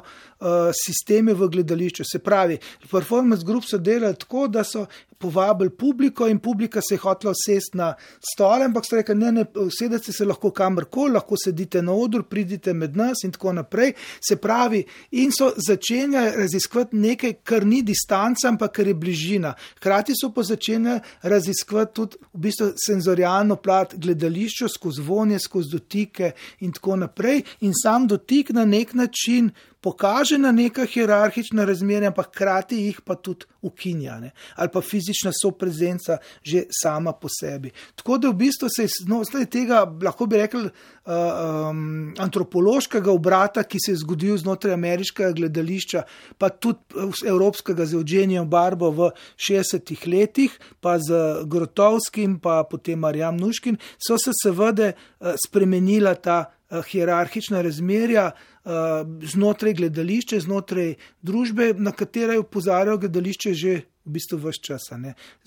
sisteme 0.85 1.33
v 1.33 1.47
gledališču. 1.49 2.03
Se 2.05 2.19
pravi, 2.19 2.57
performance 2.91 3.45
group 3.45 3.65
so 3.65 3.77
delali 3.77 4.15
tako, 4.15 4.47
da 4.47 4.63
so 4.63 4.85
povabili 5.17 5.69
publiko 5.69 6.27
in 6.27 6.39
publika 6.39 6.81
se 6.81 6.95
je 6.95 6.99
hotela 6.99 7.31
usesti 7.31 7.77
na 7.77 7.93
stole, 8.33 8.65
ampak 8.65 8.85
so 8.85 8.95
rekli, 8.95 9.15
ne, 9.15 9.31
ne, 9.31 9.45
usedete 9.55 10.13
se 10.13 10.25
lahko 10.25 10.51
kamorkoli, 10.51 11.13
lahko 11.13 11.35
sedite 11.43 11.81
na 11.81 11.93
odru, 11.93 12.23
pridite 12.23 12.73
med 12.73 12.97
nas 12.97 13.23
in 13.23 13.31
tako 13.31 13.53
naprej. 13.53 13.93
Se 14.21 14.35
pravi, 14.35 14.83
in 15.11 15.31
so 15.31 15.51
začenjali 15.57 16.35
raziskovati 16.37 16.97
nekaj, 16.97 17.33
kar 17.43 17.65
ni 17.65 17.81
distanca, 17.81 18.47
ampak 18.49 18.75
kar 18.77 18.87
je 18.87 18.93
bližina. 18.93 19.53
Hkrati 19.77 20.13
so 20.21 20.31
pa 20.33 20.43
začenjali 20.43 20.99
raziskovati 21.21 21.93
tudi 21.95 22.21
v 22.33 22.43
bistvu 22.47 22.71
senzorijalno 22.85 23.55
plat 23.55 23.95
gledališča 23.95 24.69
skozi 24.69 25.01
vonje, 25.01 25.39
skozi 25.39 25.71
dotike 25.71 26.31
in 26.59 26.71
tako 26.71 26.95
naprej. 26.95 27.41
In 27.61 27.73
sam 27.73 28.07
dotik 28.07 28.53
na 28.53 28.65
nek 28.65 28.93
način 28.93 29.49
pokaže 29.81 30.37
na 30.37 30.51
neka 30.51 30.85
hierarhična 30.85 31.65
razmerja, 31.65 32.09
ampak 32.11 32.31
hkrati 32.31 32.79
jih 32.87 33.01
pa 33.05 33.15
tudi 33.15 33.45
ukinja, 33.61 34.19
ne? 34.19 34.31
ali 34.55 34.69
pa 34.73 34.81
fizična 34.81 35.31
soprezenca 35.41 36.17
že 36.43 36.65
sama 36.71 37.13
po 37.13 37.27
sebi. 37.29 37.71
Tako 37.95 38.17
da 38.17 38.29
v 38.29 38.39
bistvu 38.43 38.69
se 38.71 38.87
znotraj 39.03 39.45
tega, 39.45 39.83
lahko 40.03 40.25
bi 40.25 40.37
rekli, 40.37 40.63
uh, 40.65 41.69
um, 41.69 42.13
antropološkega 42.17 43.11
obrata, 43.11 43.63
ki 43.63 43.79
se 43.85 43.91
je 43.91 44.01
zgodil 44.03 44.37
znotraj 44.37 44.73
ameriškega 44.73 45.31
gledališča, 45.37 46.03
pa 46.37 46.49
tudi 46.49 47.07
evropskega 47.27 47.85
z 47.85 47.99
Eugenijem 47.99 48.49
Barbo 48.49 48.91
v 48.91 49.11
60-ih 49.35 50.07
letih, 50.07 50.59
pa 50.81 50.97
z 50.99 51.43
Grotovskim, 51.45 52.39
pa 52.39 52.63
potem 52.69 52.99
Marjam 52.99 53.37
Nuškin, 53.37 53.77
so 53.97 54.17
se 54.17 54.33
seveda 54.35 54.93
uh, 54.93 55.33
spremenila 55.47 56.15
ta 56.15 56.45
uh, 56.45 56.83
hierarhična 56.85 57.61
razmerja. 57.61 58.31
Eh, 58.67 59.05
znotraj 59.23 59.73
gledališča, 59.79 60.41
znotraj 60.43 60.97
družbe, 61.23 61.69
na 61.77 61.93
katero 61.95 62.33
je 62.35 62.41
upozarjal 62.43 62.97
gledališče 62.99 63.53
že 63.53 63.75
v 64.07 64.15
bistvu 64.15 64.39
vse 64.39 64.61
čas. 64.63 64.89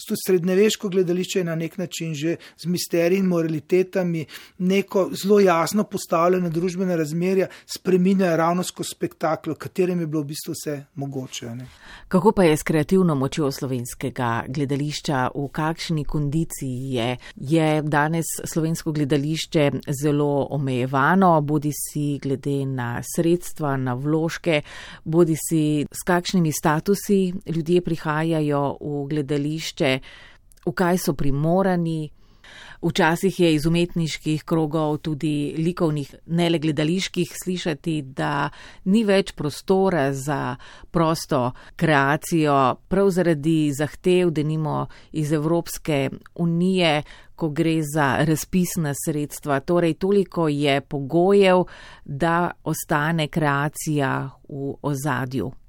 Tudi 0.06 0.20
srednjeveško 0.26 0.88
gledališče 0.88 1.38
je 1.38 1.44
na 1.44 1.54
nek 1.54 1.78
način 1.78 2.14
že 2.14 2.36
z 2.56 2.66
misteriji 2.66 3.18
in 3.18 3.26
moralitetami 3.26 4.26
neko 4.58 5.08
zelo 5.22 5.40
jasno 5.40 5.84
postavljene 5.84 6.50
družbene 6.50 6.96
razmerja 6.96 7.48
spreminja 7.66 8.36
ravno 8.36 8.62
skozi 8.62 8.94
spektakl, 8.94 9.50
v 9.50 9.58
katerem 9.58 10.00
je 10.00 10.06
bilo 10.06 10.22
v 10.22 10.32
bistvu 10.32 10.54
vse 10.54 10.76
mogoče. 10.94 11.54
Ne. 11.54 11.66
Kako 12.08 12.32
pa 12.32 12.44
je 12.44 12.56
s 12.56 12.62
kreativno 12.62 13.14
močjo 13.14 13.50
slovenskega 13.52 14.44
gledališča, 14.48 15.30
v 15.34 15.48
kakšni 15.52 16.04
kondiciji 16.04 16.94
je? 16.94 17.16
Je 17.36 17.82
danes 17.82 18.26
slovensko 18.44 18.92
gledališče 18.92 19.70
zelo 20.02 20.46
omejevano, 20.50 21.40
bodi 21.40 21.72
si 21.72 22.18
glede 22.22 22.64
na 22.66 23.00
sredstva, 23.16 23.76
na 23.76 23.94
vložke, 23.94 24.62
bodi 25.04 25.36
si 25.48 25.86
s 25.86 26.04
kakšnimi 26.06 26.52
statusi 26.52 27.32
ljudje 27.46 27.80
prihajajo? 27.80 28.49
Prihajajo 28.50 28.78
v 28.80 29.08
gledališče, 29.08 30.00
v 30.66 30.72
kaj 30.72 30.98
so 30.98 31.14
primorani. 31.14 32.10
Včasih 32.82 33.40
je 33.40 33.54
iz 33.54 33.66
umetniških 33.66 34.42
krogov, 34.42 34.98
tudi 35.04 35.54
likovnih, 35.56 36.14
ne 36.26 36.48
le 36.50 36.58
gledaliških, 36.58 37.28
slišati, 37.44 38.02
da 38.16 38.50
ni 38.84 39.04
več 39.04 39.34
prostora 39.36 40.12
za 40.12 40.56
prosto 40.90 41.52
kreacijo, 41.76 42.80
prav 42.88 43.10
zaradi 43.10 43.70
zahtev, 43.72 44.30
da 44.30 44.42
nimo 44.42 44.88
iz 45.12 45.32
Evropske 45.32 46.08
unije, 46.34 47.02
ko 47.36 47.50
gre 47.50 47.82
za 47.84 48.24
razpisna 48.24 48.94
sredstva. 48.96 49.60
Torej, 49.60 49.94
toliko 49.94 50.48
je 50.48 50.80
pogojev, 50.80 51.64
da 52.04 52.50
ostane 52.64 53.28
kreacija 53.28 54.30
v 54.48 54.74
ozadju. 54.82 55.59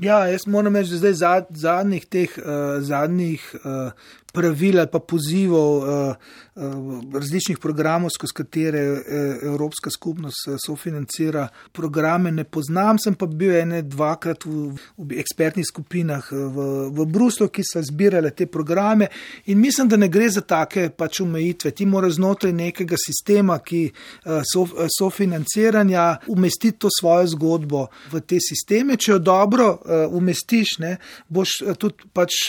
Ja, 0.00 0.26
jaz 0.26 0.46
moram 0.46 0.76
reči, 0.76 0.90
da 0.90 0.96
zdaj 0.96 1.12
zad, 1.12 1.46
zadnjih 1.50 2.06
teh 2.08 2.38
uh, 2.38 2.80
zadnjih 2.80 3.42
uh, 3.60 3.92
pravil 4.32 4.80
ali 4.80 4.88
pa 4.92 4.98
pozivov 4.98 5.76
uh, 5.76 6.14
uh, 6.54 7.14
različnih 7.14 7.58
programov, 7.58 8.10
skozi 8.10 8.32
katere 8.34 8.82
uh, 8.90 8.98
Evropska 9.42 9.90
skupnost 9.90 10.48
sofinancira 10.66 11.48
programe, 11.72 12.32
ne 12.32 12.44
poznam, 12.44 12.98
sem 12.98 13.14
pa 13.14 13.26
bil 13.26 13.54
ene 13.56 13.82
dvakrat 13.82 14.46
v, 14.46 14.72
v 14.96 15.18
ekspertnih 15.20 15.66
skupinah 15.68 16.30
v, 16.32 16.66
v 16.96 17.06
Bruslu, 17.06 17.48
ki 17.52 17.64
so 17.66 17.82
zbirale 17.84 18.30
te 18.30 18.46
programe 18.46 19.10
in 19.46 19.60
mislim, 19.60 19.88
da 19.88 19.96
ne 20.00 20.08
gre 20.08 20.30
za 20.30 20.40
take 20.40 20.88
pač 20.96 21.20
omejitve. 21.20 21.74
Ti 21.76 21.86
moraš 21.86 22.16
znotraj 22.16 22.52
nekega 22.56 22.96
sistema, 23.00 23.58
ki 23.58 23.84
so, 24.24 24.64
uh, 24.64 24.88
sofinanciranja, 24.98 26.06
umestiti 26.32 26.78
to 26.78 26.88
svojo 27.00 27.28
zgodbo 27.36 27.86
v 28.12 28.24
te 28.24 28.40
sisteme. 28.40 28.96
Če 28.96 29.12
jo 29.12 29.18
dobro 29.18 29.68
umestiš, 30.12 30.78
ne, 30.80 30.96
boš 31.28 31.58
tudi 31.78 32.08
pač 32.14 32.48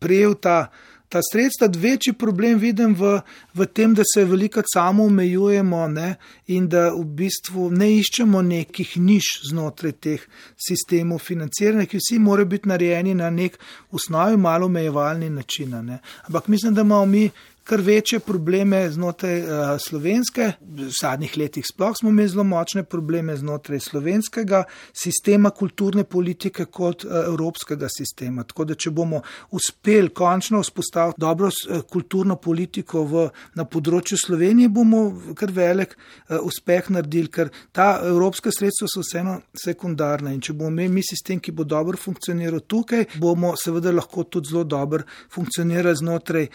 prejel 0.00 0.34
ta 0.42 0.68
ta 1.10 1.20
sredstva, 1.32 1.68
večji 1.76 2.12
problem 2.12 2.58
vidim 2.58 2.94
v, 2.94 3.16
v 3.54 3.66
tem, 3.66 3.94
da 3.94 4.02
se 4.06 4.24
veliko 4.24 4.62
samo 4.74 5.04
omejujemo 5.10 5.88
ne, 5.88 6.14
in 6.46 6.68
da 6.70 6.84
v 6.94 7.02
bistvu 7.18 7.66
ne 7.74 7.88
iščemo 7.98 8.42
nekih 8.46 8.92
niš 9.02 9.30
znotraj 9.50 9.92
teh 10.06 10.26
sistemov 10.54 11.18
financiranja, 11.26 11.88
ki 11.90 11.98
vsi 11.98 12.18
morajo 12.22 12.52
biti 12.54 12.70
narejeni 12.70 13.14
na 13.18 13.30
nek 13.30 13.58
osnovi 13.90 14.38
malo 14.38 14.70
omejevalni 14.70 15.30
način. 15.30 15.74
Ne. 15.86 15.98
Ampak 16.28 16.48
mislim, 16.48 16.74
da 16.74 16.86
imamo 16.86 17.06
mi 17.06 17.24
kar 17.64 17.80
večje 17.80 18.18
probleme 18.20 18.90
znotraj 18.90 19.40
uh, 19.42 19.48
slovenske, 19.78 20.52
v 20.60 20.88
zadnjih 21.00 21.36
letih 21.36 21.66
sploh 21.66 21.94
smo 21.98 22.10
imeli 22.10 22.28
zelo 22.28 22.44
močne 22.44 22.82
probleme 22.84 23.36
znotraj 23.36 23.80
slovenskega 23.80 24.64
sistema 24.92 25.50
kulturne 25.50 26.04
politike 26.04 26.64
kot 26.64 27.04
uh, 27.04 27.12
evropskega 27.26 27.88
sistema. 27.92 28.44
Tako 28.44 28.64
da, 28.64 28.74
če 28.74 28.90
bomo 28.90 29.22
uspeli 29.50 30.08
končno 30.14 30.62
vzpostaviti 30.64 31.20
dobro 31.20 31.50
uh, 31.50 31.82
kulturno 31.90 32.36
politiko 32.36 33.04
v, 33.04 33.26
na 33.54 33.64
področju 33.64 34.18
Slovenije, 34.18 34.68
bomo 34.68 35.04
kar 35.38 35.52
velik 35.54 35.94
uh, 35.96 36.38
uspeh 36.46 36.90
naredili, 36.90 37.30
ker 37.30 37.52
ta 37.76 37.92
evropska 38.06 38.50
sredstva 38.54 38.88
so 38.90 39.04
vseeno 39.04 39.40
sekundarna 39.64 40.32
in 40.34 40.40
če 40.40 40.56
bomo 40.56 40.72
imeli 40.72 40.96
mi 41.00 41.06
sistem, 41.06 41.40
ki 41.40 41.52
bo 41.52 41.68
dobro 41.68 41.98
funkcioniral 42.00 42.64
tukaj, 42.66 43.06
bomo 43.20 43.52
seveda 43.60 43.92
lahko 43.94 44.24
tudi 44.24 44.50
zelo 44.50 44.64
dobro 44.64 45.04
funkcionirali 45.30 45.96
znotraj, 46.00 46.48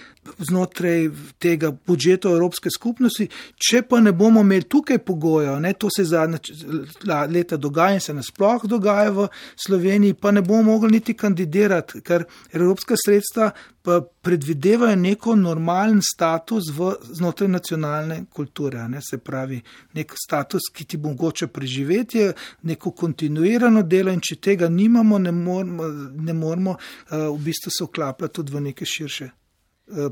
znotraj 0.50 0.95
tega 1.40 1.72
budžeta 1.88 2.30
Evropske 2.30 2.70
skupnosti, 2.74 3.28
če 3.56 3.82
pa 3.90 4.00
ne 4.02 4.12
bomo 4.12 4.44
imeli 4.46 4.68
tukaj 4.70 5.00
pogojev, 5.06 5.62
to 5.80 5.90
se 5.94 6.04
zadnje 6.06 6.40
leta 7.30 7.58
dogaja 7.58 8.00
in 8.00 8.04
se 8.04 8.14
nasploh 8.14 8.66
dogaja 8.66 9.12
v 9.12 9.28
Sloveniji, 9.68 10.14
pa 10.14 10.32
ne 10.32 10.42
bomo 10.42 10.72
mogli 10.72 10.98
niti 10.98 11.14
kandidirati, 11.14 12.02
ker 12.02 12.26
Evropska 12.54 12.96
sredstva 13.06 13.52
pa 13.86 14.02
predvidevajo 14.02 14.96
neko 14.96 15.36
normalen 15.36 16.00
status 16.02 16.72
v, 16.74 16.96
znotraj 17.14 17.50
nacionalne 17.54 18.24
kulture, 18.34 18.88
ne? 18.90 19.02
se 19.02 19.20
pravi, 19.22 19.62
nek 19.94 20.16
status, 20.18 20.72
ki 20.74 20.88
ti 20.90 20.98
bo 20.98 21.14
mogoče 21.14 21.48
preživeti, 21.48 22.26
neko 22.64 22.92
kontinuirano 22.92 23.86
delo 23.86 24.14
in 24.14 24.24
če 24.26 24.40
tega 24.42 24.70
nimamo, 24.70 25.22
ne 25.22 25.32
moramo, 25.32 25.90
ne 26.18 26.34
moramo 26.34 26.76
uh, 26.76 27.30
v 27.30 27.40
bistvu 27.46 27.78
se 27.78 27.86
vklapljati 27.86 28.40
tudi 28.42 28.58
v 28.58 28.68
neke 28.72 28.86
širše 28.90 29.30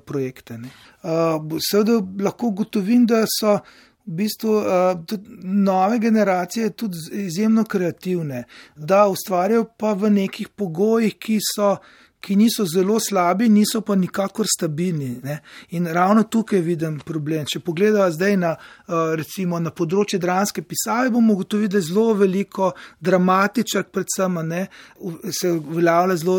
projekte. 0.06 0.60
Uh, 1.04 1.60
seveda 1.72 2.00
lahko 2.24 2.52
ugotovim, 2.54 3.06
da 3.10 3.24
so 3.30 3.58
v 4.06 4.18
bistvu 4.20 4.58
uh, 4.60 5.18
nove 5.44 6.00
generacije 6.00 6.70
tudi 6.70 6.98
izjemno 7.26 7.64
kreativne, 7.64 8.44
da 8.76 9.08
ustvarjajo 9.08 9.66
pa 9.78 9.94
v 9.94 10.10
nekih 10.10 10.50
pogojih, 10.50 11.16
ki 11.18 11.40
so 11.56 11.76
ki 12.24 12.36
niso 12.40 12.66
zelo 12.66 13.00
slabi, 13.00 13.50
niso 13.50 13.82
pa 13.82 13.96
nikakor 13.96 14.48
stabilni. 14.48 15.20
Ne? 15.24 15.40
In 15.76 15.88
ravno 15.88 16.24
tukaj 16.24 16.62
vidim 16.64 17.00
problem. 17.04 17.46
Če 17.46 17.60
pogledamo 17.60 18.12
zdaj 18.12 18.38
na, 18.40 18.54
eh, 18.56 19.16
recimo, 19.20 19.60
na 19.60 19.72
področje 19.76 20.20
dramske 20.24 20.64
pisave, 20.64 21.12
bomo 21.12 21.34
ugotovili, 21.34 21.68
da 21.68 21.78
je 21.82 21.90
zelo 21.90 22.14
veliko 22.14 22.72
dramatičnih, 23.02 23.92
predvsem 23.92 24.40
ne, 24.48 24.68
se 25.32 25.52
uveljavlja 25.52 26.16
zelo, 26.16 26.38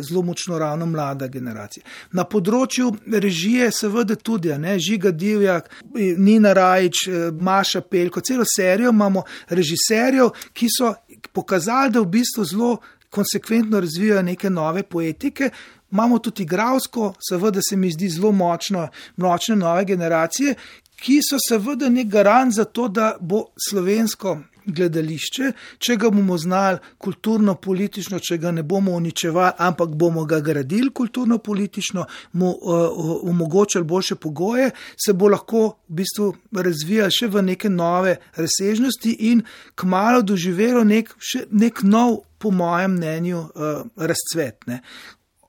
zelo 0.00 0.22
močno 0.26 0.58
ravno 0.58 0.86
mlada 0.90 1.28
generacija. 1.28 1.84
Na 2.12 2.24
področju 2.24 2.90
režije, 3.06 3.70
seveda 3.70 4.16
tudi, 4.16 4.50
ne, 4.58 4.78
Žiga 4.78 5.12
Divjak, 5.14 5.70
Nina 5.94 6.52
Rajč, 6.52 7.06
eh, 7.06 7.30
Maša 7.30 7.80
Pelko, 7.86 8.20
celo 8.20 8.44
serijo 8.44 8.90
imamo 8.90 9.22
režiserjev, 9.48 10.34
ki 10.52 10.66
so 10.68 10.94
pokazali, 11.32 11.92
da 11.94 12.00
v 12.00 12.10
bistvu 12.18 12.44
zelo 12.44 12.78
konsekventno 13.10 13.80
razvijajo 13.80 14.22
neke 14.22 14.50
nove 14.50 14.82
poetike. 14.82 15.50
Imamo 15.90 16.18
tudi 16.18 16.42
igravsko, 16.42 17.14
seveda 17.28 17.60
se 17.68 17.76
mi 17.76 17.90
zdi 17.90 18.08
zelo 18.08 18.32
močno, 18.32 18.88
močne 19.16 19.56
nove 19.56 19.84
generacije, 19.84 20.54
ki 21.00 21.18
so 21.24 21.38
seveda 21.48 21.88
nek 21.88 22.08
garant 22.08 22.54
za 22.54 22.64
to, 22.64 22.88
da 22.88 23.16
bo 23.20 23.44
slovensko 23.68 24.38
gledališče, 24.66 25.52
če 25.78 25.96
ga 25.96 26.10
bomo 26.10 26.38
znali 26.38 26.78
kulturno, 26.98 27.54
politično, 27.54 28.18
če 28.18 28.38
ga 28.38 28.52
ne 28.54 28.62
bomo 28.62 28.92
uničevali, 28.98 29.56
ampak 29.58 29.94
bomo 29.98 30.24
ga 30.24 30.40
gradili 30.40 30.92
kulturno, 30.94 31.38
politično, 31.38 32.06
mu 32.32 32.50
uh, 32.50 32.88
omogočili 33.30 33.84
boljše 33.84 34.14
pogoje, 34.14 34.70
se 35.04 35.12
bo 35.12 35.28
lahko 35.28 35.66
v 35.88 36.00
bistvu 36.00 36.32
razvijal 36.52 37.10
še 37.12 37.28
v 37.28 37.44
neke 37.52 37.70
nove 37.70 38.16
razsežnosti 38.36 39.16
in 39.30 39.44
kmalo 39.74 40.22
doživelo 40.22 40.84
nek, 40.84 41.14
nek 41.50 41.82
nov. 41.82 42.20
Po 42.40 42.48
mojem 42.48 42.94
mnenju, 42.96 43.36
uh, 43.36 43.82
razcvetne 44.00 44.78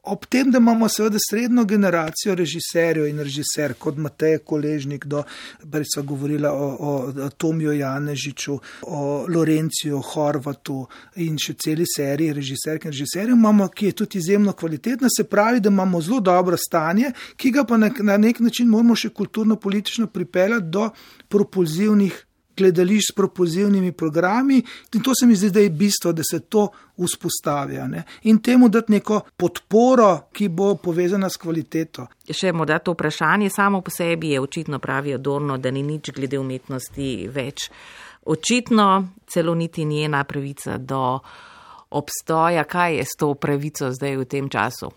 ob 0.04 0.26
tem, 0.26 0.50
da 0.52 0.58
imamo 0.58 0.90
seveda 0.90 1.18
srednjo 1.30 1.64
generacijo 1.66 2.36
režiserjev 2.36 3.08
in 3.08 3.20
režiser, 3.22 3.76
kot 3.78 3.98
Matej 4.02 4.40
Koležnik, 4.46 5.06
do 5.06 5.24
prej 5.72 5.86
smo 5.94 6.04
govorili 6.04 6.48
o, 6.48 6.70
o 6.80 7.30
Tomiju 7.38 7.74
Janežiču, 7.78 8.58
o 8.82 9.02
Lorenciju, 9.30 10.02
Horvatu 10.02 10.80
in 11.22 11.38
še 11.38 11.54
celi 11.54 11.86
seriji 11.86 12.34
režiserk 12.34 12.86
in 12.86 12.96
režiserjev, 12.96 13.36
imamo, 13.38 13.70
ki 13.70 13.92
je 13.92 13.98
tudi 14.02 14.18
izjemno 14.18 14.56
kvalitetna, 14.58 15.12
se 15.16 15.24
pravi, 15.24 15.62
da 15.62 15.70
imamo 15.70 16.02
zelo 16.02 16.20
dobro 16.20 16.58
stanje, 16.58 17.14
ki 17.38 17.52
ga 17.52 17.66
pa 17.70 17.78
na, 17.78 17.92
na 18.00 18.18
nek 18.18 18.42
način 18.42 18.70
moramo 18.74 18.98
še 18.98 19.14
kulturno-politično 19.14 20.08
pripeljati 20.08 20.74
do 20.74 20.90
propulzivnih 21.30 22.26
gledališč 22.62 23.12
s 23.12 23.16
propozivnimi 23.16 23.92
programi 23.92 24.62
in 24.94 25.04
to 25.04 25.16
se 25.20 25.28
mi 25.28 25.36
zdi, 25.36 25.50
da 25.50 25.60
je 25.60 25.70
bistvo, 25.70 26.14
da 26.14 26.24
se 26.24 26.40
to 26.40 26.68
vzpostavlja 26.98 27.88
ne? 27.88 28.04
in 28.24 28.40
temu 28.42 28.70
dati 28.70 28.92
neko 28.92 29.22
podporo, 29.38 30.30
ki 30.34 30.50
bo 30.50 30.76
povezana 30.76 31.30
s 31.30 31.40
kvaliteto. 31.42 32.08
Še 32.30 32.54
morda 32.54 32.80
to 32.80 32.94
vprašanje 32.96 33.50
samo 33.50 33.82
po 33.82 33.92
sebi 33.92 34.36
je 34.36 34.42
očitno 34.42 34.80
pravi 34.80 35.14
Adorno, 35.14 35.58
da 35.58 35.72
ni 35.72 35.84
nič 35.84 36.12
glede 36.16 36.40
umetnosti 36.40 37.28
več. 37.32 37.70
Očitno 38.26 38.88
celo 39.28 39.56
niti 39.56 39.86
njena 39.86 40.24
pravica 40.24 40.78
do 40.78 41.20
obstoja, 41.90 42.64
kaj 42.64 42.98
je 42.98 43.06
s 43.06 43.18
to 43.18 43.34
pravico 43.34 43.90
zdaj 43.92 44.18
v 44.18 44.26
tem 44.26 44.50
času. 44.50 44.92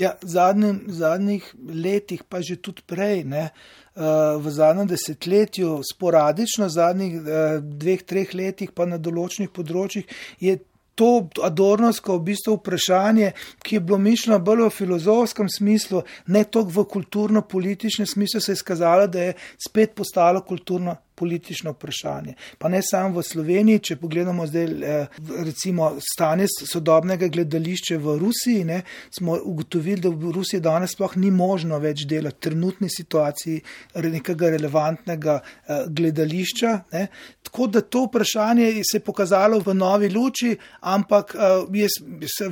Ja, 0.00 0.16
zadnjim, 0.22 0.86
zadnjih 0.88 1.44
letih, 1.68 2.24
pa 2.24 2.40
že 2.42 2.56
tudi 2.56 2.82
prej, 2.88 3.22
ne, 3.28 3.44
uh, 3.52 3.81
v 3.94 4.50
zadnjem 4.50 4.88
desetletju, 4.88 5.82
sporadično, 5.84 6.68
zadnjih 6.72 7.18
uh, 7.20 7.56
dveh, 7.60 8.04
treh 8.08 8.34
letih, 8.34 8.70
pa 8.72 8.86
na 8.88 8.96
določenih 8.96 9.50
področjih, 9.52 10.08
je 10.40 10.58
to 10.94 11.28
adornosko 11.44 12.16
v 12.18 12.24
bistvu 12.30 12.56
vprašanje, 12.58 13.32
ki 13.64 13.76
je 13.76 13.84
bilo 13.84 13.98
mišljeno 13.98 14.38
bolj 14.44 14.66
v 14.66 14.72
filozofskem 14.76 15.48
smislu, 15.48 16.02
ne 16.26 16.44
toliko 16.44 16.82
v 16.82 16.88
kulturno-političnem 16.96 18.08
smislu, 18.08 18.40
se 18.40 18.52
je 18.52 18.60
skazalo, 18.60 19.06
da 19.08 19.30
je 19.30 19.36
spet 19.60 19.94
postalo 19.96 20.44
kulturno 20.44 20.96
politično 21.14 21.70
vprašanje. 21.70 22.34
Pa 22.58 22.68
ne 22.68 22.80
samo 22.82 23.20
v 23.20 23.24
Sloveniji, 23.26 23.82
če 23.88 23.96
pogledamo 24.00 24.46
zdaj 24.46 24.64
eh, 24.64 25.18
recimo 25.44 25.92
stanje 26.02 26.46
sodobnega 26.50 27.28
gledališča 27.32 27.98
v 28.00 28.16
Rusiji, 28.20 28.64
ne, 28.64 28.82
smo 29.12 29.36
ugotovili, 29.44 30.00
da 30.00 30.08
v 30.08 30.32
Rusiji 30.32 30.60
danes 30.64 30.96
sploh 30.96 31.16
ni 31.20 31.30
možno 31.30 31.78
več 31.82 32.06
delati 32.08 32.48
trenutni 32.48 32.88
situaciji 32.90 33.60
nekega 34.08 34.50
relevantnega 34.56 35.38
eh, 35.42 35.84
gledališča. 35.88 36.72
Ne. 36.92 37.06
Tako 37.42 37.66
da 37.66 37.80
to 37.80 38.06
vprašanje 38.06 38.70
se 38.90 38.96
je 38.96 39.04
pokazalo 39.04 39.58
v 39.60 39.74
novi 39.74 40.08
luči, 40.08 40.54
ampak 40.80 41.34
uh, 41.34 41.66
jaz 41.76 41.96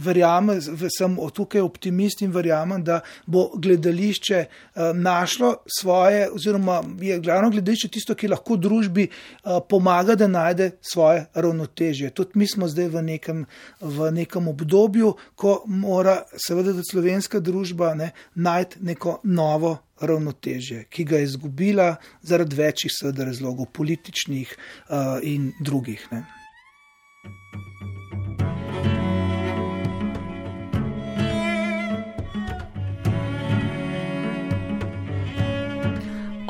verjamem, 0.04 0.58
sem 0.92 1.14
tukaj 1.34 1.62
optimist 1.64 2.20
in 2.22 2.32
verjamem, 2.34 2.82
da 2.84 3.00
bo 3.26 3.46
gledališče 3.54 4.44
našlo 4.94 5.54
svoje, 5.78 6.26
oziroma 6.34 6.82
je 7.00 7.18
glavno 7.20 7.50
gledališče 7.50 7.88
tisto, 7.88 8.14
ki 8.14 8.28
lahko 8.28 8.49
družbi 8.56 9.08
uh, 9.08 9.58
pomaga, 9.68 10.14
da 10.14 10.28
najde 10.28 10.70
svoje 10.80 11.26
ravnotežje. 11.34 12.10
Tudi 12.10 12.30
mi 12.34 12.48
smo 12.48 12.68
zdaj 12.68 12.88
v 12.88 13.02
nekem, 13.02 13.44
v 13.80 14.10
nekem 14.12 14.48
obdobju, 14.48 15.14
ko 15.34 15.62
mora 15.66 16.22
seveda 16.46 16.74
slovenska 16.90 17.40
družba 17.40 17.94
ne, 17.94 18.10
najti 18.34 18.80
neko 18.80 19.20
novo 19.24 19.76
ravnotežje, 20.00 20.84
ki 20.90 21.04
ga 21.04 21.20
je 21.20 21.28
izgubila 21.28 21.94
zaradi 22.22 22.56
večjih 22.56 22.92
razlogov, 23.18 23.66
političnih 23.72 24.56
uh, 24.88 25.18
in 25.22 25.52
drugih. 25.60 26.08
Ne. 26.10 26.24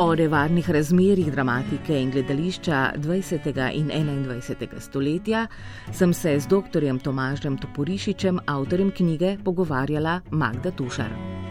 O 0.00 0.14
nevarnih 0.14 0.70
razmerih 0.70 1.26
dramatike 1.32 1.98
in 2.02 2.10
gledališča 2.10 2.92
20. 2.96 3.70
in 3.74 3.90
21. 3.90 4.80
stoletja 4.80 5.46
sem 5.92 6.14
se 6.14 6.40
z 6.40 6.48
dr. 6.48 6.98
Tomažem 7.02 7.58
Toporišičem, 7.58 8.40
avtorjem 8.46 8.90
knjige, 8.96 9.36
pogovarjala 9.44 10.20
Magda 10.30 10.70
Tušar. 10.70 11.49